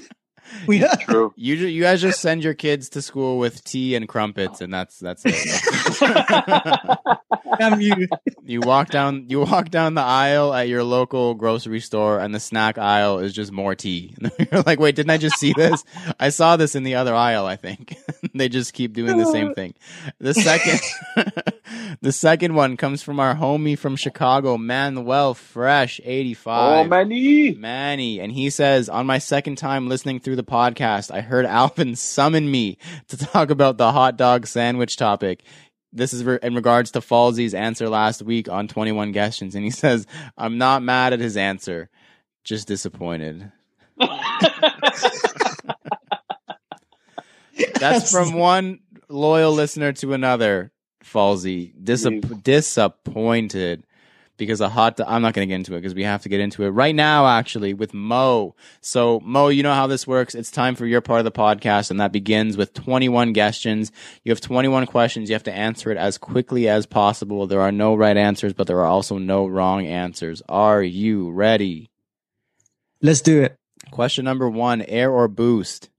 we 0.67 0.79
don't. 0.79 1.01
True. 1.01 1.33
You 1.37 1.55
you 1.55 1.83
guys 1.83 2.01
just 2.01 2.21
send 2.21 2.45
your 2.45 2.55
kids 2.55 2.91
to 2.91 3.03
school 3.03 3.39
with 3.39 3.65
tea 3.65 3.95
and 3.95 4.09
crumpets, 4.09 4.61
and 4.61 4.73
that's 4.73 4.99
that's 4.99 5.23
it. 5.25 6.99
Damn 7.59 7.81
you. 7.81 8.09
you 8.45 8.61
walk 8.61 8.91
down 8.91 9.27
you 9.29 9.41
walk 9.41 9.71
down 9.71 9.95
the 9.95 10.03
aisle 10.03 10.53
at 10.53 10.69
your 10.69 10.83
local 10.85 11.35
grocery 11.35 11.81
store, 11.81 12.19
and 12.19 12.35
the 12.35 12.41
snack 12.41 12.79
aisle 12.79 13.21
is 13.21 13.33
just 13.33 13.53
more 13.53 13.75
tea. 13.75 14.15
You're 14.53 14.63
like, 14.63 14.81
wait, 14.81 14.97
didn't 14.97 15.11
I 15.11 15.19
just 15.19 15.39
see 15.39 15.53
this? 15.53 15.85
I 16.19 16.31
saw 16.31 16.57
this 16.57 16.75
in 16.75 16.83
the 16.83 16.97
other 16.97 17.15
aisle. 17.15 17.47
I 17.47 17.57
think 17.57 17.97
they 18.35 18.49
just 18.49 18.73
keep 18.73 18.93
doing 18.93 19.19
the 19.19 19.27
same 19.27 19.49
uh. 19.51 19.55
thing. 19.55 19.75
The 20.19 20.35
second 20.35 20.81
the 22.01 22.13
second 22.13 22.55
one 22.55 22.77
comes 22.77 23.03
from 23.03 23.21
our 23.21 23.35
homie 23.35 23.79
from 23.79 23.97
Chicago, 23.97 24.59
Manuel 24.59 25.35
Fresh 25.35 26.01
eighty 26.05 26.35
Oh, 26.35 26.45
five. 26.45 26.89
Manny. 26.89 27.55
Manny, 27.55 28.21
and 28.21 28.31
he 28.31 28.51
says, 28.51 28.89
on 28.89 29.07
my 29.07 29.19
second 29.19 29.57
time 29.57 29.89
listening 29.89 30.21
through 30.21 30.37
the 30.37 30.43
podcast, 30.45 31.11
I 31.11 31.21
heard 31.21 31.47
Alvin 31.65 31.97
summon 31.97 32.51
me 32.51 32.79
to 33.09 33.17
talk 33.17 33.51
about 33.51 33.79
the 33.79 33.93
hot 33.93 34.17
dog 34.17 34.47
sandwich 34.47 34.97
topic. 34.97 35.43
This 35.93 36.13
is 36.13 36.25
re- 36.25 36.39
in 36.43 36.55
regards 36.55 36.91
to 36.93 37.01
Falsey's 37.01 37.55
answer 37.55 37.89
last 37.89 38.23
week 38.23 38.49
on 38.49 38.69
21 38.69 39.13
Questions. 39.13 39.55
And 39.55 39.65
he 39.65 39.71
says, 39.83 40.07
I'm 40.37 40.59
not 40.59 40.83
mad 40.83 41.13
at 41.13 41.21
his 41.21 41.37
answer, 41.37 41.89
just 42.43 42.69
disappointed. 42.69 43.51
That's 47.79 48.11
from 48.11 48.33
one 48.35 48.81
loyal 49.09 49.53
listener 49.53 49.93
to 49.95 50.15
another, 50.15 50.73
Falsey. 51.05 51.73
Disap- 51.81 52.23
mm. 52.23 52.43
disappointed 52.43 53.85
because 54.37 54.61
a 54.61 54.69
hot 54.69 55.01
I'm 55.07 55.23
not 55.23 55.35
going 55.35 55.47
to 55.47 55.51
get 55.51 55.57
into 55.57 55.75
it 55.75 55.81
because 55.81 55.95
we 55.95 56.05
have 56.05 56.23
to 56.23 56.29
get 56.29 56.41
into 56.41 56.65
it 56.65 56.71
right 56.71 56.95
now, 56.95 57.27
actually, 57.27 57.75
with 57.75 57.95
Mo. 57.95 58.55
So, 58.81 59.21
Mo, 59.21 59.49
you 59.49 59.63
know 59.63 59.75
how 59.75 59.87
this 59.87 60.07
works. 60.07 60.35
It's 60.35 60.51
time 60.51 60.75
for 60.75 60.87
your 60.87 61.01
part 61.01 61.21
of 61.21 61.25
the 61.25 61.33
podcast, 61.33 61.91
and 61.91 62.01
that 62.01 62.13
begins 62.13 62.57
with 62.57 62.75
21 62.75 63.35
questions. 63.35 63.93
You 64.25 64.33
have 64.33 64.41
21 64.41 64.87
questions. 64.87 65.29
You 65.29 65.35
have 65.35 65.45
to 65.45 65.53
answer 65.55 65.91
it 65.91 65.99
as 65.99 66.19
quickly 66.19 66.69
as 66.69 66.87
possible. 66.87 67.47
There 67.47 67.61
are 67.61 67.73
no 67.73 67.95
right 67.95 68.17
answers, 68.17 68.53
but 68.53 68.67
there 68.67 68.81
are 68.81 68.87
also 68.87 69.19
no 69.19 69.47
wrong 69.47 69.87
answers. 69.87 70.43
Are 70.49 70.83
you 70.83 71.31
ready? 71.31 71.91
Let's 73.01 73.21
do 73.21 73.43
it. 73.43 73.57
Question 73.91 74.25
number 74.25 74.49
one 74.49 74.83
air 74.83 75.11
or 75.11 75.29
boost? 75.29 75.91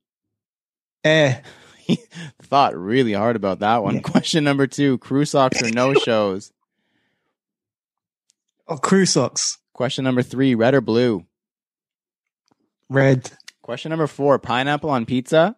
Air. 1.03 1.43
Thought 2.41 2.75
really 2.75 3.13
hard 3.13 3.35
about 3.35 3.59
that 3.59 3.83
one. 3.83 3.95
Yeah. 3.95 4.01
Question 4.01 4.43
number 4.43 4.67
two 4.67 4.97
crew 4.97 5.25
socks 5.25 5.61
or 5.61 5.69
no 5.69 5.93
shows? 6.05 6.51
Oh, 8.67 8.77
crew 8.77 9.05
socks. 9.05 9.57
Question 9.73 10.03
number 10.03 10.21
three 10.23 10.55
red 10.55 10.73
or 10.73 10.81
blue? 10.81 11.25
Red. 12.89 13.31
Question 13.61 13.89
number 13.89 14.07
four 14.07 14.39
pineapple 14.39 14.89
on 14.89 15.05
pizza? 15.05 15.55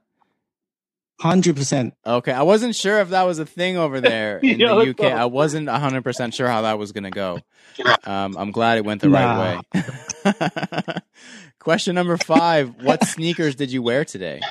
100%. 1.22 1.94
Okay, 2.06 2.32
I 2.32 2.44
wasn't 2.44 2.76
sure 2.76 3.00
if 3.00 3.10
that 3.10 3.24
was 3.24 3.40
a 3.40 3.46
thing 3.46 3.76
over 3.78 4.00
there 4.00 4.38
in 4.44 4.60
Yeah, 4.60 4.76
the 4.76 4.90
UK. 4.92 4.98
go. 4.98 5.08
I 5.08 5.26
wasn't 5.26 5.68
100% 5.68 6.34
sure 6.34 6.48
how 6.48 6.62
that 6.62 6.78
was 6.78 6.92
going 6.92 7.06
to 7.06 7.10
go. 7.10 7.40
Um, 8.06 8.38
I'm 8.38 8.52
glad 8.52 8.78
it 8.78 8.86
went 8.86 9.02
the 9.02 9.10
Nah. 9.10 9.62
right 9.74 9.84
way. 10.24 10.94
Question 11.60 11.96
number 11.96 12.18
five 12.18 12.84
What 12.84 13.04
sneakers 13.04 13.56
did 13.56 13.72
you 13.72 13.82
wear 13.82 14.06
today? 14.06 14.42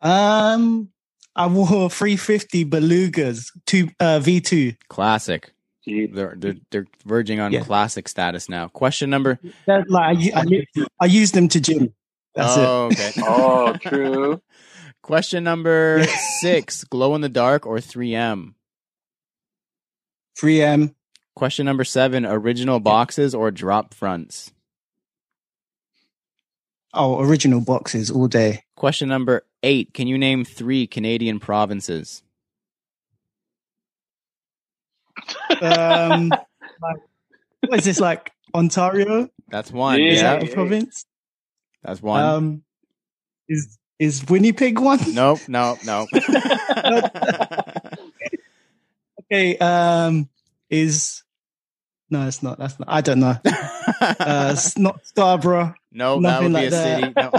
Um, 0.00 0.90
I 1.34 1.46
wore 1.46 1.90
350 1.90 2.64
Belugas, 2.64 3.50
two, 3.66 3.88
uh, 4.00 4.18
V2. 4.20 4.76
Classic. 4.88 5.52
Gee. 5.86 6.06
They're, 6.06 6.34
they're, 6.36 6.56
they're 6.70 6.86
verging 7.04 7.38
on 7.40 7.52
Yeah. 7.52 7.62
classic 7.62 8.08
status 8.08 8.48
now. 8.48 8.68
Question 8.68 9.08
number. 9.10 9.38
That, 9.66 9.88
like, 9.88 10.16
I, 10.16 10.20
u- 10.20 10.32
I, 10.34 10.42
u- 10.74 10.86
I 11.00 11.06
use 11.06 11.30
them 11.32 11.48
to 11.48 11.60
gym. 11.60 11.94
That's 12.34 12.56
it. 12.56 12.64
oh, 12.66 12.86
okay. 12.86 13.12
Oh, 13.18 13.72
true. 13.80 14.42
Question 15.02 15.44
number 15.44 16.04
six 16.40 16.82
glow 16.84 17.14
in 17.14 17.20
the 17.20 17.28
dark 17.28 17.66
or 17.66 17.76
3M? 17.76 18.54
3M. 20.38 20.94
Question 21.36 21.66
number 21.66 21.84
seven 21.84 22.26
original 22.26 22.80
boxes 22.80 23.34
or 23.34 23.50
drop 23.50 23.94
fronts? 23.94 24.52
Oh, 26.92 27.20
original 27.20 27.60
boxes 27.60 28.10
all 28.10 28.26
day. 28.26 28.64
Question 28.74 29.08
number 29.08 29.42
eight 29.62 29.92
Can 29.94 30.06
you 30.08 30.16
name 30.18 30.44
three 30.44 30.86
Canadian 30.86 31.38
provinces? 31.38 32.22
Um, 35.62 36.28
like, 36.30 36.96
what 37.66 37.78
is 37.78 37.84
this 37.84 38.00
like 38.00 38.32
Ontario? 38.54 39.28
That's 39.48 39.70
one. 39.72 40.00
Yeah. 40.00 40.08
Is 40.10 40.22
Yeah, 40.22 40.36
that 40.38 40.40
the 40.46 40.54
province? 40.54 41.06
that's 41.82 42.02
one. 42.02 42.22
Um, 42.24 42.62
is 43.48 43.78
is 43.98 44.24
Winnipeg 44.28 44.78
one? 44.78 44.98
nope, 45.14 45.40
no, 45.48 45.78
no. 45.84 46.06
Okay. 49.32 49.58
Um, 49.58 50.28
is 50.70 51.22
no, 52.10 52.26
it's 52.28 52.42
not. 52.44 52.58
That's 52.58 52.78
not. 52.78 52.88
I 52.88 53.00
don't 53.00 53.18
know. 53.20 53.36
Uh, 54.00 54.56
not 54.76 55.04
Scarborough. 55.06 55.74
nope, 55.92 56.22
that 56.22 56.42
would 56.42 56.48
be 56.48 56.52
like 56.54 56.66
a 56.68 56.70
city. 56.70 57.12
No. 57.16 57.30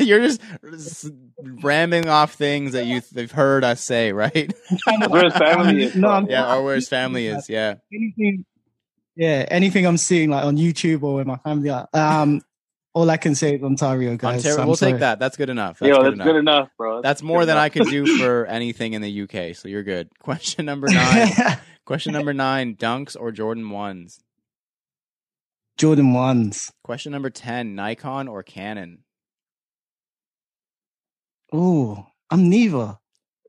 You're 0.00 0.20
just 0.20 0.40
s- 0.72 1.10
ramming 1.42 2.08
off 2.08 2.34
things 2.34 2.72
that 2.72 2.86
you've 2.86 3.30
heard 3.32 3.64
us 3.64 3.80
say, 3.80 4.12
right? 4.12 4.52
Where 5.08 5.24
his 5.24 5.34
family 5.34 5.82
is 5.84 5.94
No. 5.96 6.08
I'm, 6.08 6.26
yeah, 6.28 6.54
or 6.54 6.62
where 6.64 6.74
his 6.74 6.88
family 6.88 7.26
is. 7.26 7.48
Yeah. 7.48 7.74
anything. 7.92 8.44
Yeah, 9.16 9.44
anything 9.50 9.86
I'm 9.86 9.98
seeing 9.98 10.30
like 10.30 10.44
on 10.44 10.56
YouTube 10.56 11.02
or 11.02 11.16
with 11.16 11.26
my 11.26 11.36
family. 11.36 11.68
like, 11.70 11.86
Um, 11.94 12.40
all 12.94 13.08
I 13.10 13.16
can 13.16 13.34
say 13.34 13.56
is 13.56 13.62
Ontario, 13.62 14.16
guys. 14.16 14.36
Ontario, 14.44 14.60
I'm 14.60 14.66
we'll 14.66 14.76
sorry. 14.76 14.92
take 14.92 15.00
that. 15.00 15.18
That's 15.18 15.36
good 15.36 15.48
enough. 15.50 15.78
That's 15.78 15.88
Yo, 15.88 15.96
good 15.96 16.04
that's 16.04 16.14
enough. 16.14 16.26
good 16.26 16.36
enough, 16.36 16.68
bro. 16.76 17.02
That's 17.02 17.22
more 17.22 17.40
good 17.40 17.48
than 17.50 17.56
I 17.56 17.66
enough. 17.66 17.72
could 17.72 17.86
do 17.88 18.18
for 18.18 18.46
anything 18.46 18.92
in 18.94 19.00
the 19.02 19.22
UK, 19.22 19.54
so 19.56 19.68
you're 19.68 19.82
good. 19.82 20.08
Question 20.18 20.66
number 20.66 20.88
nine. 20.88 21.28
Question 21.86 22.12
number 22.12 22.32
nine: 22.34 22.74
Dunks 22.76 23.16
or 23.18 23.32
Jordan 23.32 23.68
ones? 23.70 24.20
Jordan 25.78 26.12
ones. 26.14 26.72
Question 26.84 27.12
number 27.12 27.30
ten: 27.30 27.74
Nikon 27.74 28.28
or 28.28 28.42
Canon? 28.42 28.98
Oh, 31.52 32.06
I'm 32.30 32.48
neither. 32.48 32.98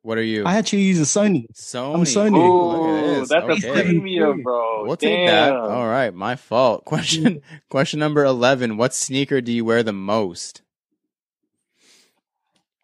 What 0.01 0.17
are 0.17 0.23
you? 0.23 0.43
I 0.43 0.55
actually 0.57 0.81
use 0.81 0.99
a 0.99 1.03
Sony. 1.03 1.45
Sony. 1.53 1.95
I'm 1.95 2.01
Sony. 2.01 2.71
Look 2.71 2.81
at 2.81 3.03
Ooh, 3.05 3.19
this. 3.21 3.29
that's 3.29 3.45
okay. 3.45 3.69
a 3.69 3.83
premium, 3.85 4.41
bro. 4.43 4.83
We'll 4.85 4.97
take 4.97 5.27
that. 5.27 5.53
All 5.53 5.87
right, 5.87 6.13
my 6.13 6.35
fault. 6.35 6.83
Question 6.85 7.41
question 7.69 7.99
number 7.99 8.23
eleven: 8.25 8.75
What 8.77 8.93
sneaker 8.93 9.39
do 9.41 9.51
you 9.53 9.63
wear 9.63 9.81
the 9.83 9.93
most? 9.93 10.61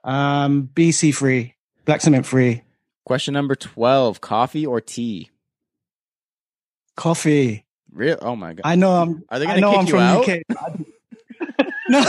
Um, 0.04 0.70
BC 0.74 1.14
free, 1.14 1.56
black 1.86 2.00
cement 2.02 2.26
free, 2.26 2.62
Question 3.06 3.34
number 3.34 3.56
twelve: 3.56 4.22
Coffee 4.22 4.66
or 4.66 4.80
tea? 4.80 5.30
coffee. 6.96 7.66
Real? 7.92 8.18
Oh 8.22 8.36
my 8.36 8.54
god! 8.54 8.62
I 8.66 8.76
know 8.76 8.92
I'm. 8.92 9.24
Are 9.30 9.40
they 9.40 9.46
I 9.46 9.60
going 9.60 9.62
know 9.62 9.72
to 9.72 9.78
I'm 9.78 9.86
kick 9.86 9.94
you 9.94 10.00
from 10.00 10.02
out? 10.02 10.30
UK. 10.30 11.66
no. 11.90 12.02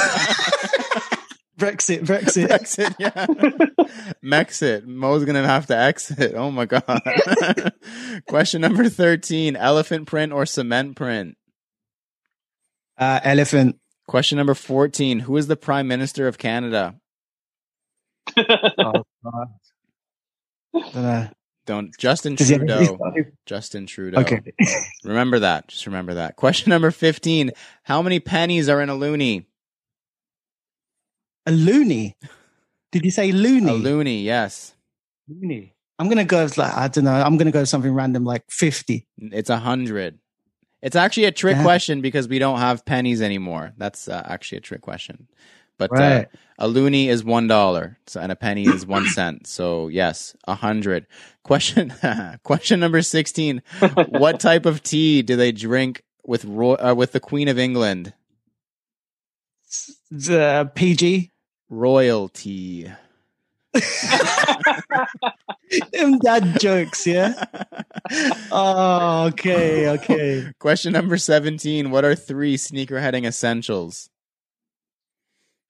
Brexit, 1.58 2.00
Brexit. 2.06 2.48
Brexit, 2.48 2.94
yeah. 2.98 3.26
Mexit. 4.24 4.84
Mo's 4.86 5.24
gonna 5.24 5.46
have 5.46 5.66
to 5.66 5.76
exit. 5.76 6.34
Oh 6.34 6.50
my 6.50 6.64
god. 6.64 6.84
Question 8.28 8.62
number 8.62 8.88
thirteen: 8.88 9.56
Elephant 9.56 10.06
print 10.06 10.32
or 10.32 10.46
cement 10.46 10.96
print? 10.96 11.36
Uh, 12.96 13.20
elephant. 13.22 13.76
Question 14.06 14.38
number 14.38 14.54
fourteen: 14.54 15.20
Who 15.20 15.36
is 15.36 15.48
the 15.48 15.56
Prime 15.56 15.86
Minister 15.86 16.26
of 16.26 16.38
Canada? 16.38 16.96
Oh, 18.36 19.04
God. 19.24 19.48
Dunno. 21.70 21.90
Justin 21.98 22.34
Does 22.34 22.48
Trudeau. 22.48 22.98
Justin 23.46 23.86
Trudeau. 23.86 24.20
Okay. 24.20 24.40
Remember 25.04 25.38
that. 25.38 25.68
Just 25.68 25.86
remember 25.86 26.14
that. 26.14 26.36
Question 26.36 26.70
number 26.70 26.90
fifteen: 26.90 27.52
How 27.84 28.02
many 28.02 28.20
pennies 28.20 28.68
are 28.68 28.80
in 28.80 28.88
a 28.88 28.94
loonie? 28.94 29.46
A 31.46 31.52
loony. 31.52 32.16
Did 32.92 33.04
you 33.04 33.10
say 33.10 33.32
loony? 33.32 33.70
A 33.70 33.74
loony. 33.74 34.22
Yes. 34.22 34.74
loony. 35.28 35.74
I'm 35.98 36.08
gonna 36.08 36.24
go 36.24 36.42
with 36.44 36.56
like 36.58 36.74
I 36.74 36.88
don't 36.88 37.04
know. 37.04 37.12
I'm 37.12 37.36
gonna 37.36 37.50
go 37.52 37.64
something 37.64 37.92
random 37.92 38.24
like 38.24 38.44
fifty. 38.50 39.06
It's 39.18 39.50
a 39.50 39.58
hundred. 39.58 40.18
It's 40.82 40.96
actually 40.96 41.24
a 41.26 41.32
trick 41.32 41.56
Yeah. 41.56 41.62
question 41.62 42.00
because 42.00 42.26
we 42.26 42.38
don't 42.38 42.58
have 42.58 42.84
pennies 42.86 43.20
anymore. 43.20 43.72
That's 43.76 44.08
uh, 44.08 44.22
actually 44.24 44.58
a 44.58 44.62
trick 44.62 44.80
question. 44.80 45.28
But 45.88 45.98
uh, 45.98 46.24
a 46.58 46.68
loony 46.68 47.08
is 47.08 47.24
one 47.24 47.46
dollar, 47.48 47.98
so 48.06 48.20
and 48.20 48.30
a 48.30 48.36
penny 48.36 48.66
is 48.66 48.84
one 48.86 49.06
cent. 49.14 49.46
So 49.46 49.88
yes, 49.88 50.36
a 50.46 50.54
hundred. 50.54 51.06
Question 51.42 51.92
question 52.44 52.80
number 52.80 53.00
sixteen: 53.02 53.62
What 54.08 54.40
type 54.48 54.66
of 54.66 54.82
tea 54.82 55.22
do 55.22 55.36
they 55.36 55.52
drink 55.52 56.02
with 56.24 56.44
ro- 56.44 56.76
uh, 56.76 56.94
with 56.94 57.12
the 57.12 57.20
Queen 57.20 57.48
of 57.48 57.58
England? 57.58 58.12
The 60.10 60.70
PG. 60.74 61.30
Royalty. 61.70 62.90
Them 65.92 66.18
dad 66.18 66.58
jokes, 66.60 67.06
yeah. 67.06 67.44
Oh, 68.52 69.26
okay, 69.28 69.88
okay. 69.90 70.50
Question 70.58 70.92
number 70.92 71.16
17. 71.16 71.92
What 71.92 72.04
are 72.04 72.16
three 72.16 72.56
sneaker 72.56 72.98
heading 72.98 73.24
essentials? 73.24 74.09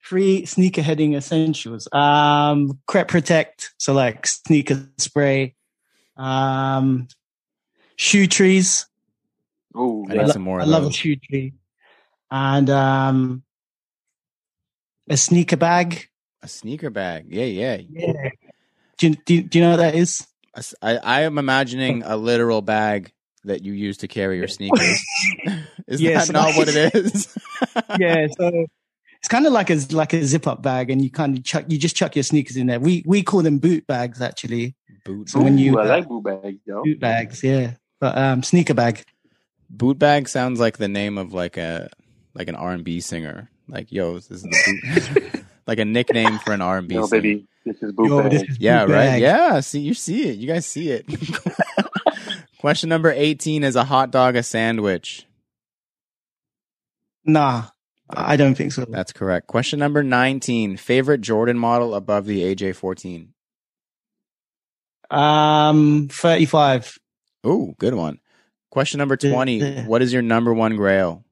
Three 0.03 0.45
sneaker 0.47 0.83
heading 0.83 1.15
essentials. 1.15 1.89
Um, 1.93 2.81
crep 2.87 3.09
protect, 3.09 3.75
so 3.79 3.93
like 3.93 4.27
sneaker 4.27 4.89
spray. 4.99 5.55
Um, 6.17 7.09
shoe 7.97 8.27
trees. 8.27 8.87
Oh, 9.75 10.07
I 10.09 10.15
yeah. 10.15 10.23
need 10.25 10.33
some 10.33 10.43
more 10.43 10.61
I 10.61 10.65
love 10.65 10.87
a 10.87 10.93
shoe 10.93 11.17
tree. 11.17 11.53
And 12.31 12.69
um, 12.71 13.43
a 15.09 15.17
sneaker 15.17 15.57
bag. 15.57 16.09
A 16.43 16.49
sneaker 16.49 16.91
bag. 16.91 17.27
Yeah, 17.29 17.45
yeah. 17.45 17.81
Yeah. 17.89 18.31
Do 18.99 19.09
you, 19.09 19.15
do, 19.25 19.43
do 19.43 19.59
you 19.59 19.65
know 19.65 19.71
what 19.73 19.77
that 19.79 19.95
is? 19.95 20.27
I, 20.83 20.97
I 20.97 21.21
am 21.23 21.39
imagining 21.39 22.03
a 22.05 22.17
literal 22.17 22.63
bag 22.63 23.13
that 23.45 23.63
you 23.63 23.73
use 23.73 23.99
to 23.99 24.09
carry 24.09 24.39
your 24.39 24.49
sneakers. 24.49 25.03
is 25.87 26.01
Yes. 26.01 26.27
that 26.29 26.33
not 26.33 26.55
what 26.57 26.69
it 26.69 26.95
is? 26.95 27.37
yeah, 27.99 28.27
so 28.37 28.67
it's 29.21 29.29
kind 29.29 29.47
of 29.47 29.53
like 29.53 29.71
a 29.71 29.79
like 29.93 30.13
a 30.13 30.25
zip 30.25 30.47
up 30.47 30.63
bag, 30.63 30.91
and 30.91 31.03
you 31.03 31.11
kind 31.11 31.39
of 31.39 31.45
chuck 31.45 31.65
you 31.69 31.79
just 31.79 31.95
chuck 31.97 32.17
your 32.17 32.23
sneakers 32.25 32.57
in 32.57 32.67
there. 32.67 32.81
We 32.81 33.03
we 33.07 33.23
call 33.23 33.43
them 33.43 33.59
boot 33.59 33.87
bags 33.87 34.21
actually. 34.21 34.75
Boot, 35.05 35.31
So 35.31 35.41
when 35.41 35.57
you- 35.57 35.77
Ooh, 35.77 35.81
I 35.81 35.87
like 35.87 36.09
boot 36.09 36.25
bags, 36.25 36.59
yo. 36.67 36.83
Boot 36.83 37.01
bags, 37.01 37.43
yeah. 37.43 37.75
But 38.01 38.19
um, 38.19 38.43
sneaker 38.43 38.75
bag. 38.75 39.03
boot 39.71 39.99
bag 39.99 40.29
sounds 40.29 40.59
like 40.61 40.77
the 40.79 40.89
name 40.89 41.17
of 41.19 41.33
like 41.33 41.57
a 41.57 41.89
like 42.35 42.49
an 42.49 42.55
R 42.55 42.73
and 42.73 42.85
B 42.85 43.01
singer. 43.01 43.49
Like, 43.69 43.93
yo, 43.93 44.15
this 44.15 44.31
is 44.31 44.43
the 44.43 45.21
boot. 45.33 45.45
like 45.67 45.79
a 45.79 45.85
nickname 45.85 46.39
for 46.41 46.53
an 46.53 46.61
R 46.61 46.79
and 46.79 46.89
B 46.89 46.95
Yo, 46.97 47.07
singer. 47.07 47.23
baby, 47.23 47.47
this 47.65 47.77
is 47.83 47.93
boot 47.93 48.09
Yo, 48.09 48.23
bag. 48.23 48.31
this 48.33 48.43
is 48.43 48.59
Yeah, 48.59 48.85
boot 48.87 48.93
right. 48.93 49.07
bag. 49.07 49.23
Yeah, 49.23 49.61
see, 49.61 49.81
you 49.81 49.95
see 49.95 50.29
it. 50.31 50.37
You 50.39 50.47
guys 50.49 50.67
see 50.67 50.91
it. 50.91 51.07
Question 52.59 52.89
number 52.91 53.11
18 53.11 53.65
is 53.65 53.75
a 53.77 53.85
hot 53.85 54.11
dog 54.11 54.37
a 54.37 54.43
sandwich? 54.43 55.27
Nah, 57.25 57.65
I 58.13 58.37
don't 58.37 58.55
think 58.55 58.73
so. 58.73 58.85
That's 58.85 59.13
correct. 59.13 59.47
Question 59.47 59.79
number 59.79 60.03
19, 60.03 60.77
favorite 60.77 61.21
Jordan 61.21 61.59
model 61.59 61.95
above 61.95 62.27
the 62.27 62.55
AJ14? 62.55 63.29
Um, 65.11 66.09
thirty-five. 66.11 66.99
Ooh, 67.47 67.75
good 67.79 67.95
one. 67.95 68.21
Question 68.71 68.99
number 68.99 69.17
20, 69.17 69.83
what 69.83 70.03
is 70.03 70.13
your 70.13 70.23
number 70.23 70.55
one 70.55 70.77
grail? 70.77 71.25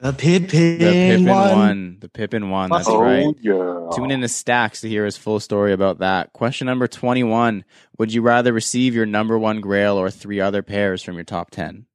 The 0.00 0.12
Pippin, 0.12 0.78
The 0.78 0.78
Pippin 0.78 1.24
one. 1.26 1.56
one. 1.56 1.96
The 2.00 2.08
Pippin 2.08 2.50
one. 2.50 2.68
That's 2.70 2.88
oh, 2.88 3.00
right. 3.00 3.34
yeah. 3.40 3.90
Tune 3.94 4.10
in 4.10 4.20
to 4.22 4.28
Stacks 4.28 4.80
to 4.80 4.88
hear 4.88 5.04
his 5.04 5.16
full 5.16 5.38
story 5.38 5.72
about 5.72 6.00
that. 6.00 6.32
Question 6.32 6.66
number 6.66 6.88
21. 6.88 7.64
Would 7.98 8.12
you 8.12 8.20
rather 8.22 8.52
receive 8.52 8.94
your 8.94 9.06
number 9.06 9.38
one 9.38 9.60
grail 9.60 9.96
or 9.96 10.10
three 10.10 10.40
other 10.40 10.62
pairs 10.62 11.02
from 11.02 11.14
your 11.14 11.24
top 11.24 11.50
10? 11.52 11.86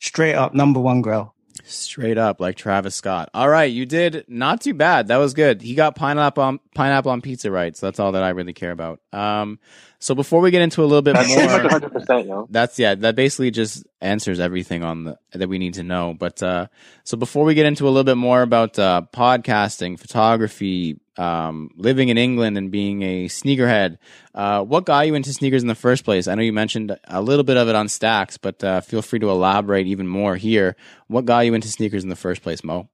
Straight 0.00 0.34
up 0.34 0.52
number 0.52 0.80
one 0.80 1.00
grill. 1.00 1.34
Straight 1.68 2.16
up, 2.16 2.40
like 2.40 2.56
Travis 2.56 2.94
Scott. 2.94 3.28
All 3.34 3.48
right, 3.48 3.70
you 3.70 3.84
did 3.84 4.24
not 4.26 4.62
too 4.62 4.72
bad. 4.74 5.08
That 5.08 5.18
was 5.18 5.34
good. 5.34 5.60
He 5.60 5.74
got 5.74 5.94
pineapple 5.94 6.42
on 6.42 6.60
pineapple 6.74 7.10
on 7.10 7.20
pizza 7.20 7.50
right. 7.50 7.76
So 7.76 7.86
that's 7.86 8.00
all 8.00 8.12
that 8.12 8.22
I 8.22 8.30
really 8.30 8.54
care 8.54 8.70
about. 8.70 9.00
Um, 9.12 9.58
so 9.98 10.14
before 10.14 10.40
we 10.40 10.50
get 10.50 10.62
into 10.62 10.82
a 10.82 10.86
little 10.86 11.02
bit 11.02 11.14
more, 11.14 11.22
100%, 11.24 12.26
yo. 12.26 12.46
that's 12.50 12.78
yeah, 12.78 12.94
that 12.94 13.16
basically 13.16 13.50
just 13.50 13.84
answers 14.00 14.40
everything 14.40 14.82
on 14.82 15.04
the 15.04 15.18
that 15.32 15.48
we 15.48 15.58
need 15.58 15.74
to 15.74 15.82
know. 15.82 16.14
But 16.18 16.42
uh, 16.42 16.68
so 17.04 17.16
before 17.16 17.44
we 17.44 17.54
get 17.54 17.66
into 17.66 17.84
a 17.84 17.90
little 17.90 18.04
bit 18.04 18.16
more 18.16 18.42
about 18.42 18.78
uh, 18.78 19.02
podcasting, 19.12 19.98
photography, 19.98 20.98
um, 21.18 21.70
living 21.76 22.08
in 22.08 22.18
England, 22.18 22.56
and 22.56 22.70
being 22.70 23.02
a 23.02 23.26
sneakerhead, 23.26 23.98
uh, 24.34 24.62
what 24.64 24.84
got 24.84 25.06
you 25.06 25.14
into 25.14 25.32
sneakers 25.32 25.62
in 25.62 25.68
the 25.68 25.74
first 25.74 26.04
place? 26.04 26.28
I 26.28 26.34
know 26.34 26.42
you 26.42 26.52
mentioned 26.52 26.96
a 27.08 27.20
little 27.20 27.44
bit 27.44 27.56
of 27.56 27.68
it 27.68 27.74
on 27.74 27.88
Stacks, 27.88 28.36
but 28.36 28.62
uh, 28.62 28.80
feel 28.80 29.02
free 29.02 29.18
to 29.18 29.30
elaborate 29.30 29.86
even 29.86 30.06
more 30.06 30.36
here. 30.36 30.76
What 31.08 31.24
got 31.24 31.40
you 31.46 31.54
into 31.54 31.68
sneakers 31.68 32.02
in 32.02 32.08
the 32.08 32.16
first 32.16 32.42
place, 32.42 32.62
Mo? 32.62 32.88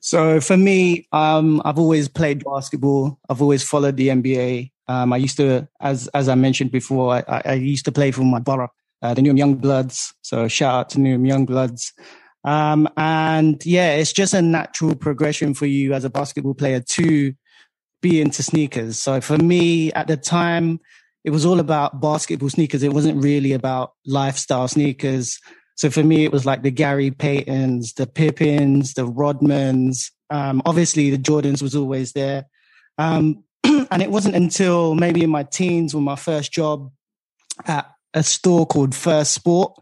So 0.00 0.40
for 0.40 0.56
me, 0.56 1.06
um, 1.12 1.60
I've 1.64 1.78
always 1.78 2.08
played 2.08 2.42
basketball. 2.44 3.18
I've 3.28 3.42
always 3.42 3.62
followed 3.62 3.96
the 3.96 4.08
NBA. 4.08 4.72
Um, 4.88 5.12
I 5.12 5.18
used 5.18 5.36
to, 5.36 5.68
as 5.80 6.08
as 6.08 6.28
I 6.28 6.34
mentioned 6.34 6.72
before, 6.72 7.22
I, 7.28 7.42
I- 7.44 7.52
used 7.54 7.84
to 7.84 7.92
play 7.92 8.10
for 8.10 8.22
my 8.22 8.40
borough, 8.40 8.72
uh, 9.02 9.14
the 9.14 9.22
Newham 9.22 9.38
Young 9.38 9.54
Bloods. 9.54 10.14
So 10.22 10.48
shout 10.48 10.74
out 10.74 10.90
to 10.90 10.98
Newham 10.98 11.26
Young 11.26 11.44
Bloods. 11.46 11.92
Um, 12.44 12.88
and 12.96 13.64
yeah, 13.66 13.94
it's 13.94 14.12
just 14.12 14.34
a 14.34 14.42
natural 14.42 14.94
progression 14.94 15.54
for 15.54 15.66
you 15.66 15.92
as 15.92 16.04
a 16.04 16.10
basketball 16.10 16.54
player 16.54 16.80
to 16.80 17.34
be 18.00 18.20
into 18.20 18.42
sneakers. 18.42 18.98
So 18.98 19.20
for 19.20 19.36
me 19.36 19.92
at 19.92 20.06
the 20.06 20.16
time, 20.16 20.80
it 21.24 21.30
was 21.30 21.44
all 21.44 21.60
about 21.60 22.00
basketball 22.00 22.48
sneakers. 22.48 22.82
It 22.82 22.94
wasn't 22.94 23.22
really 23.22 23.52
about 23.52 23.92
lifestyle 24.06 24.68
sneakers. 24.68 25.38
So 25.76 25.90
for 25.90 26.02
me, 26.02 26.24
it 26.24 26.32
was 26.32 26.46
like 26.46 26.62
the 26.62 26.70
Gary 26.70 27.10
Paytons, 27.10 27.94
the 27.94 28.06
Pippins, 28.06 28.94
the 28.94 29.06
Rodmans. 29.06 30.10
Um, 30.30 30.62
obviously, 30.64 31.10
the 31.10 31.18
Jordans 31.18 31.62
was 31.62 31.74
always 31.74 32.12
there. 32.12 32.46
Um, 32.96 33.44
and 33.64 34.02
it 34.02 34.10
wasn't 34.10 34.36
until 34.36 34.94
maybe 34.94 35.22
in 35.22 35.30
my 35.30 35.42
teens 35.42 35.94
when 35.94 36.04
my 36.04 36.16
first 36.16 36.52
job 36.52 36.90
at 37.66 37.90
a 38.14 38.22
store 38.22 38.66
called 38.66 38.94
First 38.94 39.32
Sport, 39.32 39.74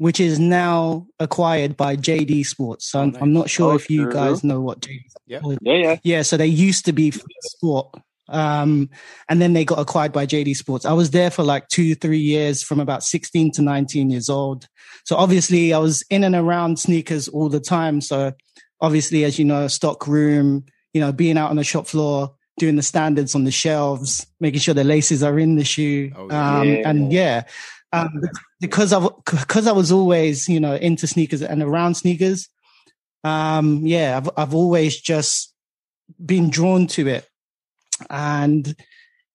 which 0.00 0.18
is 0.18 0.38
now 0.38 1.06
acquired 1.18 1.76
by 1.76 1.94
JD 1.94 2.46
Sports. 2.46 2.86
So 2.90 3.00
Oh, 3.00 3.02
I'm, 3.02 3.10
nice. 3.10 3.20
I'm 3.22 3.32
not 3.34 3.50
sure 3.50 3.72
Oh, 3.72 3.76
if 3.76 3.90
you 3.90 4.04
sure. 4.04 4.12
guys 4.12 4.42
know 4.42 4.58
what 4.58 4.80
JD 4.80 5.00
Yep. 5.26 5.40
Sports 5.42 5.58
Yeah, 5.60 5.74
yeah. 5.74 5.96
yeah, 6.02 6.22
so 6.22 6.38
they 6.38 6.46
used 6.46 6.86
to 6.86 6.92
be 6.94 7.12
Sport. 7.42 7.94
Um, 8.30 8.88
and 9.28 9.42
then 9.42 9.52
they 9.52 9.66
got 9.66 9.78
acquired 9.78 10.12
by 10.12 10.24
JD 10.24 10.56
Sports. 10.56 10.86
I 10.86 10.94
was 10.94 11.10
there 11.10 11.30
for 11.30 11.42
like 11.42 11.68
two, 11.68 11.94
three 11.94 12.18
years 12.18 12.62
from 12.62 12.80
about 12.80 13.04
16 13.04 13.52
to 13.52 13.62
19 13.62 14.08
years 14.08 14.30
old. 14.30 14.66
So 15.04 15.16
obviously 15.16 15.74
I 15.74 15.78
was 15.78 16.02
in 16.08 16.24
and 16.24 16.34
around 16.34 16.78
sneakers 16.78 17.28
all 17.28 17.50
the 17.50 17.60
time. 17.60 18.00
So 18.00 18.32
obviously, 18.80 19.24
as 19.24 19.38
you 19.38 19.44
know, 19.44 19.68
stock 19.68 20.06
room, 20.06 20.64
you 20.94 21.02
know, 21.02 21.12
being 21.12 21.36
out 21.36 21.50
on 21.50 21.56
the 21.56 21.64
shop 21.64 21.86
floor, 21.86 22.34
doing 22.58 22.76
the 22.76 22.82
standards 22.82 23.34
on 23.34 23.44
the 23.44 23.50
shelves, 23.50 24.26
making 24.40 24.60
sure 24.60 24.72
the 24.72 24.82
laces 24.84 25.22
are 25.22 25.38
in 25.38 25.56
the 25.56 25.64
shoe. 25.64 26.10
Oh, 26.16 26.28
yeah. 26.30 26.58
um, 26.60 26.68
and 26.86 27.12
yeah, 27.12 27.42
um, 27.92 28.08
because 28.60 28.92
I, 28.92 29.06
because 29.30 29.66
I 29.66 29.72
was 29.72 29.90
always, 29.90 30.48
you 30.48 30.60
know, 30.60 30.74
into 30.74 31.06
sneakers 31.06 31.42
and 31.42 31.62
around 31.62 31.94
sneakers. 31.94 32.48
Um, 33.24 33.86
yeah, 33.86 34.16
I've, 34.16 34.30
I've 34.36 34.54
always 34.54 35.00
just 35.00 35.54
been 36.24 36.50
drawn 36.50 36.86
to 36.88 37.08
it. 37.08 37.28
And 38.08 38.74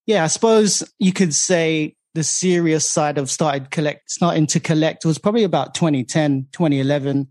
yeah, 0.05 0.23
I 0.23 0.27
suppose 0.27 0.83
you 0.99 1.13
could 1.13 1.33
say 1.33 1.95
the 2.13 2.23
serious 2.23 2.87
side 2.87 3.17
of 3.17 3.29
started 3.29 3.71
collect, 3.71 4.09
starting 4.09 4.47
to 4.47 4.59
collect 4.59 5.05
was 5.05 5.17
probably 5.17 5.43
about 5.43 5.73
2010, 5.73 6.47
2011. 6.51 7.27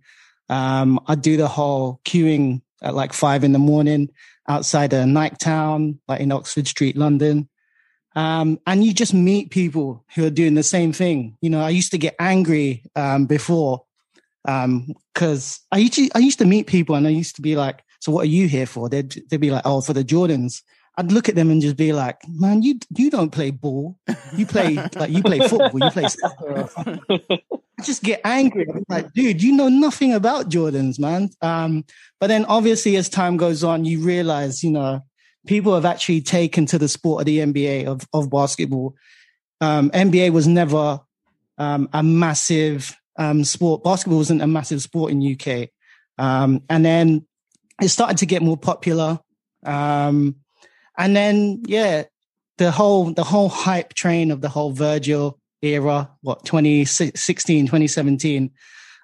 Um, 0.51 1.01
I'd 1.07 1.23
do 1.23 1.37
the 1.37 1.49
whole 1.49 2.01
queuing 2.05 2.61
at 2.83 2.95
like 2.95 3.13
five 3.13 3.45
in 3.45 3.53
the 3.53 3.59
morning 3.59 4.11
outside 4.49 4.93
a 4.93 5.05
Niketown, 5.05 5.99
like 6.07 6.21
in 6.21 6.33
Oxford 6.33 6.69
Street, 6.69 6.97
London. 6.97 7.49
Um, 8.17 8.61
and 8.67 8.85
you 8.85 8.95
just 8.95 9.12
meet 9.12 9.51
people 9.51 10.05
who 10.15 10.25
are 10.25 10.31
doing 10.31 10.55
the 10.55 10.62
same 10.62 10.93
thing. 10.93 11.37
You 11.41 11.51
know, 11.51 11.61
I 11.61 11.71
used 11.71 11.91
to 11.91 11.99
get 11.99 12.15
angry, 12.19 12.85
um, 12.95 13.27
before, 13.27 13.85
um, 14.47 14.95
cause 15.15 15.61
I 15.73 15.79
used 15.79 15.95
to, 15.95 16.09
I 16.15 16.21
used 16.21 16.39
to 16.39 16.45
meet 16.45 16.67
people 16.67 16.95
and 16.95 17.07
I 17.07 17.11
used 17.11 17.37
to 17.37 17.43
be 17.43 17.57
like, 17.57 17.83
so 18.01 18.12
what 18.12 18.23
are 18.23 18.29
you 18.29 18.47
here 18.47 18.67
for? 18.67 18.89
They'd, 18.89 19.11
they'd 19.29 19.41
be 19.41 19.51
like, 19.51 19.62
oh, 19.65 19.81
for 19.81 19.95
the 19.95 20.05
Jordans. 20.05 20.62
I'd 20.97 21.11
look 21.11 21.29
at 21.29 21.35
them 21.35 21.51
and 21.51 21.61
just 21.61 21.77
be 21.77 21.93
like, 21.93 22.19
man, 22.29 22.62
you, 22.62 22.79
you 22.97 23.11
don't 23.11 23.31
play 23.31 23.51
ball. 23.51 23.99
You 24.37 24.47
play, 24.47 24.79
like, 24.95 25.11
you 25.11 25.25
play 25.25 25.41
football, 25.41 25.83
you 25.83 25.91
play 25.91 26.07
soccer. 26.07 26.69
I 27.11 27.83
just 27.83 28.05
get 28.05 28.21
angry. 28.25 28.67
I'm 28.73 28.85
like, 28.89 29.12
dude, 29.12 29.43
you 29.43 29.57
know 29.57 29.69
nothing 29.69 30.15
about 30.15 30.51
Jordans, 30.51 31.01
man. 31.01 31.31
Um, 31.43 31.85
but 32.21 32.29
then 32.29 32.45
obviously 32.45 32.95
as 32.95 33.09
time 33.09 33.37
goes 33.37 33.65
on, 33.65 33.85
you 33.85 34.05
realize, 34.05 34.62
you 34.62 34.71
know, 34.71 35.03
people 35.47 35.75
have 35.75 35.85
actually 35.85 36.21
taken 36.21 36.67
to 36.67 36.79
the 36.79 36.89
sport 36.89 37.23
of 37.23 37.27
the 37.27 37.39
NBA 37.39 37.87
of, 37.87 38.07
of 38.13 38.31
basketball. 38.31 38.95
Um, 39.61 39.91
NBA 39.91 40.31
was 40.31 40.47
never 40.47 41.01
um, 41.59 41.89
a 41.93 42.03
massive 42.03 42.97
um, 43.17 43.45
sport. 43.45 43.85
Basketball 43.85 44.19
wasn't 44.19 44.43
a 44.43 44.47
massive 44.47 44.83
sport 44.83 45.13
in 45.13 45.23
UK. 45.35 45.69
Um, 46.19 46.63
and 46.69 46.85
then 46.85 47.27
it 47.81 47.89
started 47.89 48.19
to 48.19 48.27
get 48.27 48.43
more 48.43 48.57
popular. 48.57 49.21
Um, 49.65 50.37
and 50.97 51.17
then, 51.17 51.63
yeah, 51.67 52.05
the 52.59 52.71
whole, 52.71 53.13
the 53.13 53.25
whole 53.25 53.49
hype 53.49 53.95
train 53.95 54.31
of 54.31 54.41
the 54.41 54.49
whole 54.49 54.73
Virgil 54.73 55.39
era, 55.63 56.11
what, 56.21 56.45
2016, 56.45 57.67
2017, 57.67 58.51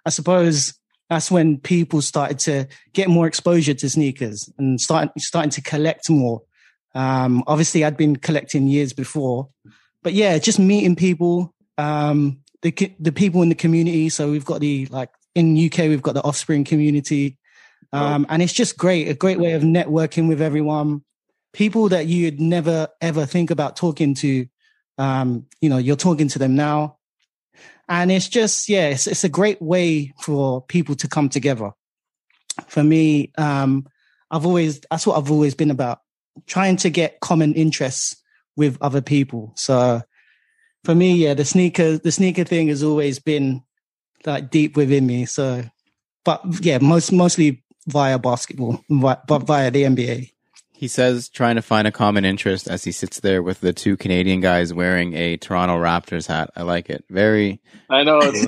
I 0.07 0.11
suppose 0.11 0.79
that's 1.11 1.30
when 1.30 1.58
people 1.58 2.00
started 2.00 2.38
to 2.38 2.66
get 2.94 3.11
more 3.11 3.26
exposure 3.26 3.74
to 3.74 3.90
sneakers 3.90 4.50
and 4.56 4.80
start, 4.80 5.11
starting 5.18 5.50
to 5.50 5.61
collect 5.61 6.08
more. 6.08 6.42
Um, 6.94 7.44
obviously 7.46 7.84
I'd 7.84 7.96
been 7.96 8.16
collecting 8.16 8.68
years 8.68 8.92
before, 8.94 9.48
but 10.02 10.14
yeah, 10.14 10.38
just 10.38 10.58
meeting 10.58 10.96
people, 10.96 11.54
um, 11.76 12.38
the, 12.62 12.72
the 12.98 13.12
people 13.12 13.42
in 13.42 13.48
the 13.48 13.54
community. 13.54 14.08
So 14.08 14.30
we've 14.30 14.44
got 14.44 14.61
the, 14.61 14.86
like 14.86 15.11
in 15.34 15.56
UK, 15.56 15.78
we've 15.80 16.00
got 16.00 16.14
the 16.14 16.22
offspring 16.22 16.64
community. 16.64 17.36
Um, 17.92 18.24
and 18.28 18.40
it's 18.40 18.52
just 18.52 18.78
great, 18.78 19.08
a 19.08 19.14
great 19.14 19.40
way 19.40 19.52
of 19.52 19.62
networking 19.62 20.28
with 20.28 20.40
everyone. 20.40 21.02
people 21.52 21.88
that 21.88 22.06
you'd 22.06 22.40
never 22.40 22.88
ever 23.00 23.26
think 23.26 23.50
about 23.50 23.76
talking 23.76 24.14
to. 24.14 24.46
Um, 24.98 25.46
you 25.61 25.68
know, 25.68 25.78
you're 25.78 25.96
talking 25.96 26.28
to 26.28 26.38
them 26.38 26.54
now. 26.54 26.98
And 27.91 28.12
it's 28.12 28.28
just, 28.28 28.68
yeah, 28.68 28.91
it's, 28.91 29.09
it's 29.09 29.24
a 29.24 29.28
great 29.28 29.61
way 29.61 30.12
for 30.20 30.62
people 30.62 30.95
to 30.95 31.09
come 31.09 31.28
together. 31.28 31.72
For 32.68 32.84
me, 32.84 33.32
um, 33.36 33.88
I've 34.30 34.47
always, 34.47 34.80
that's 34.91 35.09
what 35.09 35.18
I've 35.18 35.30
always 35.30 35.57
been 35.57 35.72
about 35.72 35.99
trying 36.47 36.76
to 36.76 36.88
get 36.88 37.18
common 37.18 37.53
interests 37.55 38.22
with 38.57 38.78
other 38.80 39.01
people. 39.01 39.53
So 39.57 40.03
for 40.84 40.95
me, 40.95 41.14
yeah, 41.16 41.34
the 41.34 41.45
sneaker, 41.45 41.99
the 41.99 42.12
sneaker 42.12 42.45
thing 42.45 42.68
has 42.68 42.84
always 42.84 43.18
been 43.18 43.64
like 44.24 44.51
deep 44.51 44.76
within 44.76 45.05
me. 45.05 45.26
So, 45.26 45.64
but 46.24 46.43
yeah, 46.61 46.78
most, 46.78 47.11
mostly 47.11 47.64
via 47.88 48.20
basketball, 48.20 48.84
but 48.88 49.26
via 49.26 49.72
the 49.72 49.82
NBA. 49.82 50.30
He 50.80 50.88
says 50.88 51.28
trying 51.28 51.56
to 51.56 51.62
find 51.62 51.86
a 51.86 51.92
common 51.92 52.24
interest 52.24 52.66
as 52.66 52.84
he 52.84 52.90
sits 52.90 53.20
there 53.20 53.42
with 53.42 53.60
the 53.60 53.74
two 53.74 53.98
Canadian 53.98 54.40
guys 54.40 54.72
wearing 54.72 55.12
a 55.12 55.36
Toronto 55.36 55.76
Raptors 55.76 56.26
hat. 56.26 56.48
I 56.56 56.62
like 56.62 56.88
it. 56.88 57.04
Very. 57.10 57.60
I 57.90 58.02
know 58.02 58.18
it's 58.22 58.46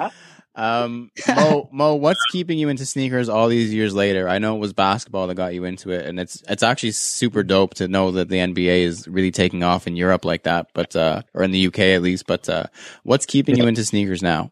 dope. 0.00 0.12
um, 0.54 1.10
Mo, 1.28 1.68
Mo, 1.70 1.94
what's 1.96 2.24
keeping 2.32 2.58
you 2.58 2.70
into 2.70 2.86
sneakers 2.86 3.28
all 3.28 3.48
these 3.48 3.74
years 3.74 3.94
later? 3.94 4.26
I 4.26 4.38
know 4.38 4.56
it 4.56 4.60
was 4.60 4.72
basketball 4.72 5.26
that 5.26 5.34
got 5.34 5.52
you 5.52 5.64
into 5.64 5.90
it, 5.90 6.06
and 6.06 6.18
it's 6.18 6.42
it's 6.48 6.62
actually 6.62 6.92
super 6.92 7.42
dope 7.42 7.74
to 7.74 7.86
know 7.86 8.10
that 8.12 8.30
the 8.30 8.38
NBA 8.38 8.84
is 8.84 9.06
really 9.06 9.30
taking 9.30 9.62
off 9.62 9.86
in 9.86 9.96
Europe 9.96 10.24
like 10.24 10.44
that, 10.44 10.68
but 10.72 10.96
uh, 10.96 11.20
or 11.34 11.42
in 11.42 11.50
the 11.50 11.66
UK 11.66 11.78
at 11.80 12.00
least. 12.00 12.26
But 12.26 12.48
uh, 12.48 12.64
what's 13.02 13.26
keeping 13.26 13.54
you 13.54 13.66
into 13.66 13.84
sneakers 13.84 14.22
now? 14.22 14.50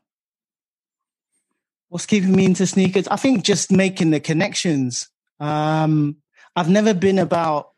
What's 1.88 2.04
keeping 2.04 2.32
me 2.32 2.44
into 2.44 2.66
sneakers? 2.66 3.08
I 3.08 3.16
think 3.16 3.44
just 3.44 3.72
making 3.72 4.10
the 4.10 4.20
connections 4.20 5.08
um, 5.40 6.16
I've 6.56 6.68
never 6.68 6.94
been 6.94 7.18
about, 7.18 7.70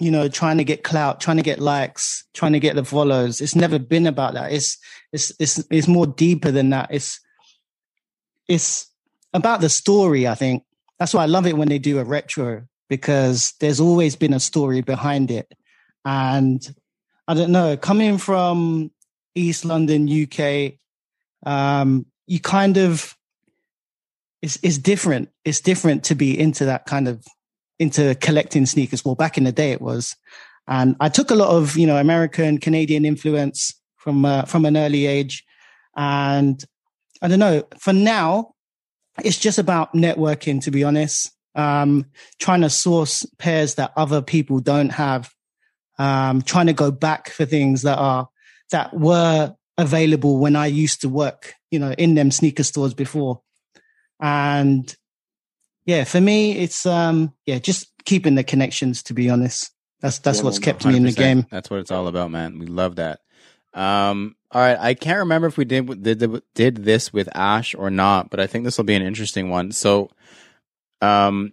you 0.00 0.10
know, 0.10 0.28
trying 0.28 0.58
to 0.58 0.64
get 0.64 0.82
clout, 0.82 1.20
trying 1.20 1.36
to 1.36 1.42
get 1.42 1.60
likes, 1.60 2.24
trying 2.34 2.52
to 2.52 2.60
get 2.60 2.74
the 2.74 2.84
follows. 2.84 3.40
It's 3.40 3.54
never 3.54 3.78
been 3.78 4.06
about 4.06 4.34
that. 4.34 4.52
It's, 4.52 4.78
it's, 5.12 5.32
it's, 5.38 5.64
it's 5.70 5.88
more 5.88 6.06
deeper 6.06 6.50
than 6.50 6.70
that. 6.70 6.88
It's, 6.90 7.20
it's 8.48 8.90
about 9.32 9.60
the 9.60 9.68
story. 9.68 10.26
I 10.26 10.34
think 10.34 10.64
that's 10.98 11.14
why 11.14 11.22
I 11.22 11.26
love 11.26 11.46
it 11.46 11.56
when 11.56 11.68
they 11.68 11.78
do 11.78 11.98
a 11.98 12.04
retro 12.04 12.66
because 12.88 13.54
there's 13.60 13.80
always 13.80 14.16
been 14.16 14.34
a 14.34 14.40
story 14.40 14.80
behind 14.80 15.30
it. 15.30 15.52
And 16.04 16.66
I 17.26 17.34
don't 17.34 17.52
know, 17.52 17.76
coming 17.76 18.18
from 18.18 18.90
East 19.34 19.64
London, 19.64 20.08
UK, 20.08 20.74
um, 21.46 22.06
you 22.26 22.40
kind 22.40 22.76
of 22.76 23.16
it's 24.44 24.58
it's 24.62 24.76
different. 24.76 25.30
It's 25.46 25.62
different 25.62 26.04
to 26.04 26.14
be 26.14 26.38
into 26.38 26.66
that 26.66 26.84
kind 26.84 27.08
of 27.08 27.24
into 27.78 28.14
collecting 28.16 28.66
sneakers. 28.66 29.02
Well, 29.02 29.14
back 29.14 29.38
in 29.38 29.44
the 29.44 29.52
day 29.52 29.72
it 29.72 29.80
was, 29.80 30.14
and 30.68 30.96
I 31.00 31.08
took 31.08 31.30
a 31.30 31.34
lot 31.34 31.48
of 31.48 31.78
you 31.78 31.86
know 31.86 31.96
American 31.96 32.58
Canadian 32.58 33.06
influence 33.06 33.72
from 33.96 34.26
uh, 34.26 34.42
from 34.42 34.66
an 34.66 34.76
early 34.76 35.06
age, 35.06 35.44
and 35.96 36.62
I 37.22 37.28
don't 37.28 37.38
know. 37.38 37.66
For 37.80 37.94
now, 37.94 38.52
it's 39.24 39.38
just 39.38 39.58
about 39.58 39.94
networking. 39.94 40.62
To 40.64 40.70
be 40.70 40.84
honest, 40.84 41.32
um, 41.54 42.04
trying 42.38 42.60
to 42.60 42.70
source 42.70 43.24
pairs 43.38 43.76
that 43.76 43.94
other 43.96 44.20
people 44.20 44.60
don't 44.60 44.90
have, 44.90 45.32
um, 45.98 46.42
trying 46.42 46.66
to 46.66 46.74
go 46.74 46.90
back 46.90 47.30
for 47.30 47.46
things 47.46 47.80
that 47.80 47.96
are 47.96 48.28
that 48.72 48.92
were 48.92 49.54
available 49.78 50.38
when 50.38 50.54
I 50.54 50.66
used 50.66 51.00
to 51.00 51.08
work, 51.08 51.54
you 51.70 51.78
know, 51.78 51.92
in 51.92 52.14
them 52.14 52.30
sneaker 52.30 52.62
stores 52.62 52.92
before. 52.92 53.40
And 54.20 54.94
yeah, 55.86 56.04
for 56.04 56.20
me, 56.20 56.58
it's 56.58 56.86
um 56.86 57.32
yeah, 57.46 57.58
just 57.58 57.92
keeping 58.04 58.34
the 58.34 58.44
connections. 58.44 59.02
To 59.04 59.14
be 59.14 59.30
honest, 59.30 59.70
that's 60.00 60.18
that's 60.18 60.38
yeah, 60.38 60.44
what's 60.44 60.58
kept 60.58 60.84
me 60.86 60.96
in 60.96 61.04
the 61.04 61.12
game. 61.12 61.46
That's 61.50 61.70
what 61.70 61.80
it's 61.80 61.90
all 61.90 62.08
about, 62.08 62.30
man. 62.30 62.58
We 62.58 62.66
love 62.66 62.96
that. 62.96 63.20
Um, 63.74 64.36
all 64.52 64.60
right, 64.60 64.78
I 64.78 64.94
can't 64.94 65.18
remember 65.18 65.48
if 65.48 65.56
we 65.56 65.64
did 65.64 66.02
did 66.02 66.42
did 66.54 66.76
this 66.84 67.12
with 67.12 67.28
Ash 67.34 67.74
or 67.74 67.90
not, 67.90 68.30
but 68.30 68.40
I 68.40 68.46
think 68.46 68.64
this 68.64 68.78
will 68.78 68.84
be 68.84 68.94
an 68.94 69.02
interesting 69.02 69.50
one. 69.50 69.72
So, 69.72 70.10
um, 71.02 71.52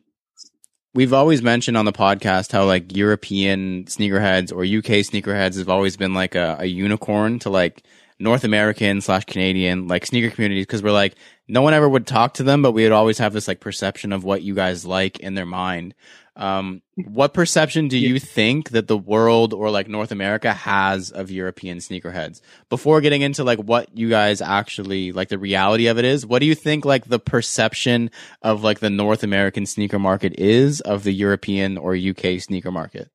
we've 0.93 1.13
always 1.13 1.41
mentioned 1.41 1.77
on 1.77 1.85
the 1.85 1.93
podcast 1.93 2.51
how 2.51 2.65
like 2.65 2.95
European 2.95 3.85
sneakerheads 3.85 4.51
or 4.51 4.61
UK 4.61 5.01
sneakerheads 5.03 5.57
have 5.57 5.69
always 5.69 5.97
been 5.97 6.13
like 6.13 6.35
a, 6.35 6.57
a 6.59 6.65
unicorn 6.65 7.39
to 7.39 7.49
like 7.49 7.83
North 8.21 8.43
American 8.43 9.01
slash 9.01 9.25
Canadian 9.25 9.87
like 9.87 10.05
sneaker 10.05 10.33
communities 10.33 10.65
because 10.65 10.83
we're 10.83 10.91
like 10.91 11.15
no 11.47 11.61
one 11.61 11.73
ever 11.73 11.89
would 11.89 12.07
talk 12.07 12.35
to 12.35 12.43
them, 12.43 12.61
but 12.61 12.71
we 12.71 12.83
would 12.83 12.93
always 12.93 13.17
have 13.17 13.33
this 13.33 13.47
like 13.47 13.59
perception 13.59 14.13
of 14.13 14.23
what 14.23 14.41
you 14.41 14.55
guys 14.55 14.85
like 14.85 15.19
in 15.19 15.33
their 15.33 15.45
mind. 15.45 15.93
Um, 16.37 16.81
what 16.95 17.33
perception 17.33 17.89
do 17.89 17.97
you 17.97 18.17
think 18.19 18.69
that 18.69 18.87
the 18.87 18.97
world 18.97 19.53
or 19.53 19.69
like 19.69 19.89
North 19.89 20.13
America 20.13 20.53
has 20.53 21.11
of 21.11 21.29
European 21.29 21.79
sneakerheads? 21.79 22.39
Before 22.69 23.01
getting 23.01 23.21
into 23.21 23.43
like 23.43 23.59
what 23.59 23.95
you 23.97 24.09
guys 24.09 24.41
actually 24.41 25.11
like 25.11 25.27
the 25.27 25.37
reality 25.37 25.87
of 25.87 25.97
it 25.97 26.05
is, 26.05 26.25
what 26.25 26.39
do 26.39 26.45
you 26.45 26.55
think 26.55 26.85
like 26.85 27.05
the 27.05 27.19
perception 27.19 28.11
of 28.41 28.63
like 28.63 28.79
the 28.79 28.89
North 28.89 29.23
American 29.23 29.65
sneaker 29.65 29.99
market 29.99 30.39
is 30.39 30.79
of 30.79 31.03
the 31.03 31.13
European 31.13 31.77
or 31.77 31.95
UK 31.95 32.39
sneaker 32.39 32.71
market? 32.71 33.09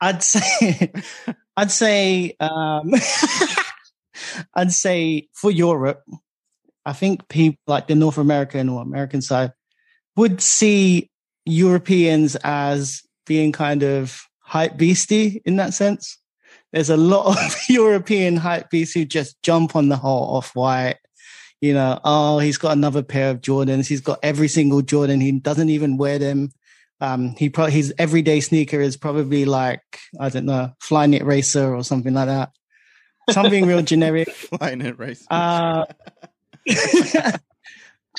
I'd 0.00 0.22
say 0.22 0.92
I'd 1.56 1.70
say 1.70 2.36
um, 2.40 2.92
I'd 4.54 4.72
say 4.72 5.28
for 5.32 5.50
Europe, 5.50 6.02
I 6.84 6.92
think 6.92 7.28
people 7.28 7.58
like 7.66 7.88
the 7.88 7.94
North 7.94 8.18
American 8.18 8.68
or 8.68 8.82
American 8.82 9.22
side 9.22 9.52
would 10.16 10.40
see 10.40 11.10
Europeans 11.44 12.36
as 12.36 13.02
being 13.26 13.52
kind 13.52 13.82
of 13.82 14.22
hype 14.40 14.76
beastie 14.76 15.42
in 15.44 15.56
that 15.56 15.74
sense. 15.74 16.18
There's 16.72 16.90
a 16.90 16.96
lot 16.96 17.26
of 17.26 17.56
European 17.68 18.36
hype 18.36 18.70
beasts 18.70 18.94
who 18.94 19.04
just 19.04 19.40
jump 19.42 19.76
on 19.76 19.88
the 19.88 19.96
whole 19.96 20.36
off 20.36 20.54
white. 20.54 20.98
You 21.60 21.72
know, 21.72 21.98
oh, 22.04 22.38
he's 22.38 22.58
got 22.58 22.76
another 22.76 23.02
pair 23.02 23.30
of 23.30 23.40
Jordans. 23.40 23.88
He's 23.88 24.02
got 24.02 24.18
every 24.22 24.48
single 24.48 24.82
Jordan. 24.82 25.20
He 25.20 25.32
doesn't 25.32 25.70
even 25.70 25.96
wear 25.96 26.18
them. 26.18 26.50
Um, 27.00 27.34
he 27.36 27.50
pro- 27.50 27.66
his 27.66 27.92
everyday 27.98 28.40
sneaker 28.40 28.80
is 28.80 28.96
probably 28.96 29.44
like 29.44 29.82
I 30.18 30.28
don't 30.28 30.46
know, 30.46 30.72
Flyknit 30.82 31.24
Racer 31.24 31.74
or 31.74 31.84
something 31.84 32.14
like 32.14 32.26
that. 32.26 32.52
Something 33.30 33.66
real 33.66 33.82
generic. 33.92 34.28
Flyknit 34.28 34.98
Racer. 34.98 35.26
Uh, 35.30 35.84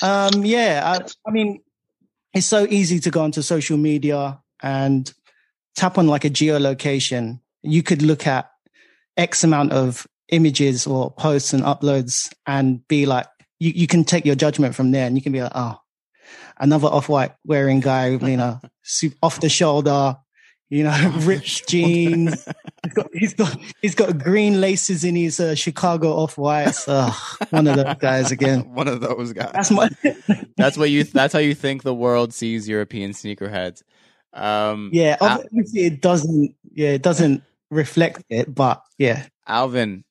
um, 0.01 0.45
yeah, 0.45 0.97
I, 0.99 1.05
I 1.27 1.31
mean, 1.31 1.61
it's 2.33 2.47
so 2.47 2.67
easy 2.69 2.99
to 2.99 3.09
go 3.09 3.23
onto 3.23 3.41
social 3.41 3.77
media 3.77 4.39
and 4.61 5.11
tap 5.75 5.97
on 5.97 6.07
like 6.07 6.25
a 6.25 6.29
geolocation. 6.29 7.39
You 7.63 7.83
could 7.83 8.01
look 8.01 8.27
at 8.27 8.49
X 9.15 9.43
amount 9.43 9.71
of 9.71 10.07
images 10.29 10.85
or 10.85 11.11
posts 11.11 11.53
and 11.53 11.63
uploads 11.63 12.31
and 12.45 12.85
be 12.87 13.05
like, 13.05 13.27
you, 13.59 13.71
you 13.71 13.87
can 13.87 14.03
take 14.03 14.25
your 14.25 14.35
judgment 14.35 14.75
from 14.75 14.91
there 14.91 15.07
and 15.07 15.15
you 15.15 15.21
can 15.21 15.31
be 15.31 15.41
like, 15.41 15.51
oh, 15.55 15.79
another 16.59 16.87
off-white 16.87 17.33
wearing 17.45 17.79
guy, 17.79 18.09
you 18.09 18.37
know, 18.37 18.59
off 19.21 19.39
the 19.39 19.49
shoulder, 19.49 20.17
you 20.69 20.83
know, 20.83 21.13
ripped 21.19 21.67
jeans. 21.67 22.47
he's 22.83 22.93
got 22.93 23.09
he's 23.13 23.33
got 23.33 23.57
he's 23.81 23.95
got 23.95 24.17
green 24.17 24.59
laces 24.59 25.03
in 25.03 25.15
his 25.15 25.39
uh, 25.39 25.55
Chicago 25.55 26.13
off-whites. 26.13 26.87
one 27.49 27.67
of 27.67 27.75
those 27.75 27.95
guys 27.99 28.31
again. 28.31 28.61
one 28.73 28.87
of 28.87 29.01
those 29.01 29.33
guys. 29.33 29.51
That's 29.53 29.71
my. 29.71 29.89
that's 30.57 30.77
what 30.77 30.89
you. 30.89 31.03
That's 31.03 31.33
how 31.33 31.39
you 31.39 31.55
think 31.55 31.83
the 31.83 31.93
world 31.93 32.33
sees 32.33 32.67
European 32.67 33.11
sneakerheads. 33.11 33.83
Um, 34.33 34.89
yeah, 34.93 35.17
obviously 35.19 35.81
Al- 35.81 35.87
it 35.87 36.01
doesn't. 36.01 36.55
Yeah, 36.73 36.89
it 36.89 37.01
doesn't 37.01 37.43
reflect 37.71 38.23
it, 38.29 38.53
but 38.53 38.81
yeah. 38.97 39.25
Alvin, 39.47 40.03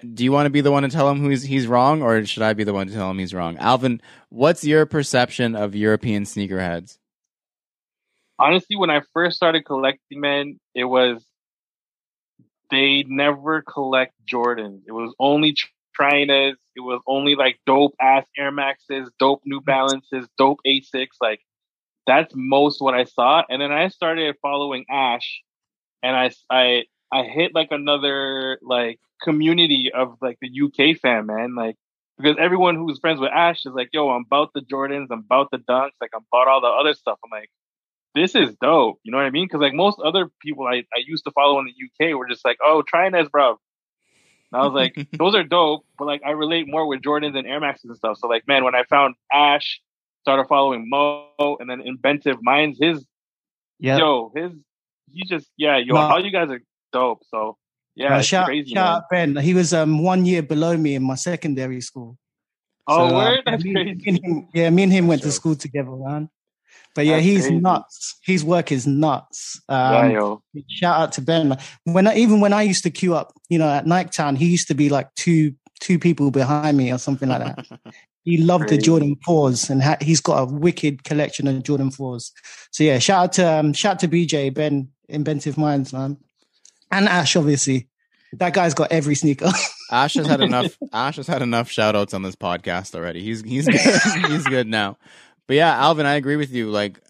do 0.00 0.24
you 0.24 0.32
want 0.32 0.46
to 0.46 0.50
be 0.50 0.60
the 0.60 0.72
one 0.72 0.82
to 0.82 0.88
tell 0.88 1.08
him 1.10 1.20
who's 1.20 1.42
he's 1.42 1.66
wrong, 1.66 2.02
or 2.02 2.24
should 2.24 2.42
I 2.42 2.54
be 2.54 2.64
the 2.64 2.72
one 2.72 2.86
to 2.88 2.92
tell 2.92 3.10
him 3.10 3.18
he's 3.18 3.34
wrong? 3.34 3.56
Alvin, 3.58 4.00
what's 4.28 4.64
your 4.64 4.86
perception 4.86 5.54
of 5.54 5.74
European 5.74 6.24
sneakerheads? 6.24 6.98
Honestly, 8.38 8.76
when 8.76 8.90
I 8.90 9.02
first 9.12 9.36
started 9.36 9.64
collecting, 9.64 10.20
men, 10.20 10.60
it 10.74 10.84
was 10.84 11.24
they 12.70 13.04
never 13.06 13.62
collect 13.62 14.14
Jordans. 14.30 14.82
It 14.86 14.92
was 14.92 15.14
only 15.18 15.56
trainers. 15.94 16.56
It 16.76 16.80
was 16.80 17.02
only 17.06 17.34
like 17.34 17.58
dope 17.66 17.94
ass 18.00 18.24
Air 18.36 18.50
Maxes, 18.50 19.10
dope 19.18 19.42
New 19.44 19.60
Balances, 19.60 20.26
dope 20.38 20.60
Asics. 20.66 21.16
Like 21.20 21.40
that's 22.06 22.32
most 22.34 22.80
what 22.80 22.94
I 22.94 23.04
saw. 23.04 23.42
And 23.48 23.60
then 23.60 23.72
I 23.72 23.88
started 23.88 24.34
following 24.40 24.86
Ash, 24.90 25.42
and 26.02 26.16
I 26.16 26.30
I 26.48 26.84
I 27.12 27.24
hit 27.24 27.54
like 27.54 27.68
another 27.70 28.58
like 28.62 29.00
community 29.22 29.90
of 29.94 30.16
like 30.20 30.38
the 30.40 30.48
UK 30.48 30.96
fan, 30.98 31.26
man. 31.26 31.54
Like 31.54 31.76
because 32.16 32.36
everyone 32.38 32.76
who's 32.76 32.98
friends 32.98 33.20
with 33.20 33.30
Ash 33.32 33.64
is 33.64 33.72
like, 33.72 33.90
yo, 33.92 34.10
I'm 34.10 34.24
about 34.26 34.50
the 34.54 34.60
Jordans, 34.60 35.08
I'm 35.10 35.20
about 35.20 35.50
the 35.50 35.58
dunks, 35.58 35.92
like 36.00 36.10
I'm 36.14 36.24
about 36.32 36.48
all 36.48 36.60
the 36.60 36.68
other 36.68 36.94
stuff. 36.94 37.18
I'm 37.24 37.30
like, 37.30 37.50
this 38.14 38.34
is 38.34 38.54
dope. 38.60 38.98
You 39.02 39.12
know 39.12 39.18
what 39.18 39.26
I 39.26 39.30
mean? 39.30 39.46
Because 39.46 39.60
like 39.60 39.74
most 39.74 39.98
other 40.04 40.28
people 40.40 40.66
I, 40.66 40.84
I 40.94 41.00
used 41.06 41.24
to 41.24 41.30
follow 41.30 41.58
in 41.58 41.66
the 41.66 42.06
UK 42.06 42.16
were 42.16 42.28
just 42.28 42.44
like, 42.44 42.58
oh, 42.62 42.82
try 42.82 43.08
this, 43.10 43.28
bro. 43.28 43.58
And 44.52 44.60
I 44.60 44.66
was 44.66 44.74
like, 44.74 45.08
those 45.18 45.34
are 45.34 45.44
dope, 45.44 45.84
but 45.98 46.06
like 46.06 46.22
I 46.24 46.30
relate 46.32 46.66
more 46.68 46.86
with 46.86 47.02
Jordans 47.02 47.36
and 47.36 47.46
Air 47.46 47.60
Maxes 47.60 47.88
and 47.88 47.96
stuff. 47.96 48.18
So 48.18 48.28
like, 48.28 48.46
man, 48.46 48.64
when 48.64 48.74
I 48.74 48.84
found 48.84 49.14
Ash 49.32 49.80
started 50.22 50.46
following 50.48 50.88
Mo, 50.88 51.28
and 51.60 51.68
then 51.68 51.80
Inventive 51.80 52.38
Minds. 52.42 52.78
His 52.78 53.04
Yeah. 53.78 53.98
yo, 53.98 54.32
his 54.34 54.52
he 55.10 55.24
just 55.24 55.50
yeah, 55.56 55.78
yo, 55.78 55.94
No. 55.94 56.08
how 56.08 56.18
you 56.18 56.30
guys 56.30 56.50
are 56.50 56.60
dope. 56.92 57.22
So 57.28 57.56
yeah, 57.94 58.18
Uh, 58.18 58.22
shout, 58.22 58.46
crazy. 58.46 58.74
shout 58.74 58.86
out 58.96 59.02
Ben. 59.10 59.36
He 59.36 59.54
was 59.54 59.72
um 59.74 60.02
one 60.02 60.24
year 60.24 60.42
below 60.42 60.76
me 60.76 60.94
in 60.94 61.02
my 61.02 61.14
secondary 61.16 61.80
school. 61.80 62.16
Oh, 62.86 62.96
So, 62.96 63.04
uh, 63.04 63.14
word? 63.14 63.34
yeah, 63.34 63.40
That's 63.52 63.64
me, 63.64 63.72
crazy. 63.72 63.94
me 64.12 64.20
him, 64.22 64.48
yeah, 64.54 64.70
me 64.70 64.82
and 64.84 64.92
him 64.92 65.06
went 65.06 65.22
to 65.22 65.32
school 65.32 65.54
together, 65.54 65.90
man. 65.90 66.28
But 66.94 67.06
yeah, 67.06 67.16
That's 67.16 67.26
he's 67.26 67.42
crazy. 67.46 67.60
nuts. 67.60 68.18
His 68.24 68.44
work 68.44 68.72
is 68.72 68.86
nuts. 68.86 69.60
Um, 69.68 70.10
yo. 70.10 70.42
shout 70.68 71.00
out 71.00 71.12
to 71.12 71.22
Ben. 71.22 71.56
When 71.84 72.06
I, 72.08 72.16
even 72.16 72.40
when 72.40 72.52
I 72.52 72.62
used 72.62 72.82
to 72.82 72.90
queue 72.90 73.14
up, 73.14 73.32
you 73.48 73.58
know, 73.58 73.68
at 73.68 73.86
Niketown, 73.86 74.36
he 74.36 74.46
used 74.46 74.68
to 74.68 74.74
be 74.74 74.88
like 74.88 75.12
two 75.14 75.54
two 75.80 75.98
people 75.98 76.30
behind 76.30 76.76
me 76.76 76.92
or 76.92 76.98
something 76.98 77.28
like 77.28 77.40
that. 77.40 77.66
he 78.24 78.38
loved 78.38 78.68
the 78.68 78.76
Jordan 78.78 79.16
fours, 79.24 79.70
and 79.70 79.82
ha- 79.82 79.96
he's 80.00 80.20
got 80.20 80.42
a 80.42 80.52
wicked 80.52 81.04
collection 81.04 81.46
of 81.46 81.62
Jordan 81.62 81.90
fours. 81.90 82.32
So 82.72 82.84
yeah, 82.84 82.98
shout 82.98 83.24
out 83.24 83.32
to 83.34 83.52
um, 83.52 83.72
shout 83.72 83.92
out 83.94 83.98
to 84.00 84.08
BJ 84.08 84.52
Ben, 84.52 84.88
Inventive 85.08 85.56
Minds, 85.56 85.92
man, 85.92 86.18
and 86.90 87.08
Ash, 87.08 87.36
obviously. 87.36 87.88
That 88.34 88.54
guy's 88.54 88.74
got 88.74 88.92
every 88.92 89.16
sneaker. 89.16 89.50
Ash 89.90 90.14
has 90.14 90.26
had 90.26 90.40
enough. 90.40 90.78
Ash 90.92 91.16
has 91.16 91.26
had 91.26 91.42
enough 91.42 91.68
shout 91.70 91.96
outs 91.96 92.14
on 92.14 92.22
this 92.22 92.36
podcast 92.36 92.94
already. 92.94 93.22
He's 93.22 93.42
he's 93.42 93.66
good. 93.66 93.80
he's 94.30 94.44
good 94.44 94.68
now. 94.68 94.98
But 95.48 95.56
yeah, 95.56 95.76
Alvin, 95.76 96.06
I 96.06 96.14
agree 96.14 96.36
with 96.36 96.52
you. 96.52 96.70
Like 96.70 97.00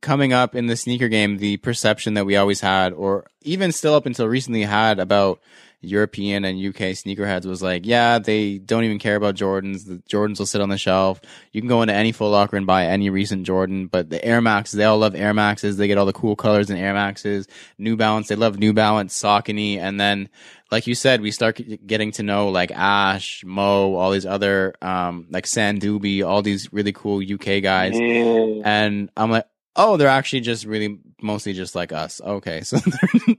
coming 0.00 0.32
up 0.32 0.56
in 0.56 0.66
the 0.66 0.76
sneaker 0.76 1.08
game, 1.08 1.36
the 1.36 1.58
perception 1.58 2.14
that 2.14 2.26
we 2.26 2.36
always 2.36 2.60
had, 2.60 2.92
or 2.92 3.26
even 3.42 3.70
still 3.70 3.94
up 3.94 4.06
until 4.06 4.26
recently 4.26 4.62
had 4.62 4.98
about 4.98 5.40
European 5.84 6.44
and 6.44 6.58
UK 6.58 6.94
sneakerheads 6.94 7.46
was 7.46 7.62
like, 7.62 7.86
yeah, 7.86 8.18
they 8.18 8.58
don't 8.58 8.84
even 8.84 8.98
care 8.98 9.16
about 9.16 9.34
Jordans. 9.34 9.86
The 9.86 9.96
Jordans 10.08 10.38
will 10.38 10.46
sit 10.46 10.60
on 10.60 10.68
the 10.68 10.78
shelf. 10.78 11.20
You 11.52 11.60
can 11.60 11.68
go 11.68 11.82
into 11.82 11.94
any 11.94 12.12
Foot 12.12 12.30
Locker 12.30 12.56
and 12.56 12.66
buy 12.66 12.86
any 12.86 13.10
recent 13.10 13.46
Jordan, 13.46 13.86
but 13.86 14.10
the 14.10 14.24
Air 14.24 14.40
Max, 14.40 14.72
they 14.72 14.84
all 14.84 14.98
love 14.98 15.14
Air 15.14 15.34
Maxes. 15.34 15.76
They 15.76 15.86
get 15.86 15.98
all 15.98 16.06
the 16.06 16.12
cool 16.12 16.36
colors 16.36 16.70
in 16.70 16.76
Air 16.76 16.94
Maxes. 16.94 17.46
New 17.78 17.96
Balance, 17.96 18.28
they 18.28 18.36
love 18.36 18.58
New 18.58 18.72
Balance, 18.72 19.20
Saucony, 19.20 19.78
and 19.78 20.00
then 20.00 20.28
like 20.70 20.86
you 20.86 20.94
said, 20.94 21.20
we 21.20 21.30
start 21.30 21.60
getting 21.86 22.10
to 22.12 22.22
know 22.22 22.48
like 22.48 22.72
Ash, 22.72 23.44
Mo, 23.44 23.94
all 23.94 24.10
these 24.10 24.26
other 24.26 24.74
um 24.82 25.26
like 25.30 25.44
Sandubi, 25.44 26.26
all 26.26 26.42
these 26.42 26.72
really 26.72 26.92
cool 26.92 27.22
UK 27.22 27.62
guys, 27.62 27.94
and 28.64 29.10
I'm 29.16 29.30
like, 29.30 29.46
oh, 29.76 29.96
they're 29.96 30.08
actually 30.08 30.40
just 30.40 30.64
really 30.64 30.98
mostly 31.24 31.52
just 31.54 31.74
like 31.74 31.92
us. 31.92 32.20
Okay, 32.20 32.60
so 32.62 32.78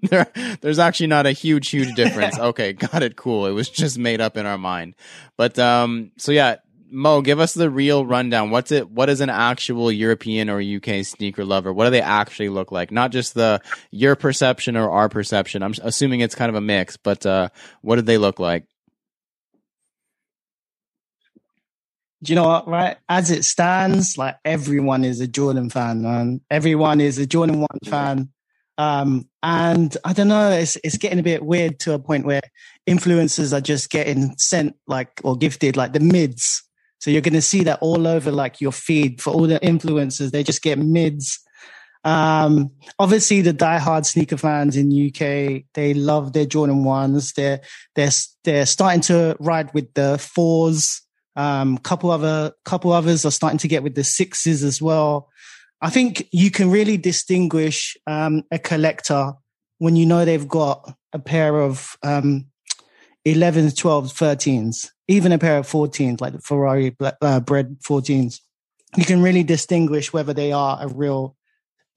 there, 0.04 0.28
there's 0.62 0.80
actually 0.80 1.08
not 1.08 1.26
a 1.26 1.32
huge, 1.32 1.70
huge 1.70 1.94
difference. 1.96 2.38
Okay, 2.46 2.74
got 2.74 3.02
it. 3.02 3.16
Cool. 3.16 3.46
It 3.48 3.52
was 3.52 3.70
just 3.70 3.98
made 3.98 4.22
up 4.22 4.38
in 4.38 4.46
our 4.46 4.58
mind, 4.58 4.96
but 5.38 5.58
um, 5.58 6.12
so 6.18 6.32
yeah. 6.32 6.58
Mo, 6.92 7.22
give 7.22 7.40
us 7.40 7.56
the 7.56 7.70
real 7.70 8.06
rundown. 8.06 8.52
What's 8.52 8.72
it? 8.72 8.90
What 8.90 9.10
is 9.10 9.20
an 9.20 9.30
actual 9.30 9.92
European 9.92 10.50
or 10.50 10.62
UK 10.62 11.04
sneaker 11.04 11.44
lover? 11.44 11.74
What 11.74 11.86
do 11.86 11.90
they 11.90 12.02
actually 12.02 12.50
look 12.50 12.72
like? 12.72 12.92
Not 12.92 13.12
just 13.12 13.34
the 13.34 13.60
your 13.90 14.16
perception 14.16 14.78
or 14.78 14.90
our 14.92 15.10
perception. 15.10 15.64
I'm 15.64 15.74
assuming 15.82 16.20
it's 16.22 16.36
kind 16.36 16.50
of 16.50 16.56
a 16.56 16.62
mix, 16.62 16.96
but 16.96 17.26
uh, 17.26 17.50
what 17.82 17.96
did 17.96 18.06
they 18.06 18.20
look 18.20 18.40
like? 18.40 18.66
Do 22.24 22.32
you 22.32 22.36
know 22.36 22.48
what? 22.48 22.68
Right 22.68 22.98
as 23.10 23.32
it 23.32 23.46
stands, 23.46 24.18
like 24.18 24.38
everyone 24.46 25.04
is 25.04 25.20
a 25.22 25.28
Jordan 25.28 25.70
fan, 25.70 26.02
man. 26.02 26.42
Everyone 26.50 27.02
is 27.02 27.18
a 27.18 27.26
Jordan 27.26 27.60
One 27.60 27.80
fan. 27.86 28.30
Um, 28.78 29.30
and 29.42 29.96
I 30.04 30.14
don't 30.14 30.28
know, 30.28 30.52
it's 30.52 30.78
it's 30.84 30.98
getting 30.98 31.20
a 31.20 31.24
bit 31.24 31.44
weird 31.44 31.80
to 31.82 31.94
a 31.94 32.00
point 32.00 32.26
where 32.26 32.42
influencers 32.88 33.54
are 33.54 33.62
just 33.62 33.90
getting 33.90 34.36
sent 34.38 34.76
like 34.88 35.22
or 35.24 35.38
gifted 35.38 35.78
like 35.78 35.94
the 35.94 36.00
mids. 36.00 36.64
So 37.00 37.12
you're 37.12 37.22
going 37.22 37.34
to 37.34 37.42
see 37.42 37.64
that 37.64 37.80
all 37.82 38.08
over 38.08 38.32
like 38.32 38.60
your 38.60 38.72
feed 38.72 39.22
for 39.22 39.32
all 39.32 39.48
the 39.48 39.60
influencers. 39.60 40.32
They 40.32 40.44
just 40.44 40.62
get 40.62 40.80
mids. 40.80 41.40
Um, 42.04 42.72
obviously 43.00 43.42
the 43.42 43.54
diehard 43.54 44.06
sneaker 44.06 44.38
fans 44.38 44.78
in 44.78 44.92
UK, 44.92 45.64
they 45.74 45.94
love 45.96 46.34
their 46.34 46.46
Jordan 46.46 46.84
ones. 46.84 47.34
They're 47.34 47.62
they're 47.96 48.12
they're 48.44 48.66
starting 48.66 49.02
to 49.02 49.36
ride 49.40 49.74
with 49.74 49.94
the 49.94 50.18
fours. 50.18 51.02
Um, 51.36 51.78
couple 51.78 52.12
other 52.12 52.54
couple 52.64 52.94
others 52.94 53.26
are 53.26 53.32
starting 53.32 53.60
to 53.60 53.68
get 53.68 53.84
with 53.84 53.96
the 53.96 54.04
sixes 54.04 54.64
as 54.64 54.82
well. 54.82 55.30
I 55.82 55.90
think 55.90 56.28
you 56.32 56.50
can 56.50 56.72
really 56.72 56.98
distinguish 56.98 57.98
um, 58.08 58.44
a 58.52 58.58
collector 58.58 59.34
when 59.80 59.96
you 59.96 60.06
know 60.06 60.24
they've 60.24 60.48
got 60.48 60.96
a 61.14 61.20
pair 61.20 61.60
of 61.60 61.98
um, 62.04 62.46
11s, 63.26 63.74
12s, 63.74 64.14
13s, 64.14 64.90
even 65.08 65.32
a 65.32 65.38
pair 65.38 65.58
of 65.58 65.68
14s, 65.68 66.22
like 66.22 66.34
the 66.34 66.40
Ferrari 66.40 66.96
uh, 67.22 67.40
bred 67.40 67.78
14s. 67.82 68.40
You 68.96 69.06
can 69.06 69.22
really 69.22 69.44
distinguish 69.44 70.14
whether 70.14 70.34
they 70.34 70.52
are 70.52 70.78
a 70.80 70.88
real, 70.88 71.36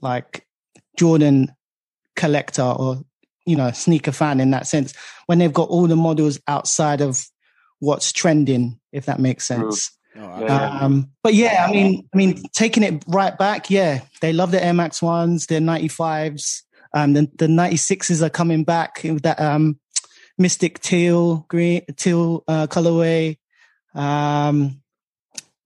like, 0.01 0.47
Jordan 0.97 1.53
collector 2.17 2.63
or, 2.63 3.05
you 3.47 3.57
know, 3.57 3.71
sneaker 3.71 4.11
fan 4.11 4.41
in 4.41 4.51
that 4.51 4.67
sense, 4.67 4.95
when 5.27 5.39
they've 5.39 5.53
got 5.53 5.69
all 5.69 5.87
the 5.87 5.97
models 5.97 6.41
outside 6.49 7.01
of 7.01 7.25
what's 7.81 8.13
trending, 8.13 8.79
if 8.93 9.07
that 9.07 9.21
makes 9.21 9.45
sense. 9.45 9.91
Oh, 10.17 10.41
Yeah. 10.41 10.79
Um, 10.81 11.11
but 11.23 11.35
yeah, 11.35 11.65
I 11.69 11.73
mean, 11.73 12.09
I 12.13 12.17
mean, 12.17 12.43
taking 12.53 12.83
it 12.83 13.05
right 13.07 13.37
back, 13.39 13.71
yeah, 13.71 14.01
they 14.21 14.33
love 14.33 14.51
the 14.51 14.65
Air 14.65 14.75
Max 14.75 15.01
ones, 15.01 15.47
their 15.47 15.61
95s. 15.61 16.63
Um, 16.95 17.13
the, 17.13 17.31
the 17.37 17.47
96s 17.47 18.23
are 18.23 18.31
coming 18.31 18.65
back 18.65 19.01
with 19.05 19.23
that, 19.23 19.39
um, 19.41 19.79
mystic 20.39 20.81
teal, 20.81 21.45
green, 21.49 21.83
teal, 21.97 22.45
uh, 22.49 22.67
colorway. 22.67 23.37
Um, 23.95 24.81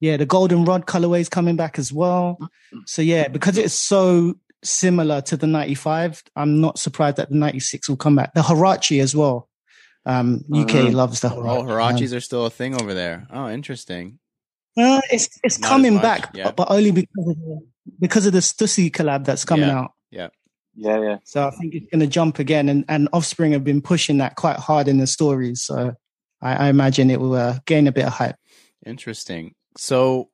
yeah, 0.00 0.16
the 0.16 0.26
golden 0.26 0.64
rod 0.64 0.86
colorway 0.86 1.20
is 1.20 1.28
coming 1.28 1.56
back 1.56 1.78
as 1.78 1.92
well. 1.92 2.38
So 2.86 3.02
yeah, 3.02 3.28
because 3.28 3.56
it's 3.56 3.74
so 3.74 4.34
similar 4.64 5.20
to 5.22 5.36
the 5.36 5.46
95, 5.46 6.24
I'm 6.34 6.60
not 6.60 6.78
surprised 6.78 7.18
that 7.18 7.30
the 7.30 7.36
96 7.36 7.88
will 7.88 7.96
come 7.96 8.16
back. 8.16 8.34
The 8.34 8.42
Huarache 8.42 9.00
as 9.00 9.14
well. 9.14 9.48
Um, 10.04 10.44
UK 10.52 10.68
Mhm. 10.90 10.94
loves 10.94 11.20
the 11.20 11.32
Oh, 11.32 11.42
Huarache. 11.42 11.66
Huaraches 11.98 12.16
are 12.16 12.20
still 12.20 12.46
a 12.46 12.50
thing 12.50 12.74
over 12.80 12.92
there. 12.94 13.26
Oh, 13.30 13.48
interesting. 13.48 14.18
Uh, 14.76 15.00
it's 15.10 15.28
it's 15.44 15.58
Not 15.60 15.68
coming 15.68 15.94
much, 15.94 16.02
back, 16.02 16.30
yeah. 16.34 16.44
but, 16.44 16.56
but 16.56 16.70
only 16.70 16.90
because 16.90 17.28
of 17.28 17.36
the, 17.36 17.60
because 18.00 18.26
of 18.26 18.32
the 18.32 18.38
Stussy 18.40 18.90
collab 18.90 19.24
that's 19.24 19.44
coming 19.44 19.68
Yeah. 19.68 19.78
out. 19.80 19.92
Yeah, 20.10 20.28
yeah. 20.74 21.00
Yeah. 21.02 21.16
So 21.24 21.46
I 21.46 21.50
think 21.50 21.74
it's 21.74 21.86
going 21.90 22.00
to 22.00 22.06
jump 22.06 22.38
again, 22.38 22.68
and, 22.70 22.84
and 22.88 23.08
Offspring 23.12 23.52
have 23.52 23.64
been 23.64 23.82
pushing 23.82 24.18
that 24.18 24.36
quite 24.36 24.56
hard 24.56 24.88
in 24.88 24.96
the 24.98 25.06
stories. 25.06 25.62
So 25.62 25.94
I, 26.40 26.66
I 26.66 26.68
imagine 26.70 27.10
it 27.10 27.20
will 27.20 27.34
uh, 27.34 27.58
gain 27.66 27.86
a 27.86 27.92
bit 27.92 28.06
of 28.06 28.14
hype. 28.14 28.36
Interesting. 28.86 29.54
So 29.76 30.30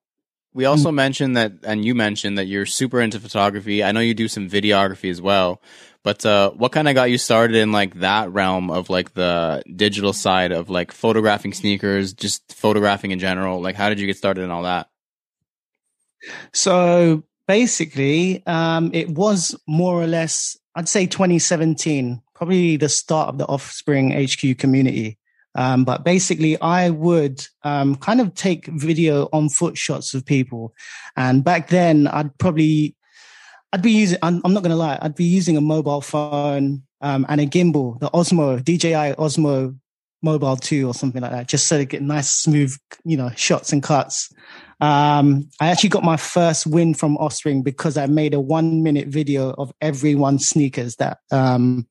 we 0.55 0.65
also 0.65 0.91
mentioned 0.93 1.37
that, 1.37 1.53
and 1.65 1.85
you 1.85 1.95
mentioned 1.95 2.39
that 2.39 2.47
you're 2.47 2.67
super 2.67 3.01
into 3.01 3.19
photography. 3.21 3.83
I 3.85 3.93
know 3.93 4.01
you 4.01 4.15
do 4.15 4.29
some 4.29 4.49
videography 4.49 5.11
as 5.11 5.21
well. 5.21 5.61
But 6.05 6.25
uh, 6.25 6.51
what 6.53 6.73
kind 6.73 6.89
of 6.89 6.95
got 6.95 7.11
you 7.11 7.19
started 7.19 7.57
in 7.57 7.73
like 7.73 7.95
that 8.01 8.33
realm 8.33 8.71
of 8.71 8.89
like 8.89 9.15
the 9.15 9.63
digital 9.75 10.13
side 10.13 10.53
of 10.53 10.71
like 10.71 10.93
photographing 10.93 11.53
sneakers, 11.53 12.13
just 12.13 12.55
photographing 12.55 13.11
in 13.11 13.19
general? 13.19 13.61
Like, 13.61 13.75
how 13.75 13.89
did 13.89 14.01
you 14.01 14.07
get 14.07 14.17
started 14.17 14.43
in 14.43 14.51
all 14.51 14.63
that? 14.63 14.89
So 16.53 17.25
basically, 17.47 18.47
um, 18.47 18.91
it 18.93 19.11
was 19.11 19.59
more 19.67 20.01
or 20.01 20.07
less, 20.07 20.57
I'd 20.75 20.89
say 20.89 21.07
2017, 21.07 22.23
probably 22.35 22.77
the 22.77 22.89
start 22.89 23.29
of 23.29 23.39
the 23.39 23.47
Offspring 23.47 24.13
HQ 24.13 24.59
community. 24.59 25.19
Um, 25.55 25.85
but 25.85 26.05
basically, 26.05 26.61
I 26.61 26.91
would 26.91 27.45
um, 27.65 27.97
kind 27.97 28.21
of 28.21 28.35
take 28.35 28.67
video 28.67 29.29
on 29.33 29.49
foot 29.49 29.77
shots 29.77 30.15
of 30.15 30.25
people. 30.25 30.73
And 31.17 31.43
back 31.43 31.69
then, 31.69 32.07
I'd 32.07 32.37
probably, 32.39 32.95
I'd 33.73 33.83
be 33.83 33.93
using, 33.93 34.19
I'm, 34.23 34.41
I'm 34.45 34.55
not 34.55 34.63
going 34.63 34.71
to 34.71 34.77
lie, 34.77 34.99
I'd 35.01 35.15
be 35.15 35.25
using 35.25 35.57
a 35.57 35.61
mobile 35.61 36.01
phone 36.01 36.83
um, 37.01 37.27
and 37.29 37.41
a 37.41 37.47
gimbal, 37.47 37.99
the 38.01 38.11
Osmo, 38.11 38.63
DJI 38.63 39.15
Osmo 39.17 39.79
Mobile 40.23 40.57
2 40.57 40.87
or 40.87 40.95
something 40.95 41.23
like 41.23 41.31
that, 41.31 41.49
just 41.49 41.69
so 41.69 41.79
to 41.79 41.85
get 41.85 42.03
nice, 42.03 42.31
smooth, 42.31 42.75
you 43.05 43.17
know, 43.17 43.31
shots 43.37 43.73
and 43.73 43.83
cuts. 43.83 44.33
Um, 44.81 45.49
I 45.61 45.69
actually 45.69 45.91
got 45.91 46.03
my 46.03 46.17
first 46.17 46.67
win 46.67 46.95
from 46.95 47.17
Offspring 47.19 47.63
because 47.63 47.97
I 47.97 48.07
made 48.07 48.33
a 48.33 48.41
one 48.41 48.83
minute 48.83 49.09
video 49.09 49.51
of 49.59 49.73
everyone's 49.81 50.49
sneakers 50.49 50.97
that 50.97 51.19
um, 51.31 51.87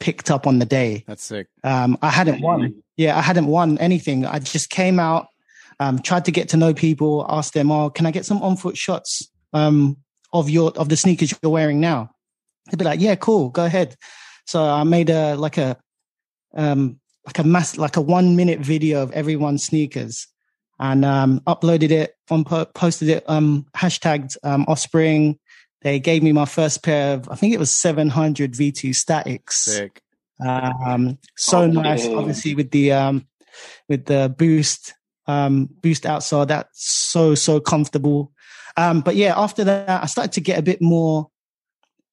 picked 0.00 0.30
up 0.30 0.46
on 0.46 0.58
the 0.58 0.66
day. 0.66 1.04
That's 1.06 1.24
sick. 1.24 1.48
Um, 1.62 1.96
I 2.02 2.10
hadn't 2.10 2.42
won. 2.42 2.82
Yeah, 2.96 3.16
I 3.16 3.22
hadn't 3.22 3.46
won 3.46 3.78
anything. 3.78 4.26
I 4.26 4.40
just 4.40 4.70
came 4.70 5.00
out, 5.00 5.26
um, 5.80 6.00
tried 6.00 6.24
to 6.26 6.32
get 6.32 6.48
to 6.50 6.56
know 6.56 6.74
people, 6.74 7.24
asked 7.28 7.54
them, 7.54 7.70
"Oh, 7.70 7.90
can 7.90 8.06
I 8.06 8.10
get 8.10 8.26
some 8.26 8.42
on 8.42 8.56
foot 8.56 8.76
shots 8.76 9.30
um, 9.52 9.96
of 10.34 10.50
your 10.50 10.72
of 10.76 10.90
the 10.90 10.96
sneakers 10.96 11.32
you're 11.42 11.52
wearing 11.52 11.80
now?" 11.80 12.10
They'd 12.70 12.78
be 12.78 12.84
like, 12.84 13.00
"Yeah, 13.00 13.14
cool, 13.14 13.48
go 13.48 13.64
ahead." 13.64 13.96
So 14.46 14.62
I 14.62 14.84
made 14.84 15.08
a 15.08 15.34
like 15.36 15.56
a 15.56 15.78
um, 16.54 17.00
like 17.26 17.38
a 17.38 17.44
mass 17.44 17.78
like 17.78 17.96
a 17.96 18.00
one 18.00 18.36
minute 18.36 18.60
video 18.60 19.02
of 19.02 19.12
everyone's 19.12 19.64
sneakers 19.64 20.26
and 20.78 21.04
um, 21.04 21.40
uploaded 21.46 21.90
it 21.90 22.16
on 22.30 22.44
posted 22.44 23.08
it 23.08 23.24
um, 23.28 23.66
hashtagged 23.76 24.36
um, 24.42 24.64
Offspring. 24.68 25.38
They 25.82 26.00
gave 26.00 26.22
me 26.22 26.32
my 26.32 26.46
first 26.46 26.82
pair 26.82 27.14
of 27.14 27.28
I 27.28 27.34
think 27.36 27.54
it 27.54 27.58
was 27.58 27.70
700 27.70 28.52
V2 28.52 28.94
statics. 28.94 29.56
Sick. 29.56 30.02
Um, 30.44 31.18
so 31.36 31.62
Okay. 31.62 31.72
nice, 31.72 32.06
obviously 32.08 32.54
with 32.54 32.70
the 32.70 32.92
um, 32.92 33.26
with 33.88 34.06
the 34.06 34.34
boost 34.36 34.94
um, 35.26 35.68
boost 35.80 36.04
outside 36.06 36.48
That's 36.48 36.86
so 36.86 37.34
so 37.34 37.60
comfortable. 37.60 38.32
Um, 38.76 39.00
but 39.00 39.16
yeah, 39.16 39.34
after 39.36 39.64
that, 39.64 40.02
I 40.02 40.06
started 40.06 40.32
to 40.32 40.40
get 40.40 40.58
a 40.58 40.62
bit 40.62 40.82
more 40.82 41.28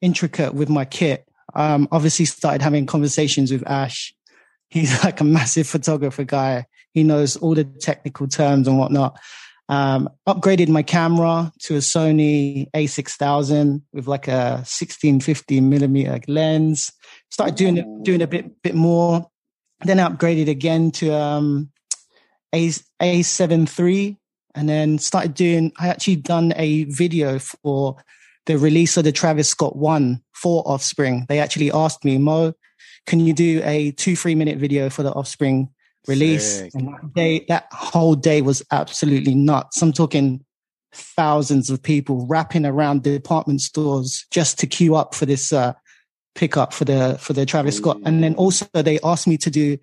intricate 0.01 0.53
with 0.53 0.69
my 0.69 0.85
kit. 0.85 1.27
Um, 1.53 1.87
obviously 1.91 2.25
started 2.25 2.61
having 2.61 2.85
conversations 2.85 3.51
with 3.51 3.67
Ash. 3.67 4.13
He's 4.69 5.03
like 5.03 5.21
a 5.21 5.25
massive 5.25 5.67
photographer 5.67 6.23
guy. 6.23 6.65
He 6.93 7.03
knows 7.03 7.37
all 7.37 7.55
the 7.55 7.63
technical 7.63 8.27
terms 8.27 8.67
and 8.67 8.77
whatnot. 8.77 9.19
Um, 9.69 10.09
upgraded 10.27 10.67
my 10.67 10.83
camera 10.83 11.53
to 11.61 11.75
a 11.75 11.79
Sony 11.79 12.69
A6000 12.71 13.81
with 13.93 14.05
like 14.05 14.27
a 14.27 14.65
1650 14.65 15.61
millimeter 15.61 16.19
lens. 16.27 16.91
Started 17.29 17.55
doing 17.55 18.03
doing 18.03 18.21
a 18.21 18.27
bit, 18.27 18.61
bit 18.61 18.75
more. 18.75 19.27
Then 19.83 19.97
upgraded 19.97 20.49
again 20.49 20.91
to, 20.91 21.13
um, 21.13 21.71
A, 22.53 22.67
A7 22.67 23.79
III 23.79 24.20
and 24.55 24.67
then 24.67 24.97
started 24.97 25.33
doing, 25.33 25.71
I 25.79 25.87
actually 25.87 26.17
done 26.17 26.53
a 26.55 26.85
video 26.85 27.39
for 27.39 27.97
the 28.45 28.57
release 28.57 28.97
of 28.97 29.03
the 29.03 29.11
Travis 29.11 29.49
Scott 29.49 29.75
one 29.75 30.21
for 30.33 30.63
Offspring. 30.65 31.25
They 31.29 31.39
actually 31.39 31.71
asked 31.71 32.03
me, 32.03 32.17
Mo, 32.17 32.53
can 33.05 33.19
you 33.19 33.33
do 33.33 33.61
a 33.63 33.91
two, 33.91 34.15
three 34.15 34.35
minute 34.35 34.57
video 34.57 34.89
for 34.89 35.03
the 35.03 35.13
Offspring 35.13 35.69
release. 36.07 36.59
Sick. 36.59 36.73
And 36.73 36.87
that 36.87 37.13
day, 37.13 37.45
that 37.47 37.67
whole 37.71 38.15
day 38.15 38.41
was 38.41 38.63
absolutely 38.71 39.35
nuts. 39.35 39.81
I'm 39.81 39.93
talking 39.93 40.43
thousands 40.93 41.69
of 41.69 41.81
people 41.81 42.25
wrapping 42.27 42.65
around 42.65 43.03
department 43.03 43.61
stores 43.61 44.25
just 44.31 44.59
to 44.59 44.67
queue 44.67 44.95
up 44.95 45.15
for 45.15 45.25
this 45.25 45.53
uh, 45.53 45.73
pickup 46.35 46.73
for 46.73 46.85
the 46.85 47.17
for 47.19 47.33
the 47.33 47.45
Travis 47.45 47.77
Scott. 47.77 47.99
And 48.05 48.23
then 48.23 48.35
also 48.35 48.65
they 48.73 48.99
asked 49.03 49.27
me 49.27 49.37
to 49.37 49.49
do 49.49 49.77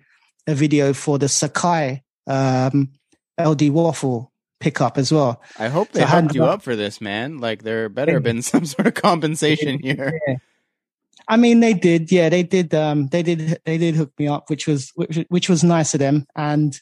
a 0.47 0.55
video 0.55 0.93
for 0.93 1.17
the 1.17 1.27
Sacai 1.27 2.01
um, 2.27 2.89
LD 3.39 3.69
waffle 3.69 4.31
pickup 4.59 4.97
as 4.97 5.11
well. 5.11 5.41
I 5.57 5.69
hope 5.69 5.91
they 5.91 6.05
So 6.05 6.27
you 6.33 6.43
up 6.43 6.61
for 6.61 6.75
this, 6.75 7.01
man. 7.01 7.39
Like 7.39 7.63
there 7.63 7.89
better 7.89 8.13
have 8.13 8.23
been 8.23 8.41
some 8.53 8.65
sort 8.65 8.87
of 8.87 8.93
compensation 8.93 9.79
here. 9.81 10.19
Yeah. 10.27 10.35
I 11.27 11.37
mean, 11.37 11.59
they 11.59 11.73
did. 11.73 12.11
Yeah, 12.11 12.29
they 12.29 12.43
did. 12.43 12.73
Um, 12.73 13.07
they 13.07 13.21
did. 13.21 13.59
They 13.63 13.77
did 13.77 13.95
hook 13.95 14.11
me 14.17 14.27
up, 14.27 14.49
which 14.49 14.67
was 14.67 14.91
which, 14.95 15.25
which 15.29 15.49
was 15.49 15.63
nice 15.63 15.93
of 15.93 15.99
them. 15.99 16.25
And 16.35 16.79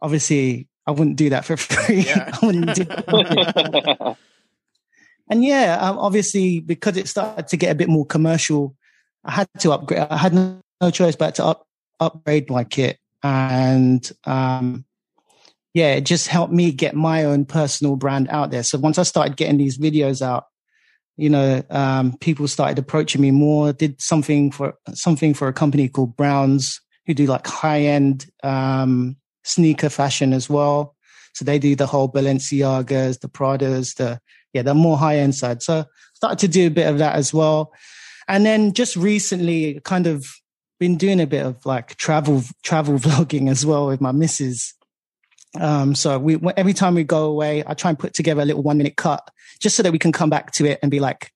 obviously, 0.00 0.68
I 0.86 0.90
wouldn't 0.90 1.16
do 1.16 1.30
that 1.30 1.44
for 1.44 1.56
free. 1.58 2.00
Yeah. 2.00 2.30
I 2.32 2.46
wouldn't 2.46 2.74
do 2.74 2.84
that. 2.84 4.16
And 5.30 5.42
yeah, 5.42 5.78
um, 5.80 5.98
obviously, 5.98 6.60
because 6.60 6.98
it 6.98 7.08
started 7.08 7.48
to 7.48 7.56
get 7.56 7.72
a 7.72 7.74
bit 7.74 7.88
more 7.88 8.04
commercial, 8.04 8.76
I 9.24 9.32
had 9.32 9.48
to 9.60 9.72
upgrade. 9.72 10.06
I 10.10 10.18
had 10.18 10.34
no, 10.34 10.60
no 10.82 10.90
choice 10.90 11.16
but 11.16 11.36
to 11.36 11.44
up, 11.46 11.66
upgrade 11.98 12.50
my 12.50 12.64
kit. 12.64 12.98
And 13.22 14.06
um, 14.24 14.84
yeah, 15.74 15.94
it 15.94 16.02
just 16.02 16.28
helped 16.28 16.52
me 16.52 16.70
get 16.70 16.94
my 16.94 17.24
own 17.24 17.44
personal 17.44 17.96
brand 17.96 18.28
out 18.30 18.52
there. 18.52 18.62
So 18.62 18.78
once 18.78 18.96
I 18.96 19.02
started 19.02 19.36
getting 19.36 19.58
these 19.58 19.76
videos 19.76 20.22
out, 20.22 20.46
you 21.16 21.28
know, 21.28 21.62
um, 21.68 22.16
people 22.18 22.48
started 22.48 22.78
approaching 22.78 23.20
me 23.20 23.32
more. 23.32 23.72
Did 23.72 24.00
something 24.00 24.52
for 24.52 24.74
something 24.94 25.34
for 25.34 25.48
a 25.48 25.52
company 25.52 25.88
called 25.88 26.16
Browns, 26.16 26.80
who 27.06 27.14
do 27.14 27.26
like 27.26 27.46
high 27.46 27.82
end 27.82 28.26
um, 28.42 29.16
sneaker 29.42 29.90
fashion 29.90 30.32
as 30.32 30.48
well. 30.48 30.94
So 31.34 31.44
they 31.44 31.58
do 31.58 31.74
the 31.74 31.86
whole 31.86 32.10
Balenciagas, 32.10 33.20
the 33.20 33.28
Pradas, 33.28 33.96
the 33.96 34.20
yeah, 34.52 34.62
the 34.62 34.74
more 34.74 34.96
high 34.96 35.18
end 35.18 35.34
side. 35.34 35.62
So 35.62 35.84
started 36.14 36.38
to 36.40 36.48
do 36.48 36.68
a 36.68 36.70
bit 36.70 36.86
of 36.86 36.98
that 36.98 37.16
as 37.16 37.34
well. 37.34 37.72
And 38.28 38.46
then 38.46 38.72
just 38.72 38.96
recently, 38.96 39.80
kind 39.84 40.06
of 40.06 40.26
been 40.78 40.96
doing 40.96 41.20
a 41.20 41.26
bit 41.26 41.44
of 41.44 41.64
like 41.66 41.96
travel 41.96 42.42
travel 42.62 42.98
vlogging 42.98 43.50
as 43.50 43.66
well 43.66 43.88
with 43.88 44.00
my 44.00 44.12
missus. 44.12 44.74
Um, 45.60 45.94
so 45.94 46.18
we 46.18 46.38
every 46.56 46.72
time 46.72 46.94
we 46.94 47.04
go 47.04 47.26
away, 47.26 47.62
I 47.66 47.74
try 47.74 47.90
and 47.90 47.98
put 47.98 48.14
together 48.14 48.42
a 48.42 48.44
little 48.44 48.62
one 48.62 48.78
minute 48.78 48.96
cut 48.96 49.28
just 49.60 49.76
so 49.76 49.82
that 49.82 49.92
we 49.92 49.98
can 49.98 50.12
come 50.12 50.30
back 50.30 50.52
to 50.52 50.66
it 50.66 50.78
and 50.82 50.90
be 50.90 51.00
like, 51.00 51.30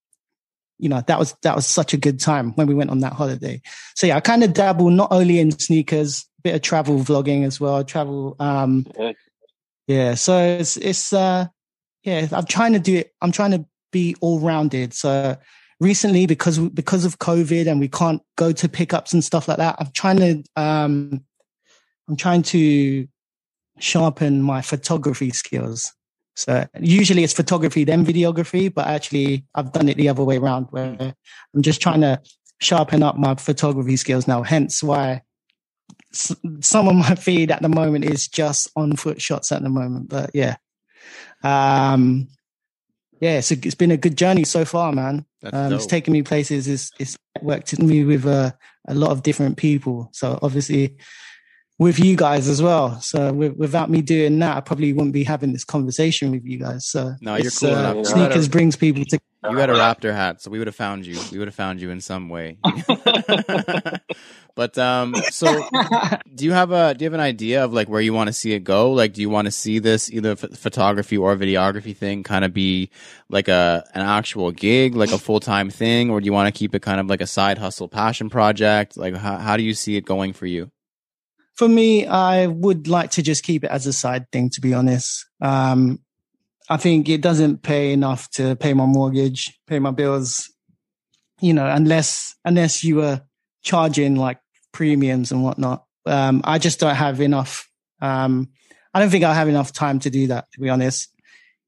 you 0.78 0.88
know, 0.88 1.02
that 1.06 1.18
was 1.18 1.34
that 1.42 1.54
was 1.54 1.66
such 1.66 1.92
a 1.92 1.96
good 1.96 2.20
time 2.20 2.52
when 2.52 2.66
we 2.66 2.74
went 2.74 2.90
on 2.90 3.00
that 3.00 3.12
holiday. 3.12 3.60
So 3.94 4.06
yeah, 4.06 4.16
I 4.16 4.20
kind 4.20 4.44
of 4.44 4.52
dabble 4.52 4.90
not 4.90 5.08
only 5.10 5.38
in 5.38 5.50
sneakers, 5.52 6.26
bit 6.42 6.54
of 6.54 6.62
travel 6.62 6.98
vlogging 6.98 7.44
as 7.44 7.60
well. 7.60 7.82
Travel, 7.84 8.36
um, 8.38 8.86
Yeah. 8.98 9.12
yeah. 9.86 10.14
So 10.14 10.38
it's 10.38 10.76
it's 10.76 11.12
uh, 11.12 11.46
yeah. 12.02 12.28
I'm 12.32 12.46
trying 12.46 12.72
to 12.72 12.78
do 12.78 12.96
it. 12.96 13.12
I'm 13.20 13.32
trying 13.32 13.52
to 13.52 13.64
be 13.92 14.16
all 14.20 14.40
rounded. 14.40 14.94
So 14.94 15.36
recently, 15.80 16.26
because 16.26 16.58
because 16.58 17.04
of 17.04 17.18
COVID 17.18 17.70
and 17.70 17.80
we 17.80 17.88
can't 17.88 18.22
go 18.36 18.52
to 18.52 18.68
pickups 18.68 19.12
and 19.12 19.22
stuff 19.22 19.48
like 19.48 19.58
that, 19.58 19.76
I'm 19.78 19.90
trying 19.92 20.18
to 20.18 20.42
um, 20.56 21.24
I'm 22.08 22.16
trying 22.16 22.42
to 22.42 23.06
sharpen 23.82 24.42
my 24.42 24.62
photography 24.62 25.30
skills. 25.30 25.92
So 26.36 26.66
usually 26.80 27.24
it's 27.24 27.32
photography, 27.32 27.84
then 27.84 28.06
videography, 28.06 28.72
but 28.72 28.86
actually 28.86 29.44
I've 29.54 29.72
done 29.72 29.88
it 29.88 29.96
the 29.96 30.08
other 30.08 30.22
way 30.22 30.36
around 30.36 30.66
where 30.70 31.14
I'm 31.54 31.62
just 31.62 31.80
trying 31.80 32.02
to 32.02 32.20
sharpen 32.60 33.02
up 33.02 33.16
my 33.16 33.34
photography 33.34 33.96
skills 33.96 34.28
now. 34.28 34.42
Hence 34.42 34.82
why 34.82 35.22
some 36.12 36.88
of 36.88 36.94
my 36.94 37.14
feed 37.16 37.50
at 37.50 37.62
the 37.62 37.68
moment 37.68 38.04
is 38.04 38.28
just 38.28 38.70
on 38.76 38.96
foot 38.96 39.20
shots 39.20 39.50
at 39.52 39.62
the 39.62 39.68
moment. 39.68 40.08
But 40.08 40.30
yeah, 40.32 40.56
um, 41.42 42.28
yeah, 43.20 43.38
it's, 43.38 43.50
a, 43.50 43.54
it's 43.54 43.74
been 43.74 43.90
a 43.90 43.96
good 43.96 44.16
journey 44.16 44.44
so 44.44 44.64
far, 44.64 44.92
man. 44.92 45.26
Um, 45.52 45.72
it's 45.72 45.86
taken 45.86 46.12
me 46.12 46.22
places. 46.22 46.68
It's, 46.68 46.92
it's 46.98 47.16
networked 47.36 47.78
me 47.80 48.04
with 48.04 48.26
uh, 48.26 48.52
a 48.86 48.94
lot 48.94 49.10
of 49.10 49.22
different 49.22 49.56
people. 49.56 50.08
So 50.12 50.38
obviously 50.40 50.96
with 51.78 52.00
you 52.00 52.16
guys 52.16 52.48
as 52.48 52.60
well. 52.60 53.00
So 53.00 53.32
with, 53.32 53.56
without 53.56 53.88
me 53.88 54.02
doing 54.02 54.38
that, 54.40 54.56
I 54.56 54.60
probably 54.60 54.92
wouldn't 54.92 55.12
be 55.12 55.24
having 55.24 55.52
this 55.52 55.64
conversation 55.64 56.32
with 56.32 56.44
you 56.44 56.58
guys. 56.58 56.86
So 56.86 57.14
No, 57.20 57.36
you're 57.36 57.52
cool 57.52 57.74
uh, 57.74 57.92
enough. 57.92 58.06
Sneakers 58.06 58.48
brings 58.48 58.76
people 58.76 59.04
together. 59.04 59.22
You 59.48 59.56
had 59.56 59.70
a 59.70 59.74
raptor 59.74 60.12
hat, 60.12 60.42
so 60.42 60.50
we 60.50 60.58
would 60.58 60.66
have 60.66 60.74
found 60.74 61.06
you. 61.06 61.16
We 61.30 61.38
would 61.38 61.46
have 61.46 61.54
found 61.54 61.80
you 61.80 61.90
in 61.90 62.00
some 62.00 62.28
way. 62.28 62.58
but 64.56 64.76
um, 64.76 65.14
so 65.30 65.64
do 66.34 66.44
you 66.44 66.50
have 66.50 66.72
a 66.72 66.92
do 66.94 67.04
you 67.04 67.06
have 67.06 67.14
an 67.14 67.20
idea 67.20 67.64
of 67.64 67.72
like 67.72 67.88
where 67.88 68.00
you 68.00 68.12
want 68.12 68.26
to 68.26 68.32
see 68.32 68.52
it 68.52 68.64
go? 68.64 68.90
Like, 68.90 69.12
do 69.12 69.20
you 69.20 69.30
want 69.30 69.46
to 69.46 69.52
see 69.52 69.78
this 69.78 70.10
either 70.10 70.34
ph- 70.34 70.54
photography 70.54 71.16
or 71.16 71.36
videography 71.36 71.96
thing 71.96 72.24
kind 72.24 72.44
of 72.44 72.52
be 72.52 72.90
like 73.30 73.46
a 73.46 73.88
an 73.94 74.02
actual 74.02 74.50
gig, 74.50 74.96
like 74.96 75.12
a 75.12 75.18
full 75.18 75.38
time 75.38 75.70
thing, 75.70 76.10
or 76.10 76.20
do 76.20 76.26
you 76.26 76.32
want 76.32 76.52
to 76.52 76.58
keep 76.58 76.74
it 76.74 76.82
kind 76.82 76.98
of 76.98 77.06
like 77.06 77.20
a 77.20 77.26
side 77.26 77.58
hustle, 77.58 77.86
passion 77.86 78.28
project? 78.28 78.96
Like, 78.96 79.14
how 79.14 79.36
how 79.36 79.56
do 79.56 79.62
you 79.62 79.72
see 79.72 79.96
it 79.96 80.04
going 80.04 80.32
for 80.32 80.46
you? 80.46 80.72
For 81.59 81.68
me, 81.68 82.06
I 82.06 82.46
would 82.46 82.86
like 82.86 83.11
to 83.12 83.22
just 83.22 83.42
keep 83.42 83.64
it 83.64 83.70
as 83.70 83.84
a 83.84 83.92
side 83.92 84.30
thing, 84.30 84.48
to 84.50 84.61
be 84.61 84.74
honest. 84.74 85.26
Um, 85.40 85.98
I 86.70 86.76
think 86.76 87.09
it 87.09 87.20
doesn't 87.20 87.64
pay 87.64 87.92
enough 87.92 88.30
to 88.32 88.54
pay 88.54 88.74
my 88.74 88.86
mortgage, 88.86 89.59
pay 89.66 89.80
my 89.80 89.90
bills, 89.90 90.54
you 91.40 91.52
know, 91.52 91.66
unless, 91.66 92.36
unless 92.44 92.84
you 92.84 92.94
were 92.96 93.22
charging 93.64 94.14
like 94.14 94.38
premiums 94.70 95.32
and 95.32 95.42
whatnot. 95.42 95.84
Um, 96.06 96.42
I 96.44 96.59
just 96.61 96.78
don't 96.78 96.94
have 96.94 97.20
enough. 97.20 97.68
Um, 98.00 98.50
I 98.94 99.00
don't 99.00 99.11
think 99.11 99.24
I 99.24 99.34
have 99.34 99.48
enough 99.48 99.72
time 99.72 99.98
to 100.00 100.11
do 100.11 100.28
that, 100.28 100.46
to 100.52 100.61
be 100.61 100.68
honest. 100.68 101.09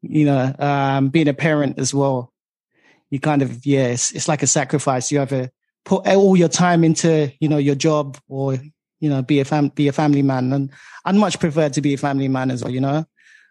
You 0.03 0.25
know, 0.25 0.55
um, 0.61 1.09
being 1.09 1.27
a 1.27 1.35
parent 1.35 1.81
as 1.81 1.93
well, 1.93 2.33
you 3.11 3.19
kind 3.19 3.43
of, 3.43 3.67
yeah, 3.67 3.87
it's, 3.87 4.13
it's 4.13 4.29
like 4.29 4.45
a 4.45 4.47
sacrifice. 4.47 5.11
You 5.11 5.19
have 5.19 5.31
to 5.31 5.51
put 5.85 6.07
all 6.07 6.37
your 6.37 6.49
time 6.49 6.85
into, 6.85 7.33
you 7.41 7.49
know, 7.49 7.59
your 7.59 7.75
job 7.75 8.19
or, 8.29 8.57
you 9.01 9.11
know, 9.11 9.23
be 9.23 9.41
a 9.41 9.45
fam, 9.45 9.69
be 9.69 9.89
a 9.89 9.93
family 9.93 10.23
man. 10.23 10.53
And 10.53 10.71
I'd 11.05 11.15
much 11.15 11.41
prefer 11.41 11.69
to 11.71 11.81
be 11.81 11.95
a 11.95 11.99
family 11.99 12.29
man 12.29 12.51
as 12.51 12.63
well, 12.63 12.73
you 12.73 12.81
know? 12.81 13.05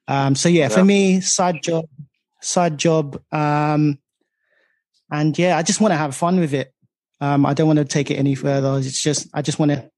Um, 0.07 0.35
so 0.35 0.47
yeah, 0.49 0.69
for 0.69 0.83
me, 0.83 1.21
side 1.21 1.61
job, 1.61 1.85
side 2.41 2.77
job. 2.77 3.21
Um, 3.31 3.99
and 5.11 5.37
yeah, 5.37 5.57
I 5.57 5.63
just 5.63 5.81
want 5.81 5.91
to 5.91 5.97
have 5.97 6.15
fun 6.15 6.39
with 6.39 6.53
it. 6.53 6.73
Um, 7.19 7.45
I 7.45 7.53
don't 7.53 7.67
want 7.67 7.79
to 7.79 7.85
take 7.85 8.09
it 8.09 8.15
any 8.15 8.35
further. 8.35 8.77
It's 8.77 9.01
just, 9.01 9.27
I 9.33 9.41
just 9.41 9.59
want 9.59 9.71
to 9.71 9.89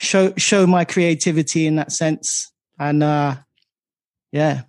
show, 0.00 0.34
show 0.36 0.66
my 0.66 0.84
creativity 0.84 1.66
in 1.66 1.76
that 1.76 1.92
sense. 1.92 2.52
And, 2.78 3.02
uh, 3.02 3.36
yeah, 4.32 4.62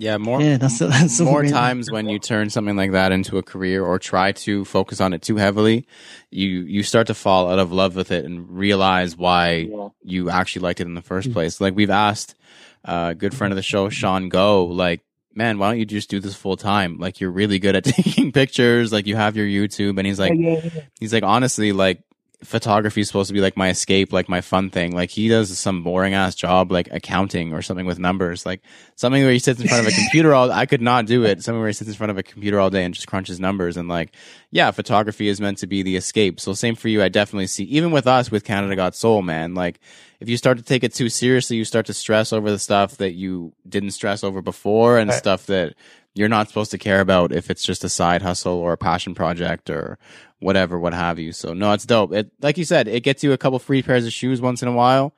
Yeah, 0.00 0.16
more 0.16 0.40
yeah, 0.40 0.58
that's, 0.58 0.78
that's 0.78 1.18
more 1.18 1.40
really. 1.40 1.52
times 1.52 1.90
when 1.90 2.08
you 2.08 2.20
turn 2.20 2.50
something 2.50 2.76
like 2.76 2.92
that 2.92 3.10
into 3.10 3.36
a 3.36 3.42
career 3.42 3.84
or 3.84 3.98
try 3.98 4.30
to 4.30 4.64
focus 4.64 5.00
on 5.00 5.12
it 5.12 5.22
too 5.22 5.36
heavily, 5.36 5.86
you 6.30 6.48
you 6.60 6.84
start 6.84 7.08
to 7.08 7.14
fall 7.14 7.50
out 7.50 7.58
of 7.58 7.72
love 7.72 7.96
with 7.96 8.12
it 8.12 8.24
and 8.24 8.48
realize 8.48 9.16
why 9.16 9.66
Yeah. 9.68 9.88
you 10.04 10.30
actually 10.30 10.62
liked 10.62 10.80
it 10.80 10.86
in 10.86 10.94
the 10.94 11.02
first 11.02 11.30
Mm. 11.30 11.32
place. 11.32 11.60
Like 11.60 11.74
we've 11.74 11.90
asked 11.90 12.36
uh, 12.84 13.08
a 13.10 13.14
good 13.16 13.34
friend 13.34 13.50
of 13.52 13.56
the 13.56 13.62
show, 13.62 13.88
Sean 13.88 14.28
Go, 14.28 14.66
like, 14.66 15.00
man, 15.34 15.58
why 15.58 15.68
don't 15.70 15.80
you 15.80 15.84
just 15.84 16.08
do 16.08 16.20
this 16.20 16.36
full 16.36 16.56
time? 16.56 16.98
Like 16.98 17.20
you're 17.20 17.32
really 17.32 17.58
good 17.58 17.74
at 17.74 17.82
taking 17.96 18.30
pictures, 18.30 18.92
like 18.92 19.08
you 19.08 19.16
have 19.16 19.36
your 19.36 19.46
YouTube, 19.48 19.98
and 19.98 20.06
he's 20.06 20.20
like, 20.20 20.32
Yeah, 20.36 20.60
yeah, 20.62 20.70
yeah. 20.76 20.80
he's 21.00 21.12
like 21.12 21.24
honestly 21.24 21.72
like 21.72 22.02
photography 22.44 23.00
is 23.00 23.08
supposed 23.08 23.26
to 23.28 23.34
be 23.34 23.40
like 23.40 23.56
my 23.56 23.68
escape 23.68 24.12
like 24.12 24.28
my 24.28 24.40
fun 24.40 24.70
thing. 24.70 24.92
Like 24.92 25.10
he 25.10 25.28
does 25.28 25.58
some 25.58 25.82
boring 25.82 26.14
ass 26.14 26.36
job 26.36 26.70
like 26.70 26.88
accounting 26.92 27.52
or 27.52 27.62
something 27.62 27.84
with 27.84 27.98
numbers. 27.98 28.46
Like 28.46 28.62
something 28.94 29.22
where 29.22 29.32
he 29.32 29.40
sits 29.40 29.60
in 29.60 29.66
front 29.66 29.84
of 29.86 29.92
a 29.92 29.96
computer 29.96 30.32
all 30.34 30.52
i 30.52 30.64
could 30.64 30.80
not 30.80 31.06
do 31.06 31.24
it. 31.24 31.42
Something 31.42 31.58
where 31.58 31.68
he 31.68 31.72
sits 31.74 31.90
in 31.90 31.96
front 31.96 32.10
of 32.12 32.18
a 32.18 32.22
computer 32.22 32.60
all 32.60 32.70
day 32.70 32.84
and 32.84 32.94
just 32.94 33.08
crunches 33.08 33.40
numbers 33.40 33.76
and 33.76 33.88
like 33.88 34.14
yeah 34.52 34.70
photography 34.70 35.26
is 35.28 35.40
meant 35.40 35.58
to 35.58 35.66
be 35.66 35.82
the 35.82 35.96
escape. 35.96 36.38
So 36.38 36.52
same 36.52 36.76
for 36.76 36.88
you. 36.88 37.02
I 37.02 37.08
definitely 37.08 37.48
see 37.48 37.64
even 37.64 37.90
with 37.90 38.06
us 38.06 38.30
with 38.30 38.44
canada 38.44 38.76
got 38.76 38.94
soul 38.94 39.20
man. 39.22 39.54
Like 39.54 39.80
if 40.20 40.28
you 40.28 40.36
start 40.36 40.58
to 40.58 40.64
take 40.64 40.84
it 40.84 40.94
too 40.94 41.08
seriously 41.08 41.56
you 41.56 41.64
start 41.64 41.86
to 41.86 41.94
stress 41.94 42.32
over 42.32 42.50
the 42.50 42.58
stuff 42.58 42.98
that 42.98 43.14
you 43.14 43.52
didn't 43.68 43.90
stress 43.92 44.22
over 44.22 44.42
before 44.42 44.98
and 44.98 45.10
Right. 45.10 45.18
stuff 45.18 45.46
that 45.46 45.74
you're 46.18 46.28
not 46.28 46.48
supposed 46.48 46.70
to 46.72 46.78
care 46.78 47.00
about 47.00 47.32
if 47.32 47.48
it's 47.50 47.62
just 47.62 47.84
a 47.84 47.88
side 47.88 48.22
hustle 48.22 48.54
or 48.54 48.72
a 48.72 48.76
passion 48.76 49.14
project 49.14 49.70
or 49.70 49.98
whatever, 50.40 50.78
what 50.78 50.92
have 50.94 51.18
you. 51.18 51.32
So 51.32 51.52
no, 51.54 51.72
it's 51.72 51.86
dope. 51.86 52.12
It 52.12 52.30
like 52.40 52.58
you 52.58 52.64
said, 52.64 52.88
it 52.88 53.02
gets 53.04 53.22
you 53.22 53.32
a 53.32 53.38
couple 53.38 53.58
free 53.58 53.82
pairs 53.82 54.04
of 54.06 54.12
shoes 54.12 54.40
once 54.40 54.62
in 54.62 54.68
a 54.68 54.72
while. 54.72 55.14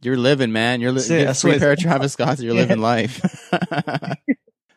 You're 0.00 0.16
living, 0.16 0.52
man. 0.52 0.80
You're 0.80 0.92
li- 0.92 0.98
That's 0.98 1.10
it. 1.10 1.18
get 1.18 1.24
That's 1.26 1.40
free 1.42 1.58
pair 1.58 1.72
of 1.72 1.78
Travis 1.80 2.12
Scott's. 2.12 2.40
You're 2.40 2.54
Yeah. 2.54 2.60
living 2.62 2.78
life. 2.80 3.20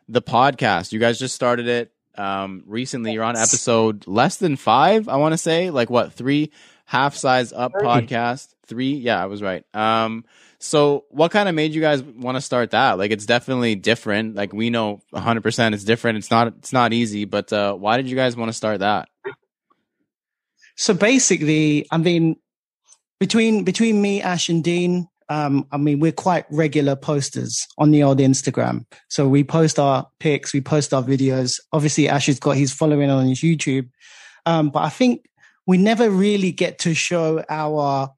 the 0.10 0.22
podcast, 0.22 0.92
you 0.92 1.00
guys 1.00 1.20
just 1.20 1.36
started 1.36 1.68
it 1.68 1.92
um 2.18 2.64
recently. 2.66 3.14
You're 3.14 3.24
on 3.24 3.38
episode 3.38 4.06
less 4.08 4.38
than 4.38 4.56
five. 4.58 5.08
I 5.08 5.18
want 5.18 5.34
to 5.34 5.38
say 5.38 5.70
like 5.70 5.90
what 5.90 6.14
three 6.14 6.52
half 6.86 7.16
size 7.16 7.54
up 7.54 7.72
Three. 7.72 7.88
podcast. 7.88 8.54
Three, 8.66 8.94
yeah, 8.96 9.22
I 9.22 9.26
was 9.28 9.42
right. 9.42 9.64
Um, 9.74 10.26
so 10.62 11.06
what 11.10 11.32
kind 11.32 11.50
of 11.50 11.56
made 11.56 11.74
you 11.74 11.82
guys 11.82 12.04
want 12.04 12.38
to 12.38 12.42
start 12.42 12.72
that? 12.72 13.00
Like, 13.00 13.10
it's 13.10 13.26
definitely 13.26 13.74
different. 13.74 14.36
Like 14.36 14.54
we 14.54 14.70
know 14.70 15.02
100 15.10 15.42
percent 15.42 15.74
it's 15.74 15.84
different. 15.84 16.20
It's 16.20 16.30
not 16.30 16.48
it's 16.48 16.72
not 16.72 16.94
easy. 16.94 17.26
But 17.26 17.52
uh, 17.52 17.74
why 17.74 17.98
did 17.98 18.08
you 18.08 18.16
guys 18.16 18.36
want 18.36 18.50
to 18.50 18.54
start 18.54 18.80
that? 18.80 19.10
So 20.78 20.94
basically, 20.94 21.88
I 21.92 21.98
mean, 21.98 22.36
between 23.20 23.64
between 23.64 24.02
me, 24.02 24.22
Ash, 24.22 24.50
and 24.50 24.64
Dean, 24.64 25.08
um, 25.30 25.66
I 25.72 25.78
mean, 25.78 26.00
we're 26.00 26.12
quite 26.12 26.46
regular 26.52 26.96
posters 26.96 27.68
on 27.80 27.90
the 27.90 28.04
old 28.04 28.20
Instagram. 28.20 28.86
So 29.10 29.28
we 29.28 29.44
post 29.44 29.80
our 29.80 30.08
pics, 30.20 30.54
we 30.54 30.62
post 30.62 30.94
our 30.94 31.02
videos. 31.04 31.60
Obviously, 31.74 32.08
Ash 32.08 32.28
has 32.28 32.40
got 32.40 32.56
his 32.56 32.72
following 32.72 33.10
on 33.10 33.28
his 33.28 33.40
YouTube, 33.40 33.90
um, 34.46 34.70
but 34.70 34.84
I 34.84 34.90
think 34.90 35.26
we 35.66 35.78
never 35.78 36.10
really 36.10 36.52
get 36.52 36.80
to 36.80 36.94
show 36.94 37.44
our 37.50 38.12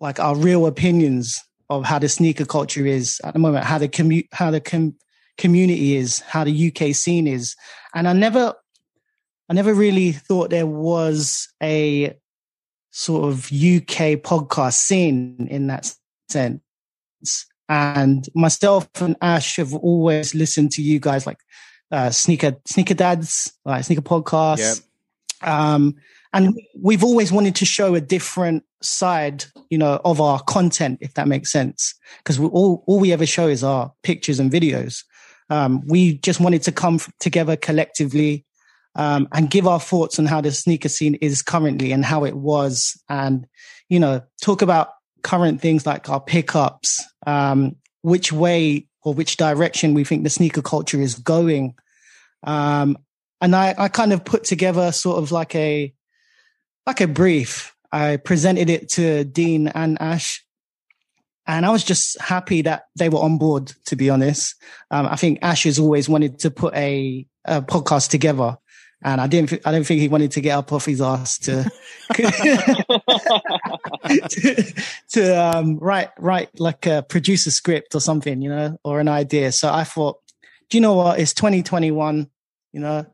like 0.00 0.18
our 0.20 0.36
real 0.36 0.66
opinions 0.66 1.40
of 1.70 1.84
how 1.84 1.98
the 1.98 2.08
sneaker 2.08 2.44
culture 2.44 2.86
is 2.86 3.20
at 3.24 3.32
the 3.32 3.38
moment, 3.38 3.64
how 3.64 3.78
the 3.78 3.88
commu- 3.88 4.28
how 4.32 4.50
the 4.50 4.60
com- 4.60 4.96
community 5.38 5.96
is, 5.96 6.20
how 6.20 6.44
the 6.44 6.68
UK 6.68 6.94
scene 6.94 7.26
is, 7.26 7.56
and 7.94 8.06
I 8.06 8.12
never 8.12 8.54
I 9.48 9.54
never 9.54 9.74
really 9.74 10.12
thought 10.12 10.50
there 10.50 10.66
was 10.66 11.48
a 11.62 12.16
sort 12.90 13.24
of 13.24 13.46
UK 13.46 14.22
podcast 14.22 14.74
scene 14.74 15.48
in 15.50 15.66
that 15.66 15.92
sense. 16.28 16.60
And 17.68 18.26
myself 18.34 18.88
and 19.00 19.16
Ash 19.20 19.56
have 19.56 19.74
always 19.74 20.34
listened 20.34 20.70
to 20.72 20.82
you 20.82 21.00
guys 21.00 21.26
like 21.26 21.38
uh, 21.90 22.10
sneaker 22.10 22.56
sneaker 22.66 22.94
dads, 22.94 23.52
like 23.64 23.84
sneaker 23.84 24.02
podcasts. 24.02 24.82
Um, 25.42 25.96
and 26.32 26.58
we've 26.80 27.04
always 27.04 27.30
wanted 27.30 27.54
to 27.56 27.64
show 27.64 27.94
a 27.94 28.00
different 28.00 28.64
side, 28.84 29.44
you 29.70 29.78
know, 29.78 30.00
of 30.04 30.20
our 30.20 30.40
content, 30.40 30.98
if 31.00 31.14
that 31.14 31.28
makes 31.28 31.50
sense. 31.50 31.94
Because 32.18 32.38
all 32.38 32.84
all 32.86 33.00
we 33.00 33.12
ever 33.12 33.26
show 33.26 33.48
is 33.48 33.64
our 33.64 33.92
pictures 34.02 34.38
and 34.38 34.50
videos. 34.50 35.04
Um, 35.50 35.82
we 35.86 36.18
just 36.18 36.40
wanted 36.40 36.62
to 36.62 36.72
come 36.72 37.00
together 37.20 37.56
collectively 37.56 38.44
um, 38.94 39.28
and 39.32 39.50
give 39.50 39.66
our 39.66 39.80
thoughts 39.80 40.18
on 40.18 40.26
how 40.26 40.40
the 40.40 40.50
sneaker 40.52 40.88
scene 40.88 41.16
is 41.16 41.42
currently 41.42 41.92
and 41.92 42.04
how 42.04 42.24
it 42.24 42.36
was, 42.36 43.00
and 43.08 43.46
you 43.88 44.00
know, 44.00 44.22
talk 44.42 44.62
about 44.62 44.88
current 45.22 45.60
things 45.60 45.86
like 45.86 46.08
our 46.08 46.20
pickups, 46.20 47.02
um, 47.26 47.76
which 48.02 48.32
way 48.32 48.86
or 49.02 49.14
which 49.14 49.36
direction 49.36 49.94
we 49.94 50.04
think 50.04 50.22
the 50.22 50.30
sneaker 50.30 50.62
culture 50.62 51.00
is 51.00 51.14
going. 51.16 51.74
Um, 52.42 52.96
and 53.40 53.54
I, 53.54 53.74
I 53.76 53.88
kind 53.88 54.12
of 54.12 54.24
put 54.24 54.44
together 54.44 54.92
sort 54.92 55.18
of 55.18 55.32
like 55.32 55.54
a 55.54 55.92
like 56.86 57.00
a 57.00 57.08
brief. 57.08 57.73
I 57.94 58.16
presented 58.16 58.70
it 58.70 58.88
to 58.90 59.22
Dean 59.22 59.68
and 59.68 59.96
Ash, 60.02 60.44
and 61.46 61.64
I 61.64 61.70
was 61.70 61.84
just 61.84 62.20
happy 62.20 62.62
that 62.62 62.86
they 62.98 63.08
were 63.08 63.20
on 63.20 63.38
board. 63.38 63.72
To 63.86 63.94
be 63.94 64.10
honest, 64.10 64.56
um, 64.90 65.06
I 65.06 65.14
think 65.14 65.38
Ash 65.42 65.62
has 65.62 65.78
always 65.78 66.08
wanted 66.08 66.40
to 66.40 66.50
put 66.50 66.74
a, 66.74 67.24
a 67.44 67.62
podcast 67.62 68.10
together, 68.10 68.58
and 69.00 69.20
I 69.20 69.28
didn't. 69.28 69.64
I 69.64 69.70
don't 69.70 69.84
think 69.84 70.00
he 70.00 70.08
wanted 70.08 70.32
to 70.32 70.40
get 70.40 70.58
up 70.58 70.72
off 70.72 70.86
his 70.86 71.00
ass 71.00 71.38
to 71.38 71.70
to, 72.14 72.32
to 75.12 75.40
um, 75.40 75.78
write 75.78 76.10
write 76.18 76.58
like 76.58 76.86
a 76.86 77.04
produce 77.08 77.46
a 77.46 77.52
script 77.52 77.94
or 77.94 78.00
something, 78.00 78.42
you 78.42 78.50
know, 78.50 78.76
or 78.82 78.98
an 78.98 79.06
idea. 79.06 79.52
So 79.52 79.72
I 79.72 79.84
thought, 79.84 80.18
do 80.68 80.78
you 80.78 80.80
know 80.80 80.94
what? 80.94 81.20
It's 81.20 81.32
2021. 81.32 82.28
You 82.72 82.80
know, 82.80 83.06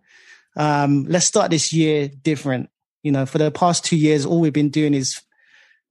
um, 0.57 1.05
let's 1.07 1.27
start 1.27 1.51
this 1.51 1.71
year 1.71 2.09
different. 2.09 2.71
You 3.03 3.13
know, 3.13 3.27
for 3.27 3.39
the 3.39 3.51
past 3.51 3.85
two 3.85 3.97
years, 3.97 4.27
all 4.27 4.41
we've 4.41 4.53
been 4.53 4.69
doing 4.69 4.95
is 4.95 5.21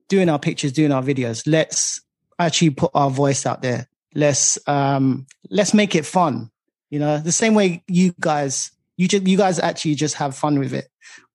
doing 0.07 0.29
our 0.29 0.39
pictures, 0.39 0.71
doing 0.71 0.91
our 0.91 1.01
videos. 1.01 1.43
Let's 1.45 2.01
actually 2.37 2.71
put 2.71 2.91
our 2.93 3.09
voice 3.09 3.45
out 3.45 3.61
there. 3.61 3.87
Let's 4.15 4.57
um, 4.67 5.27
let's 5.49 5.73
make 5.73 5.95
it 5.95 6.05
fun. 6.05 6.49
You 6.89 6.99
know, 6.99 7.19
the 7.19 7.31
same 7.31 7.53
way 7.53 7.83
you 7.87 8.13
guys, 8.19 8.71
you 8.97 9.07
just 9.07 9.27
you 9.27 9.37
guys 9.37 9.59
actually 9.59 9.95
just 9.95 10.15
have 10.15 10.35
fun 10.35 10.57
with 10.59 10.73
it, 10.73 10.87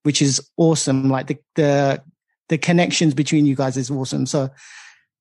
which 0.03 0.21
is 0.21 0.41
awesome. 0.57 1.09
Like 1.09 1.29
the 1.29 1.39
the 1.55 2.03
the 2.49 2.59
connections 2.59 3.15
between 3.15 3.47
you 3.47 3.55
guys 3.55 3.77
is 3.77 3.91
awesome. 3.91 4.27
So, 4.27 4.51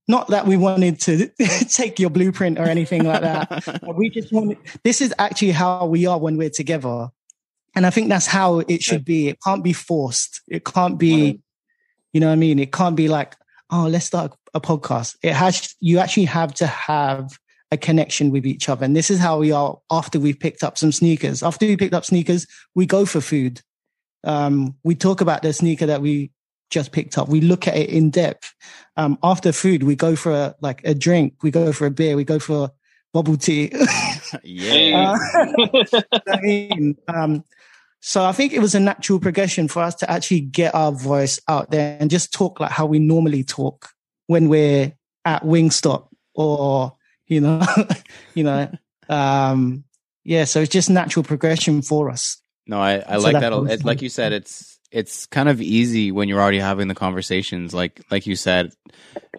not 0.07 0.29
that 0.29 0.47
we 0.47 0.57
wanted 0.57 0.99
to 1.01 1.27
take 1.69 1.99
your 1.99 2.09
blueprint 2.09 2.57
or 2.59 2.63
anything 2.63 3.03
like 3.03 3.21
that. 3.21 3.93
We 3.95 4.09
just 4.09 4.33
want 4.33 4.57
this 4.83 4.99
is 4.99 5.13
actually 5.19 5.51
how 5.51 5.85
we 5.85 6.07
are 6.07 6.19
when 6.19 6.37
we're 6.37 6.49
together 6.49 7.09
and 7.75 7.85
i 7.85 7.89
think 7.89 8.09
that's 8.09 8.27
how 8.27 8.59
it 8.59 8.81
should 8.81 9.05
be. 9.05 9.29
It 9.29 9.39
can't 9.43 9.63
be 9.63 9.73
forced. 9.73 10.41
It 10.47 10.65
can't 10.65 10.97
be 10.97 11.41
you 12.13 12.19
know 12.19 12.27
what 12.27 12.33
i 12.33 12.37
mean? 12.37 12.59
It 12.59 12.71
can't 12.71 12.95
be 12.95 13.07
like 13.07 13.35
oh 13.71 13.87
let's 13.87 14.05
start 14.05 14.35
a 14.53 14.61
podcast. 14.61 15.15
It 15.23 15.33
has 15.33 15.75
you 15.79 15.99
actually 15.99 16.25
have 16.25 16.53
to 16.55 16.67
have 16.67 17.37
a 17.71 17.77
connection 17.77 18.29
with 18.29 18.45
each 18.45 18.69
other. 18.69 18.85
And 18.85 18.95
this 18.95 19.09
is 19.09 19.19
how 19.19 19.39
we 19.39 19.51
are 19.51 19.79
after 19.89 20.19
we've 20.19 20.39
picked 20.39 20.63
up 20.63 20.77
some 20.77 20.91
sneakers. 20.91 21.41
After 21.41 21.65
we 21.65 21.75
picked 21.75 21.93
up 21.93 22.05
sneakers 22.05 22.45
we 22.75 22.85
go 22.85 23.05
for 23.05 23.21
food. 23.21 23.61
Um, 24.23 24.75
we 24.83 24.95
talk 24.95 25.21
about 25.21 25.41
the 25.41 25.51
sneaker 25.51 25.85
that 25.87 26.01
we 26.01 26.31
just 26.69 26.91
picked 26.91 27.17
up. 27.17 27.27
We 27.27 27.41
look 27.41 27.67
at 27.67 27.75
it 27.75 27.89
in 27.89 28.09
depth. 28.09 28.53
Um, 28.95 29.17
after 29.21 29.51
food 29.51 29.83
we 29.83 29.95
go 29.95 30.15
for 30.15 30.31
a, 30.31 30.55
like 30.61 30.81
a 30.83 30.93
drink. 30.93 31.35
We 31.41 31.51
go 31.51 31.71
for 31.71 31.85
a 31.85 31.91
beer. 31.91 32.15
We 32.15 32.23
go 32.23 32.39
for 32.39 32.71
bubble 33.11 33.37
tea. 33.37 33.71
Yeah. 34.43 35.15
Uh, 35.35 36.01
I 36.27 36.41
mean, 36.41 36.97
um, 37.07 37.43
so 38.05 38.25
I 38.25 38.33
think 38.33 38.51
it 38.51 38.59
was 38.59 38.75
a 38.75 38.81
natural 38.81 39.17
progression 39.17 39.69
for 39.69 39.81
us 39.81 39.95
to 39.95 40.11
actually 40.11 40.41
get 40.41 40.75
our 40.75 40.91
voice 40.91 41.39
out 41.47 41.71
there 41.71 41.95
and 42.01 42.09
just 42.11 42.33
talk 42.33 42.59
like 42.59 42.69
how 42.71 42.85
we 42.85 42.99
normally 42.99 43.45
talk 43.45 43.91
when 44.27 44.49
we're 44.49 44.91
at 45.23 45.43
Wingstop 45.43 46.09
or 46.35 46.97
you 47.27 47.39
know, 47.39 47.61
you 48.33 48.43
know, 48.43 48.69
um, 49.07 49.85
yeah. 50.25 50.43
So 50.43 50.59
it's 50.59 50.71
just 50.73 50.89
natural 50.89 51.23
progression 51.23 51.81
for 51.81 52.09
us. 52.09 52.41
No, 52.67 52.77
I, 52.81 52.95
I 53.07 53.15
So 53.15 53.23
like 53.23 53.33
that 53.35 53.39
that. 53.39 53.53
a- 53.53 53.61
was 53.61 53.71
It, 53.71 53.85
like 53.85 54.01
you 54.01 54.09
said, 54.09 54.33
it's 54.33 54.77
it's 54.93 55.25
kind 55.25 55.49
of 55.49 55.59
easy 55.61 56.11
when 56.11 56.29
you're 56.29 56.39
already 56.39 56.59
having 56.59 56.87
the 56.87 56.95
conversations. 56.95 57.73
Like 57.73 58.01
like 58.11 58.27
you 58.27 58.35
said, 58.35 58.71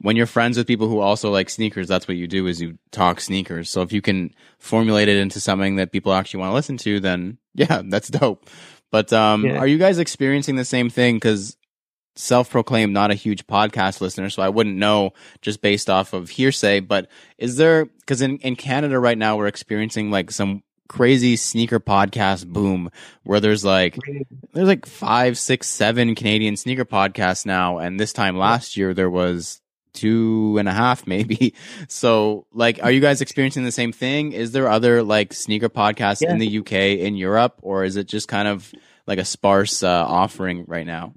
when 0.03 0.17
you're 0.17 0.27
friends 0.27 0.59
with 0.59 0.67
people 0.67 0.89
who 0.89 0.99
also 1.01 1.31
like 1.31 1.49
sneakers, 1.49 1.87
that's 1.89 2.09
what 2.09 2.17
you 2.17 2.27
do 2.27 2.47
is 2.49 2.61
you 2.61 2.77
talk 2.91 3.21
sneakers. 3.21 3.71
So 3.71 3.81
if 3.83 3.93
you 3.93 4.03
can 4.03 4.35
formulate 4.59 5.09
it 5.09 5.17
into 5.17 5.39
something 5.41 5.77
that 5.77 5.93
people 5.93 6.13
actually 6.13 6.41
want 6.41 6.51
to 6.51 6.55
listen 6.55 6.77
to, 6.79 7.01
then 7.01 7.39
yeah, 7.55 7.83
that's 7.89 8.09
dope. 8.09 8.51
But 8.91 9.13
um, 9.13 9.45
Yeah. 9.47 9.59
are 9.59 9.67
you 9.67 9.79
guys 9.79 9.99
experiencing 9.99 10.57
the 10.57 10.65
same 10.65 10.91
thing? 10.91 11.17
Because 11.17 11.57
self-proclaimed 12.17 12.93
not 12.93 13.11
a 13.11 13.15
huge 13.15 13.47
podcast 13.47 14.01
listener, 14.01 14.31
so 14.31 14.43
I 14.43 14.49
wouldn't 14.49 14.77
know 14.77 15.13
just 15.43 15.61
based 15.61 15.91
off 15.91 16.13
of 16.13 16.31
hearsay. 16.31 16.81
But 16.81 17.09
is 17.39 17.57
there 17.57 17.87
because 17.87 18.21
in 18.23 18.39
in 18.39 18.57
Canada 18.57 18.99
right 18.99 19.19
now 19.19 19.37
we're 19.37 19.47
experiencing 19.47 20.11
like 20.11 20.31
some 20.31 20.63
crazy 20.89 21.37
sneaker 21.37 21.81
podcast 21.81 22.47
boom 22.47 22.91
where 23.23 23.41
there's 23.41 23.65
like 23.65 23.99
there's 24.53 24.69
like 24.69 24.87
five, 24.87 25.39
six, 25.39 25.69
seven 25.69 26.15
Canadian 26.15 26.57
sneaker 26.57 26.85
podcasts 26.85 27.47
now, 27.47 27.79
and 27.79 27.99
this 27.99 28.13
time 28.13 28.37
last 28.39 28.77
year 28.77 28.95
there 28.95 29.11
was 29.11 29.61
two 29.93 30.57
and 30.59 30.69
a 30.69 30.73
half, 30.73 31.07
maybe. 31.07 31.55
So, 31.89 32.47
like, 32.53 32.81
are 32.83 32.91
you 32.91 33.01
guys 33.01 33.21
experiencing 33.21 33.65
the 33.65 33.73
same 33.73 33.93
thing? 33.93 34.33
Is 34.33 34.53
there 34.53 34.69
other 34.69 35.03
like 35.03 35.33
sneaker 35.33 35.69
podcasts 35.69 36.21
Yeah. 36.21 36.33
in 36.33 36.39
the 36.39 36.59
UK, 36.59 36.73
in 36.99 37.17
Europe, 37.17 37.59
or 37.63 37.85
is 37.85 37.97
it 37.97 38.09
just 38.09 38.29
kind 38.29 38.49
of 38.49 38.73
like 39.07 39.19
a 39.19 39.25
sparse 39.25 39.83
uh, 39.83 39.89
offering 40.07 40.65
right 40.67 40.87
now? 40.87 41.15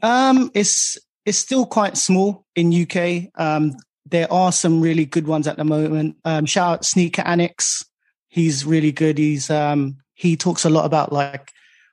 Um, 0.00 0.50
it's 0.54 0.98
it's 1.26 1.38
still 1.38 1.66
quite 1.66 1.96
small 1.96 2.44
in 2.56 2.72
UK. 2.72 3.30
Um, 3.34 3.74
there 4.06 4.30
are 4.32 4.52
some 4.52 4.80
really 4.80 5.04
good 5.04 5.26
ones 5.26 5.46
at 5.46 5.56
the 5.56 5.64
moment. 5.64 6.16
Um, 6.24 6.46
shout 6.46 6.72
out 6.72 6.84
Sneaker 6.84 7.22
Annex. 7.22 7.84
He's 8.32 8.64
really 8.64 8.92
good. 8.92 9.18
He's 9.18 9.50
um 9.50 9.98
he 10.14 10.36
talks 10.36 10.64
a 10.64 10.70
lot 10.70 10.86
about 10.86 11.12
like 11.12 11.52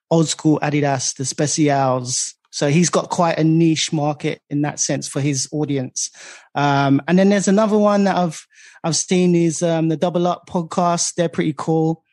old 0.09 0.29
school 0.29 0.57
Adidas, 0.61 1.13
the 1.17 1.25
specials. 1.25 2.33
So 2.49 2.69
he's 2.69 2.89
got 2.89 3.09
quite 3.09 3.37
a 3.37 3.43
niche 3.43 3.91
market 3.91 4.41
in 4.49 4.61
that 4.61 4.79
sense 4.79 5.05
for 5.05 5.19
his 5.19 5.49
audience. 5.51 6.09
Um, 6.55 7.01
and 7.09 7.19
then 7.19 7.27
there's 7.27 7.49
another 7.49 7.77
one 7.77 8.05
that 8.05 8.15
I've 8.15 8.47
I've 8.85 8.95
seen 8.95 9.35
is 9.35 9.61
um, 9.61 9.89
the 9.89 9.97
Double 9.97 10.27
Up 10.27 10.47
podcast. 10.47 11.15
They're 11.15 11.27
pretty 11.27 11.53
cool. 11.57 12.05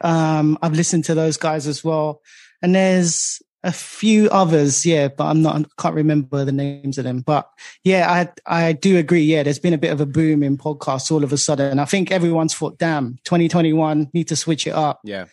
Um, 0.00 0.56
I've 0.62 0.74
listened 0.74 1.06
to 1.06 1.16
those 1.16 1.36
guys 1.36 1.66
as 1.66 1.82
well. 1.82 2.22
And 2.62 2.72
there's 2.72 3.42
a 3.62 3.72
few 3.72 4.28
others, 4.30 4.86
yeah, 4.86 5.08
but 5.08 5.24
I'm 5.26 5.42
not. 5.42 5.56
I 5.56 5.64
can't 5.82 5.94
remember 5.94 6.44
the 6.44 6.52
names 6.52 6.96
of 6.98 7.04
them. 7.04 7.20
But 7.20 7.48
yeah, 7.84 8.10
I 8.46 8.68
I 8.68 8.72
do 8.72 8.96
agree. 8.96 9.22
Yeah, 9.22 9.42
there's 9.42 9.58
been 9.58 9.74
a 9.74 9.78
bit 9.78 9.92
of 9.92 10.00
a 10.00 10.06
boom 10.06 10.42
in 10.42 10.56
podcasts 10.56 11.10
all 11.10 11.24
of 11.24 11.32
a 11.32 11.36
sudden. 11.36 11.78
I 11.78 11.84
think 11.84 12.10
everyone's 12.10 12.54
thought, 12.54 12.78
damn, 12.78 13.18
2021 13.24 14.10
need 14.14 14.28
to 14.28 14.36
switch 14.36 14.66
it 14.66 14.72
up. 14.74 15.00
Yeah. 15.04 15.26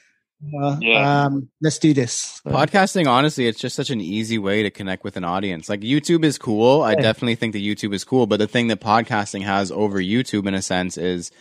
Uh, 0.61 0.77
Yeah. 0.81 1.25
Um, 1.25 1.49
let's 1.61 1.79
do 1.79 1.93
this. 1.95 2.41
Podcasting, 2.45 3.07
honestly, 3.07 3.47
it's 3.47 3.59
just 3.59 3.75
such 3.75 3.89
an 3.89 4.01
easy 4.01 4.37
way 4.37 4.61
to 4.61 4.69
connect 4.69 5.03
with 5.03 5.17
an 5.17 5.23
audience. 5.23 5.67
Like 5.67 5.81
YouTube 5.81 6.23
is 6.23 6.37
cool. 6.37 6.83
I 6.83 6.91
Yeah. 6.91 7.01
definitely 7.01 7.35
think 7.35 7.53
that 7.53 7.63
YouTube 7.63 7.93
is 7.93 8.03
cool, 8.03 8.27
but 8.27 8.37
the 8.37 8.47
thing 8.47 8.67
that 8.67 8.79
podcasting 8.79 9.41
has 9.43 9.71
over 9.71 9.99
YouTube 9.99 10.47
in 10.47 10.53
a 10.53 10.61
sense 10.61 10.95
is 10.97 11.31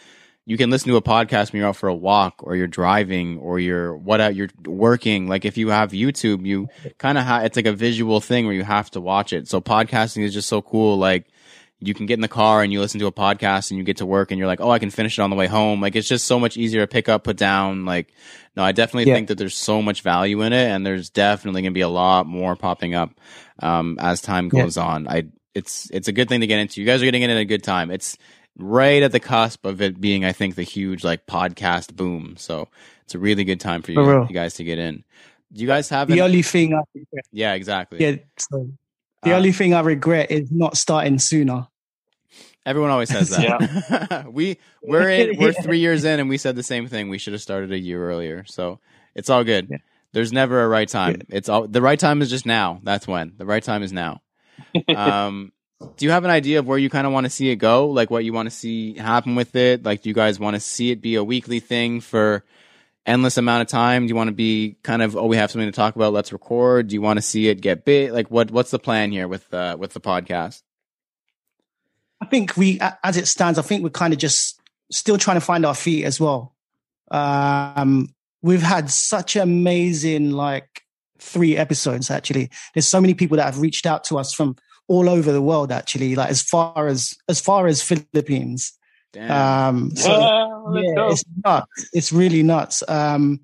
you 0.49 0.57
can 0.57 0.71
listen 0.71 0.89
to 0.91 0.97
a 0.97 1.03
podcast 1.03 1.53
when 1.53 1.59
you're 1.61 1.69
out 1.69 1.77
for 1.77 1.89
a 1.89 1.95
walk 1.95 2.35
or 2.45 2.55
you're 2.55 2.69
driving 2.69 3.39
or 3.39 3.59
you're 3.59 3.97
what 3.97 4.21
out 4.21 4.35
you're 4.37 4.49
working. 4.65 5.27
Like 5.29 5.45
if 5.45 5.57
you 5.59 5.69
have 5.71 5.91
YouTube, 5.91 6.47
you 6.47 6.69
kind 6.99 7.19
of 7.19 7.25
have 7.25 7.45
it's 7.45 7.57
like 7.57 7.67
a 7.67 7.73
visual 7.73 8.21
thing 8.21 8.47
where 8.47 8.55
you 8.55 8.63
have 8.63 8.91
to 8.93 9.01
watch 9.01 9.33
it. 9.33 9.49
So 9.49 9.61
podcasting 9.61 10.23
is 10.23 10.33
just 10.33 10.49
so 10.49 10.63
cool. 10.63 10.99
Like 10.99 11.27
you 11.81 11.93
can 11.95 12.07
get 12.07 12.15
in 12.15 12.21
the 12.21 12.29
car 12.29 12.63
and 12.63 12.73
you 12.73 12.81
listen 12.81 13.01
to 13.01 13.07
a 13.07 13.13
podcast 13.13 13.71
and 13.71 13.77
you 13.77 13.85
get 13.85 13.97
to 13.99 14.07
work 14.07 14.31
and 14.31 14.39
you're 14.39 14.47
like, 14.47 14.61
oh, 14.61 14.71
I 14.71 14.79
can 14.79 14.89
finish 14.91 15.19
it 15.19 15.23
on 15.23 15.31
the 15.31 15.37
way 15.37 15.47
home. 15.49 15.81
Like 15.81 15.97
it's 15.97 16.09
just 16.09 16.27
so 16.27 16.39
much 16.39 16.57
easier 16.57 16.81
to 16.81 16.87
pick 16.87 17.09
up, 17.09 17.25
put 17.25 17.37
down. 17.37 17.85
Like, 17.85 18.15
no, 18.57 18.63
I 18.63 18.71
definitely 18.73 19.09
Yeah. 19.11 19.15
think 19.17 19.29
that 19.29 19.39
there's 19.39 19.57
so 19.57 19.83
much 19.83 20.01
value 20.03 20.41
in 20.43 20.53
it, 20.55 20.71
and 20.71 20.87
there's 20.87 21.11
definitely 21.11 21.63
gonna 21.63 21.73
be 21.73 21.81
a 21.83 21.89
lot 21.89 22.27
more 22.27 22.55
popping 22.57 22.95
up 22.95 23.11
um, 23.59 23.99
as 24.01 24.21
time 24.23 24.49
Yeah. 24.53 24.63
goes 24.63 24.77
on. 24.79 25.09
I 25.09 25.25
it's 25.55 25.91
it's 25.91 26.07
a 26.09 26.13
good 26.13 26.29
thing 26.29 26.41
to 26.43 26.47
get 26.47 26.61
into. 26.61 26.81
You 26.81 26.87
guys 26.87 27.03
are 27.03 27.05
getting 27.05 27.23
in 27.23 27.31
at 27.31 27.37
a 27.37 27.45
good 27.45 27.63
time. 27.65 27.91
It's 27.91 28.17
right 28.57 29.03
at 29.03 29.13
the 29.13 29.21
cusp 29.21 29.65
of 29.67 29.81
it 29.83 30.01
being, 30.01 30.25
I 30.25 30.33
think, 30.33 30.55
the 30.57 30.63
huge 30.63 31.05
like 31.05 31.27
podcast 31.27 31.95
boom. 31.95 32.37
So 32.39 32.69
it's 33.05 33.15
a 33.15 33.19
really 33.19 33.45
good 33.45 33.61
time 33.61 33.83
for 33.83 33.93
you, 33.93 33.99
For 34.05 34.27
you 34.29 34.35
guys 34.35 34.55
to 34.55 34.65
get 34.65 34.79
in. 34.79 35.05
Do 35.53 35.61
you 35.63 35.67
guys 35.67 35.89
have? 35.91 36.09
the 36.09 36.21
Any, 36.21 36.21
only 36.21 36.43
thing 36.43 36.75
I 36.75 36.81
regret, 36.95 37.25
yeah, 37.33 37.55
exactly. 37.55 37.99
yeah, 38.01 38.17
so 38.39 38.69
the 39.23 39.33
Uh, 39.33 39.37
only 39.37 39.53
thing 39.53 39.75
I 39.75 39.81
regret 39.81 40.31
is 40.31 40.51
not 40.51 40.77
starting 40.77 41.19
sooner. 41.19 41.69
Everyone 42.65 42.91
always 42.91 43.11
says 43.11 43.31
that. 43.31 44.27
we 44.31 44.59
we're 44.85 45.09
in, 45.09 45.39
we're 45.39 45.53
three 45.63 45.79
years 45.79 46.05
in, 46.05 46.21
and 46.21 46.29
we 46.29 46.37
said 46.39 46.57
the 46.57 46.63
same 46.63 46.89
thing. 46.89 47.09
We 47.09 47.19
should 47.19 47.33
have 47.33 47.43
started 47.43 47.73
a 47.73 47.79
year 47.79 48.09
earlier. 48.11 48.45
So 48.47 48.81
it's 49.15 49.31
all 49.31 49.45
good. 49.45 49.71
Yeah. 49.71 49.79
There's 50.13 50.33
never 50.33 50.63
a 50.63 50.69
right 50.69 50.89
time. 50.89 51.23
It's 51.29 51.49
all 51.49 51.67
the 51.69 51.83
right 51.83 51.99
time 51.99 52.23
is 52.23 52.31
just 52.31 52.47
now. 52.47 52.81
That's 52.83 53.07
when 53.07 53.35
the 53.39 53.47
right 53.47 53.63
time 53.63 53.83
is 53.83 53.93
now. 53.93 54.23
um, 54.95 55.53
do 55.81 56.05
you 56.05 56.11
have 56.11 56.25
an 56.25 56.31
idea 56.31 56.59
of 56.59 56.67
where 56.67 56.79
you 56.79 56.89
kind 56.89 57.07
of 57.07 57.13
want 57.13 57.25
to 57.25 57.31
see 57.31 57.51
it 57.51 57.57
go? 57.57 57.89
Like 57.89 58.11
what 58.11 58.25
you 58.25 58.33
want 58.33 58.47
to 58.47 58.55
see 58.55 58.95
happen 58.95 59.35
with 59.35 59.55
it? 59.57 59.85
Like 59.85 60.03
do 60.03 60.09
you 60.09 60.15
guys 60.15 60.41
want 60.41 60.55
to 60.55 60.61
see 60.61 60.91
it 60.91 61.01
be 61.01 61.17
a 61.17 61.25
weekly 61.25 61.61
thing 61.61 62.01
for 62.01 62.45
endless 63.05 63.37
amount 63.37 63.63
of 63.63 63.69
time? 63.69 64.07
Do 64.07 64.09
you 64.09 64.17
want 64.17 64.29
to 64.29 64.35
be 64.35 64.77
kind 64.83 65.03
of 65.03 65.17
oh 65.17 65.27
we 65.27 65.37
have 65.37 65.51
something 65.51 65.69
to 65.69 65.77
talk 65.77 65.95
about, 65.95 66.13
let's 66.13 66.33
record? 66.33 66.89
Do 66.89 66.95
you 66.95 67.03
want 67.03 67.19
to 67.19 67.23
see 67.23 67.49
it 67.49 67.61
get 67.61 67.85
big? 67.85 68.13
Like 68.13 68.31
what 68.31 68.51
what's 68.51 68.71
the 68.71 68.79
plan 68.79 69.11
here 69.13 69.29
with 69.29 69.53
uh, 69.53 69.77
with 69.79 69.93
the 69.93 70.01
podcast? 70.01 70.63
I 72.21 72.27
think 72.27 72.57
we, 72.57 72.81
as 73.05 73.19
it 73.19 73.29
stands, 73.29 73.59
I 73.59 73.63
think 73.63 73.83
we're 73.83 73.91
kind 73.91 74.15
of 74.15 74.19
just 74.19 74.59
still 74.91 75.19
trying 75.19 75.37
to 75.37 75.43
find 75.43 75.67
our 75.67 75.75
feet 75.75 76.05
as 76.05 76.19
well. 76.19 76.55
Um, 77.11 78.09
we've 78.41 78.63
had 78.63 78.91
such 78.91 79.37
amazing, 79.37 80.31
like 80.31 80.83
three 81.19 81.57
episodes 81.57 82.11
actually. 82.11 82.51
There's 82.75 82.89
so 82.89 83.01
many 83.01 83.15
people 83.15 83.37
that 83.37 83.45
have 83.45 83.61
reached 83.61 83.87
out 83.87 84.05
to 84.05 84.19
us 84.19 84.33
from 84.33 84.57
all 84.89 85.09
over 85.09 85.33
the 85.33 85.43
world 85.43 85.73
actually, 85.73 86.15
like 86.15 86.31
as 86.31 86.43
far 86.43 86.89
as, 86.89 87.15
as 87.29 87.41
far 87.41 87.67
as 87.67 87.83
Philippines. 87.83 88.73
Um, 89.19 89.91
so 89.97 90.65
let's 90.69 90.87
yeah, 90.87 91.11
it's 91.11 91.25
nuts. 91.45 91.89
It's 91.93 92.13
really 92.13 92.43
nuts. 92.43 92.83
Um, 92.89 93.41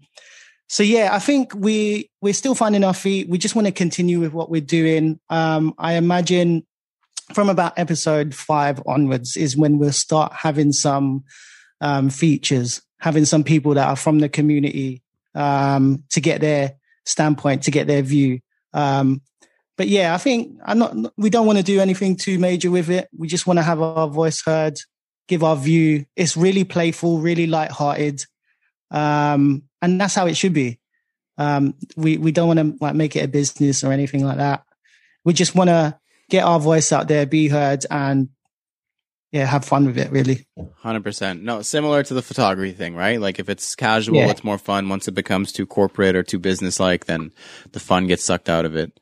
so 0.68 0.82
yeah, 0.82 1.10
I 1.12 1.18
think 1.18 1.52
we 1.54 2.10
we're 2.20 2.32
still 2.32 2.54
finding 2.54 2.84
our 2.84 2.94
feet. 2.94 3.28
We 3.28 3.38
just 3.38 3.54
want 3.54 3.66
to 3.66 3.72
continue 3.72 4.20
with 4.20 4.32
what 4.32 4.50
we're 4.50 4.62
doing. 4.62 5.20
Um, 5.28 5.74
I 5.78 5.94
imagine 5.94 6.66
from 7.34 7.50
about 7.50 7.78
episode 7.78 8.34
five 8.34 8.80
onwards 8.86 9.36
is 9.36 9.56
when 9.56 9.78
we'll 9.78 9.92
start 9.92 10.32
having 10.32 10.72
some 10.72 11.24
um, 11.80 12.10
features, 12.10 12.80
having 13.00 13.24
some 13.24 13.44
people 13.44 13.74
that 13.74 13.88
are 13.88 13.96
from 13.96 14.20
the 14.20 14.28
community 14.28 15.02
um, 15.34 16.04
to 16.10 16.20
get 16.20 16.40
their 16.40 16.74
standpoint, 17.04 17.64
to 17.64 17.70
get 17.70 17.86
their 17.86 18.02
view. 18.02 18.40
Um, 18.72 19.20
but 19.76 19.88
yeah, 19.88 20.14
I 20.14 20.18
think 20.18 20.58
I'm 20.64 20.78
not. 20.78 20.94
We 21.16 21.30
don't 21.30 21.46
want 21.46 21.58
to 21.58 21.64
do 21.64 21.80
anything 21.80 22.16
too 22.16 22.38
major 22.38 22.70
with 22.70 22.90
it. 22.90 23.08
We 23.16 23.28
just 23.28 23.46
want 23.46 23.58
to 23.58 23.62
have 23.62 23.80
our 23.80 24.08
voice 24.08 24.42
heard, 24.44 24.78
give 25.28 25.42
our 25.42 25.56
view. 25.56 26.04
It's 26.16 26.36
really 26.36 26.64
playful, 26.64 27.18
really 27.18 27.46
light-hearted, 27.46 28.24
um, 28.90 29.62
and 29.80 30.00
that's 30.00 30.14
how 30.14 30.26
it 30.26 30.36
should 30.36 30.52
be. 30.52 30.78
Um, 31.38 31.74
we 31.96 32.18
we 32.18 32.32
don't 32.32 32.48
want 32.48 32.58
to 32.60 32.76
like 32.84 32.94
make 32.94 33.16
it 33.16 33.24
a 33.24 33.28
business 33.28 33.82
or 33.82 33.92
anything 33.92 34.24
like 34.24 34.36
that. 34.36 34.64
We 35.24 35.32
just 35.32 35.54
want 35.54 35.68
to 35.68 35.98
get 36.28 36.44
our 36.44 36.60
voice 36.60 36.92
out 36.92 37.08
there, 37.08 37.26
be 37.26 37.48
heard, 37.48 37.84
and 37.90 38.28
yeah, 39.32 39.46
have 39.46 39.64
fun 39.64 39.86
with 39.86 39.96
it. 39.96 40.10
Really, 40.12 40.46
Hundred 40.76 41.04
percent. 41.04 41.42
No, 41.42 41.62
similar 41.62 42.02
to 42.02 42.12
the 42.14 42.20
photography 42.22 42.72
thing, 42.72 42.94
right? 42.94 43.18
Like 43.18 43.38
if 43.38 43.48
it's 43.48 43.74
casual, 43.74 44.16
Yeah. 44.16 44.28
it's 44.30 44.44
more 44.44 44.58
fun. 44.58 44.90
Once 44.90 45.08
it 45.08 45.12
becomes 45.12 45.52
too 45.52 45.64
corporate 45.66 46.14
or 46.14 46.22
too 46.22 46.38
business 46.38 46.78
like, 46.78 47.06
then 47.06 47.32
the 47.72 47.80
fun 47.80 48.06
gets 48.06 48.22
sucked 48.22 48.50
out 48.50 48.66
of 48.66 48.76
it. 48.76 49.00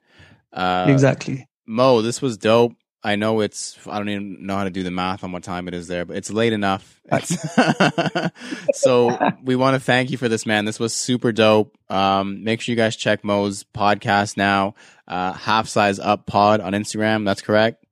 Uh, 0.52 0.86
exactly. 0.88 1.48
Mo, 1.66 2.02
this 2.02 2.20
was 2.20 2.36
dope. 2.38 2.72
I 3.02 3.16
know 3.16 3.40
it's. 3.40 3.78
I 3.88 3.96
don't 3.96 4.10
even 4.10 4.44
know 4.46 4.56
how 4.56 4.64
to 4.64 4.70
do 4.70 4.82
the 4.82 4.90
math 4.90 5.24
on 5.24 5.32
what 5.32 5.42
time 5.42 5.68
it 5.68 5.74
is 5.74 5.88
there, 5.88 6.04
but 6.04 6.16
it's 6.16 6.30
late 6.30 6.52
enough. 6.52 7.00
It's- 7.10 8.30
so 8.74 9.16
we 9.42 9.56
want 9.56 9.74
to 9.74 9.80
thank 9.80 10.10
you 10.10 10.18
for 10.18 10.28
this, 10.28 10.44
man. 10.44 10.64
This 10.66 10.78
was 10.78 10.92
super 10.94 11.32
dope. 11.32 11.74
Um, 11.88 12.44
make 12.44 12.60
sure 12.60 12.72
you 12.72 12.76
guys 12.76 12.96
check 12.96 13.24
Mo's 13.24 13.64
podcast 13.74 14.36
now. 14.36 14.74
Uh, 15.08 15.32
half 15.32 15.66
size 15.66 15.98
up 15.98 16.26
pod 16.26 16.60
on 16.60 16.72
Instagram. 16.72 17.24
That's 17.24 17.40
correct. 17.42 17.84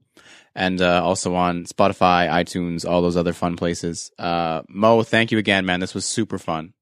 And 0.54 0.82
uh, 0.82 1.02
also 1.04 1.34
on 1.34 1.64
Spotify, 1.64 2.28
iTunes, 2.28 2.88
all 2.88 3.00
those 3.00 3.16
other 3.16 3.32
fun 3.32 3.56
places. 3.56 4.10
Uh, 4.18 4.62
Mo, 4.68 5.02
thank 5.04 5.30
you 5.30 5.38
again, 5.38 5.64
man. 5.64 5.80
This 5.80 5.94
was 5.94 6.04
super 6.04 6.38
fun. 6.38 6.74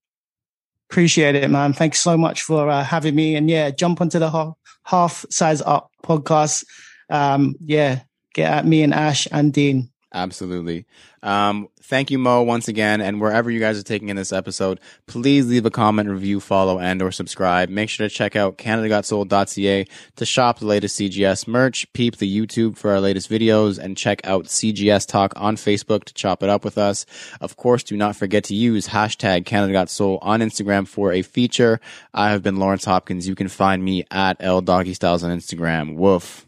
Appreciate 0.91 1.35
it, 1.35 1.51
man. 1.51 1.73
Thanks 1.73 2.01
so 2.01 2.17
much 2.17 2.43
for 2.43 2.69
uh, 2.71 2.85
having 2.85 3.15
me. 3.15 3.35
And 3.35 3.51
yeah, 3.51 3.71
jump 3.71 4.01
onto 4.01 4.19
the 4.19 4.31
half, 4.31 4.55
half 4.85 5.25
size 5.31 5.61
up 5.63 5.91
podcast. 6.05 6.65
Um, 7.11 7.57
yeah, 7.65 8.01
get 8.35 8.53
at 8.53 8.67
me 8.67 8.83
and 8.83 8.95
Ash 8.95 9.27
and 9.33 9.53
Dean. 9.53 9.91
Absolutely. 10.15 10.87
Um, 11.23 11.69
thank 11.83 12.11
you, 12.13 12.19
Mo, 12.19 12.43
once 12.43 12.69
again. 12.69 13.01
And 13.01 13.21
wherever 13.21 13.51
you 13.51 13.59
guys 13.59 13.79
are 13.79 13.83
taking 13.83 14.09
in 14.09 14.17
this 14.17 14.33
episode, 14.33 14.79
please 15.07 15.49
leave 15.49 15.67
a 15.67 15.71
comment, 15.71 16.09
review, 16.09 16.39
follow, 16.39 16.79
and 16.79 17.03
or 17.03 17.11
subscribe. 17.11 17.69
Make 17.69 17.91
sure 17.91 18.09
to 18.09 18.15
check 18.15 18.37
out 18.37 18.57
CanadaGotSoul.ca 18.57 19.87
to 20.15 20.25
shop 20.25 20.61
the 20.61 20.67
latest 20.67 20.99
CGS 20.99 21.49
merch, 21.49 21.93
peep 21.93 22.17
the 22.17 22.47
YouTube 22.47 22.79
for 22.79 22.93
our 22.93 23.01
latest 23.01 23.29
videos, 23.29 23.79
and 23.79 23.97
check 23.97 24.21
out 24.25 24.45
CGS 24.45 25.07
Talk 25.09 25.33
on 25.37 25.57
Facebook 25.57 26.05
to 26.05 26.15
chop 26.15 26.43
it 26.43 26.49
up 26.49 26.65
with 26.65 26.79
us. 26.79 27.05
Of 27.41 27.57
course, 27.57 27.83
do 27.83 27.97
not 27.97 28.15
forget 28.15 28.45
to 28.45 28.55
use 28.55 28.89
hashtag 28.89 29.45
CanadaGotSoul 29.45 30.21
on 30.23 30.41
Instagram 30.41 30.87
for 30.87 31.13
a 31.13 31.23
feature. 31.23 31.81
I 32.15 32.31
have 32.31 32.45
been 32.45 32.57
Lawrence 32.57 32.85
Hopkins. 32.85 33.27
You 33.27 33.35
can 33.35 33.49
find 33.49 33.85
me 33.85 34.05
at 34.11 34.37
L 34.39 34.61
Doggy 34.61 34.95
Styles 34.95 35.25
on 35.25 35.37
Instagram. 35.37 35.97
Woof. 35.97 36.46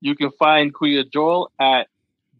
You 0.00 0.14
can 0.14 0.30
find 0.32 0.74
Kuya 0.74 1.10
Joel 1.10 1.50
at 1.60 1.88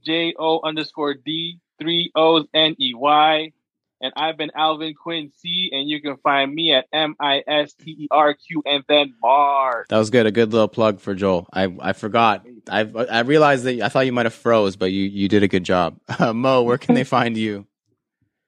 J 0.04 0.34
O 0.38 0.60
underscore 0.62 1.14
D 1.14 1.58
three 1.78 2.10
O's 2.14 2.46
N 2.54 2.76
E 2.80 2.94
Y. 2.94 3.52
And 3.98 4.12
I've 4.14 4.36
been 4.36 4.50
Alvin 4.54 4.92
Quinn 4.92 5.32
C, 5.38 5.70
and 5.72 5.88
you 5.88 6.02
can 6.02 6.18
find 6.18 6.54
me 6.54 6.74
at 6.74 6.84
M 6.92 7.16
I 7.18 7.42
S 7.46 7.72
T 7.72 7.92
E 7.92 8.08
R 8.10 8.34
Q 8.34 8.62
and 8.66 8.84
then 8.88 9.14
Mars. 9.22 9.86
That 9.88 9.96
was 9.96 10.10
good. 10.10 10.26
A 10.26 10.30
good 10.30 10.52
little 10.52 10.68
plug 10.68 11.00
for 11.00 11.14
Joel. 11.14 11.48
I 11.50 11.74
I 11.80 11.92
forgot. 11.94 12.46
I 12.68 12.80
I 12.80 13.20
realized 13.20 13.64
that 13.64 13.80
I 13.80 13.88
thought 13.88 14.04
you 14.04 14.12
might 14.12 14.26
have 14.26 14.34
froze, 14.34 14.76
but 14.76 14.92
you 14.92 15.04
you 15.04 15.28
did 15.28 15.42
a 15.42 15.48
good 15.48 15.64
job. 15.64 15.98
Uh, 16.08 16.32
Mo, 16.34 16.62
where 16.62 16.76
can 16.76 16.94
they 16.94 17.04
find 17.04 17.38
you? 17.38 17.66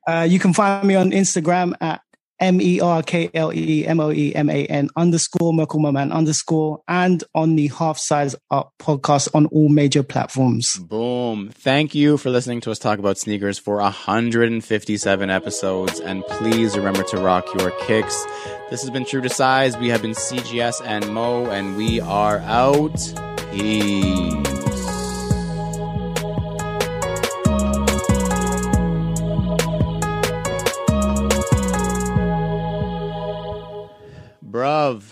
Uh, 0.06 0.26
you 0.28 0.38
can 0.38 0.52
find 0.52 0.86
me 0.86 0.94
on 0.94 1.12
Instagram 1.12 1.74
at 1.80 2.02
M 2.40 2.60
E 2.60 2.80
R 2.80 3.02
K 3.02 3.30
L 3.34 3.52
E 3.52 3.86
M 3.86 4.00
O 4.00 4.10
E 4.10 4.34
M 4.34 4.48
A 4.50 4.66
N 4.66 4.88
underscore 4.96 5.52
Merkle 5.52 5.80
Man 5.80 6.12
underscore 6.12 6.80
and 6.88 7.22
on 7.34 7.56
the 7.56 7.68
Half 7.68 7.98
Size 7.98 8.36
Up 8.50 8.72
podcast 8.78 9.28
on 9.34 9.46
all 9.46 9.68
major 9.68 10.02
platforms. 10.02 10.76
Boom. 10.78 11.50
Thank 11.52 11.94
you 11.94 12.16
for 12.16 12.30
listening 12.30 12.60
to 12.62 12.70
us 12.70 12.78
talk 12.78 12.98
about 12.98 13.18
sneakers 13.18 13.58
for 13.58 13.76
157 13.76 15.30
episodes. 15.30 16.00
And 16.00 16.24
please 16.24 16.76
remember 16.76 17.02
to 17.04 17.18
rock 17.18 17.46
your 17.58 17.70
kicks. 17.82 18.24
This 18.70 18.82
has 18.82 18.90
been 18.90 19.04
True 19.04 19.20
to 19.20 19.28
Size. 19.28 19.76
We 19.76 19.88
have 19.88 20.02
been 20.02 20.12
CGS 20.12 20.82
and 20.84 21.12
Mo, 21.12 21.46
and 21.46 21.76
we 21.76 22.00
are 22.00 22.38
out. 22.38 22.98
Peace. 23.52 24.47
Bruv. 34.58 35.04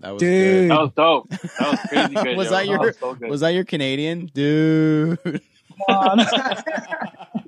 That 0.00 0.10
was 0.12 0.20
Dude. 0.20 0.70
That 0.70 0.80
was 0.80 0.90
dope. 0.96 1.28
That 1.30 1.40
was 1.60 1.80
crazy 1.88 2.14
good. 2.14 2.36
Was 2.36 2.46
yo. 2.46 2.50
that 2.52 2.66
your- 2.68 2.78
was 2.78 2.96
so 2.98 3.10
good. 3.12 3.20
good. 3.20 3.30
Was 3.30 3.40
that 3.40 3.48
your 3.50 3.64
Canadian? 3.64 4.26
Dude. 4.32 5.18
Come 5.24 5.40
on. 5.88 6.18